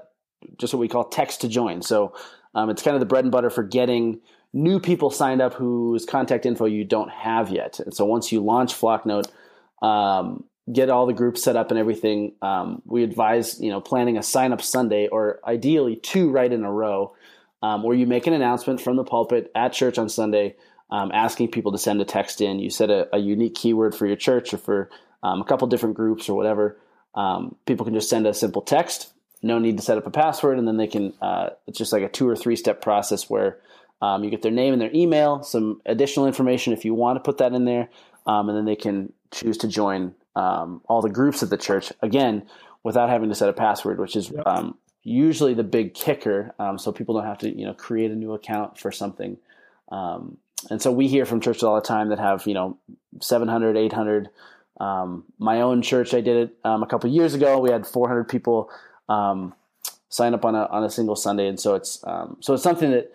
just 0.58 0.74
what 0.74 0.80
we 0.80 0.88
call 0.88 1.06
text 1.06 1.42
to 1.42 1.48
join. 1.48 1.82
So 1.82 2.14
um, 2.54 2.70
it's 2.70 2.84
kind 2.84 2.96
of 2.96 3.00
the 3.00 3.08
bread 3.08 3.26
and 3.26 3.32
butter 3.32 3.50
for 3.50 3.64
getting 3.64 4.20
new 4.54 4.80
people 4.80 5.10
signed 5.10 5.42
up 5.42 5.54
whose 5.54 6.06
contact 6.06 6.46
info 6.46 6.66
you 6.66 6.86
don't 6.86 7.10
have 7.12 7.50
yet. 7.50 7.80
And 7.80 7.94
so 7.94 8.06
once 8.06 8.32
you 8.32 8.40
launch 8.42 8.74
Flocknote, 8.74 9.28
um, 9.82 10.46
get 10.72 10.90
all 10.90 11.06
the 11.06 11.14
groups 11.14 11.44
set 11.44 11.56
up 11.56 11.70
and 11.72 11.80
everything. 11.80 12.34
Um, 12.42 12.82
we 12.86 13.04
advise 13.04 13.60
you 13.60 13.70
know 13.70 13.82
planning 13.82 14.18
a 14.18 14.24
sign 14.24 14.54
up 14.54 14.62
Sunday 14.62 15.08
or 15.08 15.40
ideally 15.46 15.96
two 15.96 16.30
right 16.30 16.52
in 16.52 16.64
a 16.64 16.72
row, 16.72 17.16
um, 17.62 17.84
where 17.84 17.96
you 17.96 18.06
make 18.06 18.28
an 18.28 18.34
announcement 18.34 18.82
from 18.82 18.96
the 18.96 19.04
pulpit 19.04 19.52
at 19.56 19.74
church 19.74 19.98
on 19.98 20.10
Sunday, 20.10 20.56
um, 20.90 21.12
asking 21.14 21.50
people 21.52 21.72
to 21.72 21.78
send 21.78 22.02
a 22.02 22.06
text 22.06 22.42
in. 22.42 22.60
You 22.60 22.70
set 22.70 22.90
a, 22.90 23.14
a 23.16 23.20
unique 23.20 23.56
keyword 23.56 23.96
for 23.96 24.06
your 24.06 24.16
church 24.16 24.54
or 24.54 24.58
for 24.58 24.90
um, 25.24 25.42
a 25.42 25.46
couple 25.46 25.68
different 25.68 25.96
groups 25.96 26.30
or 26.30 26.36
whatever. 26.36 26.78
Um, 27.16 27.56
people 27.66 27.86
can 27.86 27.94
just 27.94 28.10
send 28.10 28.28
a 28.28 28.34
simple 28.34 28.62
text. 28.62 29.12
No 29.42 29.60
need 29.60 29.78
to 29.78 29.84
set 29.84 29.98
up 29.98 30.06
a 30.08 30.12
password, 30.12 30.58
and 30.58 30.68
then 30.68 30.78
they 30.78 30.88
can. 30.88 31.14
Uh, 31.22 31.50
it's 31.68 31.78
just 31.78 31.94
like 31.94 32.04
a 32.04 32.10
two 32.10 32.28
or 32.28 32.36
three 32.36 32.56
step 32.56 32.82
process 32.82 33.30
where 33.30 33.60
um, 34.02 34.24
you 34.24 34.30
get 34.30 34.42
their 34.42 34.52
name 34.52 34.74
and 34.74 34.82
their 34.82 34.94
email, 34.94 35.44
some 35.44 35.82
additional 35.86 36.28
information 36.28 36.74
if 36.74 36.84
you 36.86 36.94
want 36.94 37.18
to 37.18 37.20
put 37.22 37.38
that 37.38 37.54
in 37.54 37.66
there, 37.66 37.90
um, 38.26 38.50
and 38.50 38.58
then 38.58 38.66
they 38.66 38.76
can 38.76 39.14
choose 39.32 39.58
to 39.60 39.68
join 39.68 40.14
um, 40.36 40.82
all 40.88 41.02
the 41.02 41.10
groups 41.10 41.44
at 41.44 41.50
the 41.50 41.58
church 41.58 41.92
again 42.02 42.48
without 42.84 43.10
having 43.10 43.30
to 43.30 43.36
set 43.36 43.50
a 43.50 43.54
password, 43.54 44.00
which 44.00 44.16
is 44.16 44.30
Yep. 44.30 44.46
um, 44.46 44.78
usually 45.06 45.54
the 45.54 45.64
big 45.64 45.94
kicker. 45.94 46.54
Um, 46.60 46.78
so 46.78 46.92
people 46.92 47.16
don't 47.16 47.24
have 47.24 47.38
to 47.40 47.58
you 47.58 47.66
know 47.66 47.74
create 47.74 48.12
a 48.12 48.16
new 48.16 48.34
account 48.34 48.78
for 48.78 48.92
something. 48.92 49.38
Um, 49.90 50.38
and 50.70 50.82
so 50.82 50.92
we 50.92 51.08
hear 51.08 51.26
from 51.26 51.40
churches 51.40 51.64
all 51.64 51.76
the 51.76 51.82
time 51.82 52.10
that 52.10 52.20
have 52.20 52.46
you 52.46 52.54
know 52.54 52.78
700, 53.22 53.78
800. 53.78 54.30
Um, 54.82 55.24
my 55.40 55.62
own 55.62 55.82
church, 55.82 56.14
I 56.14 56.20
did 56.20 56.36
it 56.36 56.58
um, 56.66 56.84
a 56.84 56.88
couple 56.88 57.10
years 57.10 57.34
ago. 57.34 57.60
We 57.60 57.72
had 57.72 57.88
400 57.88 58.26
people 58.26 58.70
um, 59.08 59.54
sign 60.10 60.34
up 60.34 60.44
on 60.44 60.56
a 60.56 60.66
on 60.66 60.84
a 60.84 60.90
single 60.90 61.16
Sunday, 61.16 61.48
and 61.48 61.60
so 61.60 61.76
it's 61.76 62.04
um, 62.06 62.38
so 62.42 62.56
it's 62.56 62.64
something 62.64 62.92
that 62.92 63.14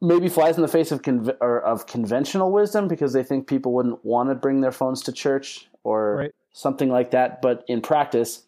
maybe 0.00 0.28
flies 0.28 0.56
in 0.56 0.62
the 0.62 0.68
face 0.68 0.92
of 0.92 1.00
or 1.40 1.60
of 1.60 1.86
conventional 1.86 2.52
wisdom 2.52 2.86
because 2.86 3.14
they 3.14 3.22
think 3.22 3.48
people 3.48 3.72
wouldn't 3.72 4.04
want 4.04 4.28
to 4.28 4.34
bring 4.34 4.60
their 4.60 4.70
phones 4.72 5.02
to 5.02 5.12
church 5.12 5.66
or 5.82 6.16
Right. 6.16 6.34
something 6.52 6.90
like 6.90 7.12
that. 7.12 7.40
But 7.40 7.64
in 7.68 7.80
practice, 7.80 8.42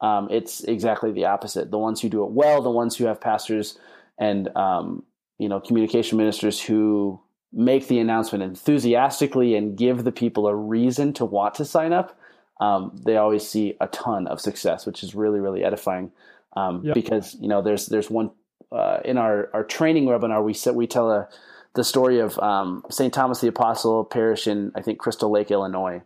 um, 0.00 0.28
it's 0.30 0.62
exactly 0.64 1.12
the 1.12 1.26
opposite. 1.26 1.70
The 1.70 1.78
ones 1.78 2.00
who 2.00 2.08
do 2.08 2.24
it 2.24 2.30
well, 2.30 2.62
the 2.62 2.70
ones 2.70 2.96
who 2.96 3.06
have 3.06 3.20
pastors 3.20 3.78
and 4.18 4.54
um, 4.56 5.04
you 5.38 5.48
know 5.48 5.60
communication 5.60 6.18
ministers 6.18 6.60
who 6.60 7.20
make 7.52 7.88
the 7.88 7.98
announcement 7.98 8.44
enthusiastically 8.44 9.56
and 9.56 9.76
give 9.76 10.04
the 10.04 10.12
people 10.12 10.46
a 10.46 10.54
reason 10.54 11.12
to 11.14 11.24
want 11.24 11.54
to 11.54 11.64
sign 11.64 11.92
up. 11.92 12.18
Um, 12.60 13.00
they 13.04 13.16
always 13.16 13.48
see 13.48 13.76
a 13.80 13.88
ton 13.88 14.26
of 14.26 14.40
success, 14.40 14.86
which 14.86 15.02
is 15.02 15.14
really 15.14 15.40
really 15.40 15.64
edifying. 15.64 16.12
Um, 16.56 16.82
Yep. 16.84 16.94
Because 16.94 17.36
you 17.40 17.48
know 17.48 17.62
there's 17.62 17.86
there's 17.86 18.10
one 18.10 18.30
uh, 18.72 19.00
in 19.04 19.18
our, 19.18 19.50
our 19.52 19.64
training 19.64 20.06
webinar, 20.06 20.44
we 20.44 20.54
said 20.54 20.74
we 20.74 20.86
tell 20.86 21.10
a, 21.10 21.28
the 21.74 21.84
story 21.84 22.20
of 22.20 22.38
um, 22.38 22.84
St. 22.90 23.12
Thomas 23.12 23.40
the 23.40 23.48
Apostle 23.48 24.04
Parish 24.04 24.46
in 24.46 24.72
I 24.74 24.82
think 24.82 24.98
Crystal 24.98 25.30
Lake, 25.30 25.50
Illinois. 25.50 26.02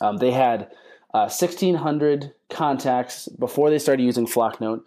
Um, 0.00 0.16
they 0.18 0.30
had 0.30 0.70
uh, 1.14 1.30
1,600 1.30 2.32
contacts 2.50 3.28
before 3.28 3.70
they 3.70 3.78
started 3.78 4.02
using 4.02 4.26
Flocknote, 4.26 4.84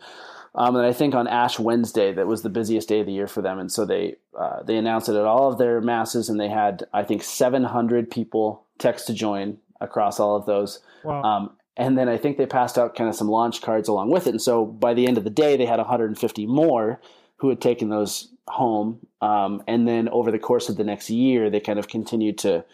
um, 0.56 0.76
and 0.76 0.86
I 0.86 0.94
think 0.94 1.16
on 1.16 1.28
Ash 1.28 1.60
Wednesday 1.60 2.12
that 2.14 2.28
was 2.28 2.42
the 2.42 2.50
busiest 2.50 2.90
day 2.90 3.00
of 3.00 3.06
the 3.06 3.14
year 3.14 3.28
for 3.28 3.42
them, 3.42 3.60
and 3.60 3.72
so 3.72 3.86
they 3.86 4.18
uh, 4.38 4.64
they 4.64 4.78
announced 4.78 5.10
it 5.10 5.16
at 5.16 5.26
all 5.26 5.52
of 5.52 5.58
their 5.58 5.82
masses, 5.82 6.30
and 6.30 6.40
they 6.40 6.50
had 6.50 6.84
I 6.94 7.04
think 7.04 7.24
700 7.24 8.12
people 8.12 8.64
text 8.78 9.08
to 9.08 9.14
join 9.14 9.58
across 9.80 10.20
all 10.20 10.36
of 10.36 10.46
those. 10.46 10.80
wow. 11.04 11.22
Um, 11.24 11.58
and 11.78 11.98
then 11.98 12.10
I 12.10 12.18
think 12.18 12.38
they 12.38 12.46
passed 12.46 12.78
out 12.78 12.96
kind 12.96 13.10
of 13.10 13.16
some 13.16 13.30
launch 13.30 13.62
cards 13.62 13.88
along 13.88 14.12
with 14.12 14.28
it. 14.28 14.32
And 14.32 14.42
so 14.42 14.66
by 14.66 14.94
the 14.94 15.08
end 15.08 15.18
of 15.18 15.24
the 15.24 15.30
day, 15.30 15.56
they 15.56 15.66
had 15.66 15.80
150 15.80 16.46
more 16.46 17.00
who 17.38 17.50
had 17.50 17.62
taken 17.62 17.90
those 17.90 18.32
home. 18.48 19.00
Um, 19.22 19.64
and 19.68 19.88
then 19.88 20.10
over 20.10 20.32
the 20.32 20.40
course 20.40 20.70
of 20.70 20.76
the 20.76 20.84
next 20.84 21.10
year, 21.10 21.50
they 21.50 21.60
kind 21.60 21.80
of 21.80 21.88
continued 21.88 22.38
to 22.40 22.66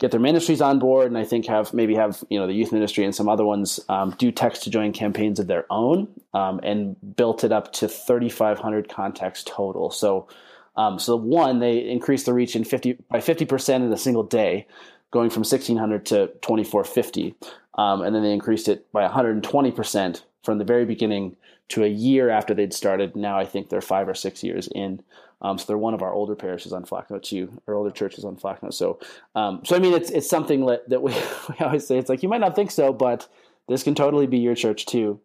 get 0.00 0.10
their 0.10 0.18
ministries 0.18 0.60
on 0.60 0.80
board. 0.80 1.06
And 1.06 1.16
I 1.16 1.24
think 1.24 1.46
have 1.46 1.72
maybe 1.72 1.94
have 1.94 2.24
you 2.28 2.40
know 2.40 2.48
the 2.48 2.52
youth 2.52 2.72
ministry 2.72 3.04
and 3.04 3.14
some 3.14 3.28
other 3.28 3.44
ones 3.44 3.78
um, 3.88 4.14
do 4.18 4.32
text 4.32 4.64
to 4.64 4.70
join 4.70 4.92
campaigns 4.92 5.38
of 5.38 5.46
their 5.46 5.66
own, 5.70 6.08
um, 6.34 6.58
and 6.64 6.96
built 7.16 7.44
it 7.44 7.52
up 7.52 7.72
to 7.74 7.88
3,500 7.88 8.88
contacts 8.88 9.44
total. 9.44 9.90
So. 9.90 10.28
Um, 10.76 11.00
so 11.00 11.16
one, 11.16 11.58
they 11.58 11.78
increased 11.78 12.26
the 12.26 12.32
reach 12.32 12.54
in 12.54 12.64
50 12.64 12.96
by 13.10 13.20
50 13.20 13.44
percent 13.44 13.84
in 13.84 13.92
a 13.92 13.98
single 13.98 14.22
day, 14.22 14.66
going 15.10 15.28
from 15.28 15.40
1,600 15.40 16.06
to 16.06 16.28
2,450. 16.40 17.34
Um, 17.74 18.02
and 18.02 18.14
then 18.14 18.22
they 18.22 18.32
increased 18.32 18.68
it 18.68 18.90
by 18.92 19.06
120% 19.06 20.22
from 20.42 20.58
the 20.58 20.64
very 20.64 20.84
beginning 20.84 21.36
to 21.70 21.84
a 21.84 21.88
year 21.88 22.30
after 22.30 22.54
they'd 22.54 22.74
started. 22.74 23.16
Now 23.16 23.38
I 23.38 23.44
think 23.44 23.68
they're 23.68 23.80
five 23.80 24.08
or 24.08 24.14
six 24.14 24.42
years 24.42 24.68
in. 24.74 25.02
Um, 25.42 25.58
so 25.58 25.64
they're 25.66 25.78
one 25.78 25.94
of 25.94 26.02
our 26.02 26.12
older 26.12 26.34
parishes 26.34 26.72
on 26.72 26.84
Flocknote 26.84 27.22
too, 27.22 27.60
or 27.66 27.74
older 27.74 27.90
churches 27.90 28.24
on 28.24 28.36
Flocknote. 28.36 28.74
So, 28.74 28.98
um, 29.34 29.62
so 29.64 29.74
I 29.74 29.78
mean, 29.78 29.94
it's 29.94 30.10
it's 30.10 30.28
something 30.28 30.66
that, 30.66 30.88
that 30.90 31.02
we, 31.02 31.12
we 31.48 31.64
always 31.64 31.86
say. 31.86 31.98
It's 31.98 32.08
like 32.10 32.22
you 32.22 32.28
might 32.28 32.40
not 32.40 32.54
think 32.54 32.70
so, 32.70 32.92
but 32.92 33.26
this 33.68 33.82
can 33.82 33.94
totally 33.94 34.26
be 34.26 34.38
your 34.38 34.54
church 34.54 34.86
too. 34.86 35.20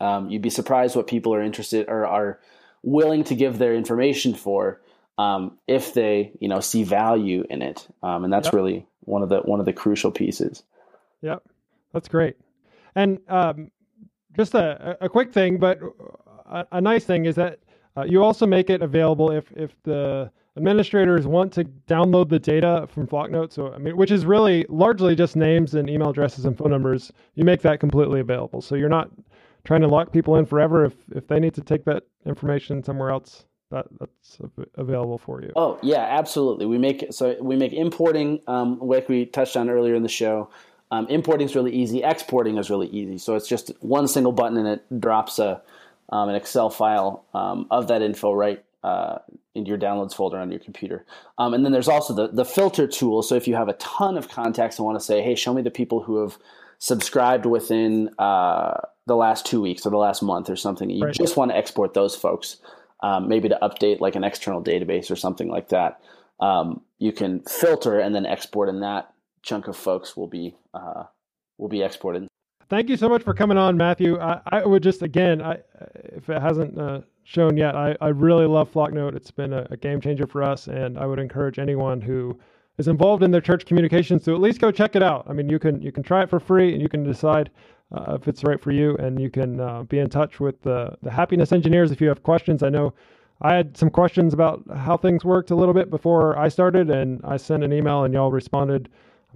Um, 0.00 0.28
you'd 0.30 0.42
be 0.42 0.50
surprised 0.50 0.96
what 0.96 1.06
people 1.06 1.34
are 1.34 1.42
interested 1.42 1.88
or 1.88 2.06
are 2.06 2.40
willing 2.82 3.24
to 3.24 3.34
give 3.34 3.58
their 3.58 3.74
information 3.74 4.34
for 4.34 4.80
um, 5.18 5.58
if 5.66 5.94
they, 5.94 6.32
you 6.40 6.48
know, 6.48 6.60
see 6.60 6.82
value 6.82 7.44
in 7.48 7.62
it. 7.62 7.86
Um, 8.02 8.24
and 8.24 8.32
that's 8.32 8.48
Yep. 8.48 8.54
really 8.54 8.86
one 9.00 9.22
of 9.22 9.28
the 9.28 9.38
one 9.40 9.60
of 9.60 9.66
the 9.66 9.72
crucial 9.72 10.10
pieces. 10.10 10.62
Yep, 11.22 11.42
that's 11.92 12.08
great. 12.08 12.36
And 12.94 13.18
um, 13.28 13.70
just 14.36 14.54
a, 14.54 14.96
a 15.00 15.08
quick 15.08 15.32
thing, 15.32 15.58
but 15.58 15.80
a, 16.46 16.66
a 16.72 16.80
nice 16.80 17.04
thing 17.04 17.24
is 17.24 17.36
that 17.36 17.58
uh, 17.96 18.04
you 18.04 18.22
also 18.22 18.46
make 18.46 18.70
it 18.70 18.82
available 18.82 19.30
if 19.30 19.50
if 19.52 19.70
the 19.82 20.30
administrators 20.56 21.26
want 21.26 21.52
to 21.52 21.64
download 21.88 22.28
the 22.28 22.38
data 22.38 22.86
from 22.92 23.06
Flocknote. 23.06 23.52
So 23.52 23.72
I 23.72 23.78
mean, 23.78 23.96
which 23.96 24.10
is 24.10 24.24
really 24.24 24.66
largely 24.68 25.14
just 25.14 25.36
names 25.36 25.74
and 25.74 25.88
email 25.88 26.10
addresses 26.10 26.44
and 26.44 26.56
phone 26.56 26.70
numbers. 26.70 27.12
You 27.34 27.44
make 27.44 27.62
that 27.62 27.80
completely 27.80 28.20
available, 28.20 28.60
so 28.60 28.74
you're 28.74 28.88
not 28.88 29.10
trying 29.64 29.80
to 29.80 29.88
lock 29.88 30.12
people 30.12 30.36
in 30.36 30.46
forever. 30.46 30.84
If 30.84 30.94
if 31.14 31.26
they 31.28 31.40
need 31.40 31.54
to 31.54 31.62
take 31.62 31.84
that 31.84 32.04
information 32.26 32.82
somewhere 32.82 33.10
else, 33.10 33.46
that 33.70 33.86
that's 33.98 34.38
available 34.76 35.18
for 35.18 35.42
you. 35.42 35.52
Oh 35.56 35.78
yeah, 35.82 36.02
absolutely. 36.02 36.66
We 36.66 36.78
make 36.78 37.06
so 37.10 37.36
we 37.40 37.56
make 37.56 37.72
importing 37.72 38.40
um, 38.46 38.78
like 38.80 39.08
we 39.08 39.26
touched 39.26 39.56
on 39.56 39.70
earlier 39.70 39.94
in 39.94 40.02
the 40.02 40.08
show. 40.08 40.50
Um, 40.90 41.08
importing 41.08 41.46
is 41.46 41.56
really 41.56 41.72
easy. 41.72 42.02
Exporting 42.04 42.56
is 42.56 42.70
really 42.70 42.86
easy. 42.88 43.18
So 43.18 43.34
it's 43.34 43.48
just 43.48 43.72
one 43.80 44.06
single 44.06 44.32
button 44.32 44.56
and 44.58 44.68
it 44.68 45.00
drops 45.00 45.38
a 45.38 45.60
um, 46.10 46.28
an 46.28 46.34
Excel 46.34 46.70
file 46.70 47.24
um, 47.34 47.66
of 47.70 47.88
that 47.88 48.02
info 48.02 48.32
right 48.32 48.64
uh, 48.82 49.18
into 49.54 49.68
your 49.68 49.78
downloads 49.78 50.14
folder 50.14 50.38
on 50.38 50.50
your 50.50 50.60
computer. 50.60 51.04
Um, 51.38 51.54
and 51.54 51.64
then 51.64 51.72
there's 51.72 51.88
also 51.88 52.14
the 52.14 52.28
the 52.28 52.44
filter 52.44 52.86
tool. 52.86 53.22
So 53.22 53.34
if 53.34 53.48
you 53.48 53.54
have 53.54 53.68
a 53.68 53.74
ton 53.74 54.16
of 54.18 54.28
contacts 54.28 54.78
and 54.78 54.84
want 54.86 54.98
to 54.98 55.04
say, 55.04 55.22
hey, 55.22 55.34
show 55.34 55.54
me 55.54 55.62
the 55.62 55.70
people 55.70 56.02
who 56.02 56.20
have 56.22 56.36
subscribed 56.78 57.46
within 57.46 58.10
uh, 58.18 58.78
the 59.06 59.16
last 59.16 59.46
two 59.46 59.60
weeks 59.62 59.86
or 59.86 59.90
the 59.90 59.96
last 59.96 60.22
month 60.22 60.50
or 60.50 60.56
something, 60.56 60.90
you 60.90 61.04
Right. 61.04 61.14
just 61.14 61.36
want 61.36 61.50
to 61.50 61.56
export 61.56 61.94
those 61.94 62.14
folks 62.14 62.58
um, 63.02 63.28
maybe 63.28 63.48
to 63.48 63.58
update 63.62 64.00
like 64.00 64.16
an 64.16 64.24
external 64.24 64.62
database 64.62 65.10
or 65.10 65.16
something 65.16 65.48
like 65.48 65.68
that. 65.70 66.00
Um, 66.40 66.82
you 66.98 67.12
can 67.12 67.40
filter 67.42 67.98
and 67.98 68.14
then 68.14 68.26
export 68.26 68.68
and 68.68 68.82
that 68.82 69.12
chunk 69.42 69.68
of 69.68 69.76
folks 69.76 70.16
will 70.16 70.26
be 70.26 70.54
uh, 70.74 71.04
will 71.58 71.68
be 71.68 71.82
exported. 71.82 72.26
Thank 72.70 72.88
you 72.88 72.96
so 72.96 73.08
much 73.08 73.22
for 73.22 73.34
coming 73.34 73.58
on, 73.58 73.76
Matthew. 73.76 74.18
I, 74.18 74.40
I 74.46 74.64
would 74.64 74.82
just 74.82 75.02
again, 75.02 75.42
I, 75.42 75.58
if 76.16 76.28
it 76.28 76.40
hasn't 76.40 76.78
uh, 76.78 77.00
shown 77.24 77.56
yet, 77.56 77.76
I, 77.76 77.96
I 78.00 78.08
really 78.08 78.46
love 78.46 78.70
Flocknote. 78.72 79.14
It's 79.14 79.30
been 79.30 79.52
a, 79.52 79.66
a, 79.70 79.76
game 79.76 80.00
changer 80.00 80.26
for 80.26 80.42
us, 80.42 80.66
and 80.68 80.98
I 80.98 81.06
would 81.06 81.18
encourage 81.18 81.58
anyone 81.58 82.00
who 82.00 82.38
is 82.78 82.88
involved 82.88 83.22
in 83.22 83.30
their 83.30 83.40
church 83.40 83.66
communications 83.66 84.24
to 84.24 84.34
at 84.34 84.40
least 84.40 84.60
go 84.60 84.70
check 84.70 84.96
it 84.96 85.02
out. 85.02 85.26
I 85.28 85.32
mean, 85.32 85.48
you 85.48 85.58
can 85.58 85.82
you 85.82 85.92
can 85.92 86.02
try 86.02 86.22
it 86.22 86.30
for 86.30 86.40
free, 86.40 86.72
and 86.72 86.80
you 86.80 86.88
can 86.88 87.04
decide 87.04 87.50
uh, 87.92 88.16
if 88.20 88.28
it's 88.28 88.44
right 88.44 88.60
for 88.60 88.70
you, 88.70 88.96
and 88.96 89.20
you 89.20 89.30
can 89.30 89.60
uh, 89.60 89.82
be 89.82 89.98
in 89.98 90.08
touch 90.08 90.40
with 90.40 90.60
the 90.62 90.96
the 91.02 91.10
happiness 91.10 91.52
engineers 91.52 91.90
if 91.90 92.00
you 92.00 92.08
have 92.08 92.22
questions. 92.22 92.62
I 92.62 92.70
know 92.70 92.94
I 93.42 93.54
had 93.54 93.76
some 93.76 93.90
questions 93.90 94.32
about 94.32 94.62
how 94.74 94.96
things 94.96 95.24
worked 95.24 95.50
a 95.50 95.54
little 95.56 95.74
bit 95.74 95.90
before 95.90 96.38
I 96.38 96.48
started, 96.48 96.88
and 96.90 97.20
I 97.24 97.36
sent 97.36 97.62
an 97.62 97.72
email, 97.72 98.04
and 98.04 98.14
y'all 98.14 98.30
responded 98.30 98.88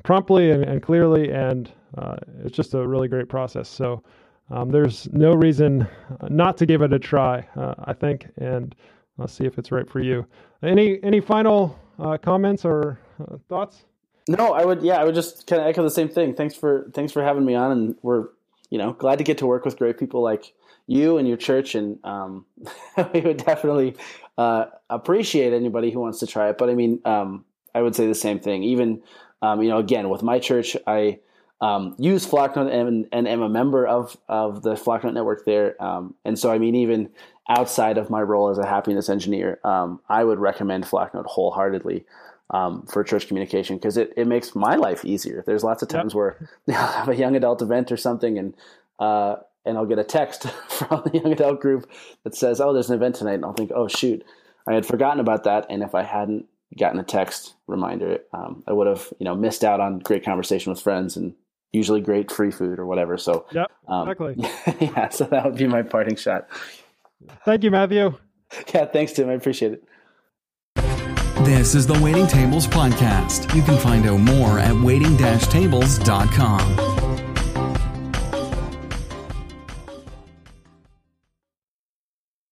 promptly 0.03 0.51
and, 0.51 0.65
and 0.65 0.83
clearly, 0.83 1.31
and 1.31 1.71
uh, 1.97 2.17
it's 2.45 2.57
just 2.57 2.75
a 2.75 2.87
really 2.87 3.09
great 3.09 3.29
process. 3.29 3.69
So 3.69 4.03
um, 4.51 4.71
there's 4.71 5.09
no 5.13 5.33
reason 5.35 5.87
not 6.29 6.57
to 6.59 6.67
give 6.67 6.83
it 6.83 6.93
a 6.93 6.99
try, 6.99 7.47
uh, 7.57 7.75
I 7.85 7.93
think, 7.93 8.29
and 8.37 8.75
I'll 9.19 9.29
see 9.29 9.45
if 9.45 9.59
it's 9.59 9.73
right 9.73 9.89
for 9.89 10.01
you. 10.01 10.27
Any 10.63 11.03
any 11.03 11.21
final 11.21 11.79
uh, 11.99 12.19
comments 12.19 12.65
or 12.65 12.99
uh, 13.21 13.37
thoughts? 13.49 13.85
No, 14.29 14.53
I 14.53 14.65
would. 14.65 14.83
Yeah, 14.83 15.01
I 15.01 15.05
would 15.05 15.15
just 15.15 15.47
kind 15.47 15.63
of 15.63 15.69
echo 15.69 15.83
the 15.83 15.91
same 15.91 16.09
thing. 16.09 16.35
Thanks 16.35 16.55
for 16.55 16.91
thanks 16.95 17.13
for 17.13 17.23
having 17.23 17.45
me 17.45 17.55
on, 17.55 17.73
and 17.73 17.97
we're 18.03 18.29
you 18.71 18.79
know 18.79 18.93
glad 18.93 19.19
to 19.19 19.25
get 19.25 19.39
to 19.39 19.47
work 19.47 19.65
with 19.65 19.77
great 19.77 19.99
people 19.99 20.23
like 20.23 20.53
you 20.87 21.19
and 21.19 21.27
your 21.27 21.37
church, 21.37 21.75
and 21.75 21.99
um, 22.05 22.45
we 23.13 23.21
would 23.21 23.39
definitely 23.39 23.97
uh, 24.37 24.67
appreciate 24.89 25.53
anybody 25.53 25.91
who 25.91 26.01
wants 26.01 26.21
to 26.21 26.27
try 26.27 26.51
it. 26.51 26.59
But 26.59 26.71
I 26.71 26.75
mean, 26.75 27.01
um, 27.05 27.45
I 27.75 27.83
would 27.83 27.95
say 27.95 28.07
the 28.07 28.15
same 28.15 28.39
thing. 28.39 28.63
Even 28.63 29.03
um, 29.43 29.63
you 29.63 29.69
know, 29.69 29.79
again, 29.79 30.09
with 30.09 30.23
my 30.23 30.39
church, 30.39 30.77
I 30.87 31.21
um, 31.61 31.97
use 31.99 32.27
Flocknote 32.27 32.73
and, 32.73 33.09
and 33.11 33.27
am 33.27 33.43
a 33.43 33.49
member 33.49 33.87
of 33.87 34.17
of 34.29 34.63
the 34.63 34.77
Flocknote 34.77 35.15
network 35.15 35.45
there. 35.45 35.81
Um, 35.83 36.15
and 36.25 36.39
so, 36.39 36.53
I 36.53 36.59
mean, 36.59 36.75
even 36.77 37.11
outside 37.49 37.99
of 37.99 38.11
my 38.11 38.21
role 38.21 38.51
as 38.51 38.59
a 38.59 38.67
happiness 38.67 39.09
engineer, 39.09 39.59
um, 39.65 40.01
I 40.09 40.23
would 40.23 40.39
recommend 40.39 40.85
Flocknote 40.85 41.27
wholeheartedly 41.27 42.05
um, 42.51 42.87
for 42.87 43.03
church 43.03 43.27
communication 43.27 43.77
because 43.77 43.97
it, 43.97 44.13
it 44.17 44.27
makes 44.27 44.55
my 44.55 44.77
life 44.77 45.05
easier. 45.05 45.43
There's 45.47 45.65
lots 45.65 45.83
of 45.83 45.89
times 45.89 46.13
yep. 46.13 46.17
where 46.17 46.49
I'll 46.69 46.93
have 46.93 47.09
a 47.09 47.17
young 47.17 47.37
adult 47.37 47.61
event 47.61 47.91
or 47.91 47.97
something, 47.97 48.39
and 48.39 48.55
uh, 48.99 49.37
and 49.65 49.77
I'll 49.77 49.87
get 49.87 49.99
a 49.99 50.05
text 50.05 50.49
from 50.69 51.03
the 51.05 51.19
young 51.19 51.33
adult 51.33 51.61
group 51.61 51.91
that 52.25 52.37
says, 52.37 52.61
"Oh, 52.61 52.73
there's 52.73 52.91
an 52.91 52.97
event 52.97 53.17
tonight," 53.17 53.35
and 53.35 53.45
I'll 53.45 53.53
think, 53.53 53.73
"Oh, 53.75 53.89
shoot." 53.89 54.25
I 54.67 54.75
had 54.75 54.87
forgotten 54.87 55.19
about 55.19 55.45
that, 55.45 55.67
and 55.71 55.83
if 55.83 55.95
I 55.95 56.03
hadn't 56.03 56.47
gotten 56.79 57.01
a 57.01 57.05
text 57.05 57.55
reminder, 57.67 58.19
um, 58.35 58.63
I 58.67 58.73
would 58.73 58.87
have 58.87 59.13
you 59.19 59.25
know 59.25 59.35
missed 59.35 59.65
out 59.65 59.81
on 59.81 59.99
great 59.99 60.25
conversation 60.25 60.71
with 60.71 60.81
friends 60.81 61.17
and 61.17 61.35
usually 61.73 62.01
great 62.01 62.31
free 62.31 62.51
food 62.51 62.79
or 62.79 62.87
whatever. 62.87 63.19
So 63.19 63.47
yeah, 63.53 63.67
um, 63.87 64.09
exactly. 64.09 64.51
yeah, 64.87 65.09
so 65.09 65.25
that 65.25 65.45
would 65.45 65.57
be 65.57 65.67
my 65.67 65.83
parting 65.83 66.17
shot. 66.17 66.49
Thank 67.45 67.65
you, 67.65 67.71
Matthew. 67.71 68.17
Yeah, 68.73 68.87
thanks, 68.87 69.13
Tim. 69.13 69.29
I 69.29 69.35
appreciate 69.35 69.75
it. 69.75 69.85
This 71.45 71.75
is 71.75 71.87
the 71.87 72.01
Waiting 72.03 72.27
Tables 72.27 72.67
Podcast. 72.67 73.55
You 73.55 73.63
can 73.63 73.79
find 73.79 74.07
out 74.07 74.21
more 74.21 74.59
at 74.59 74.75
waiting-tables.com. 74.75 76.88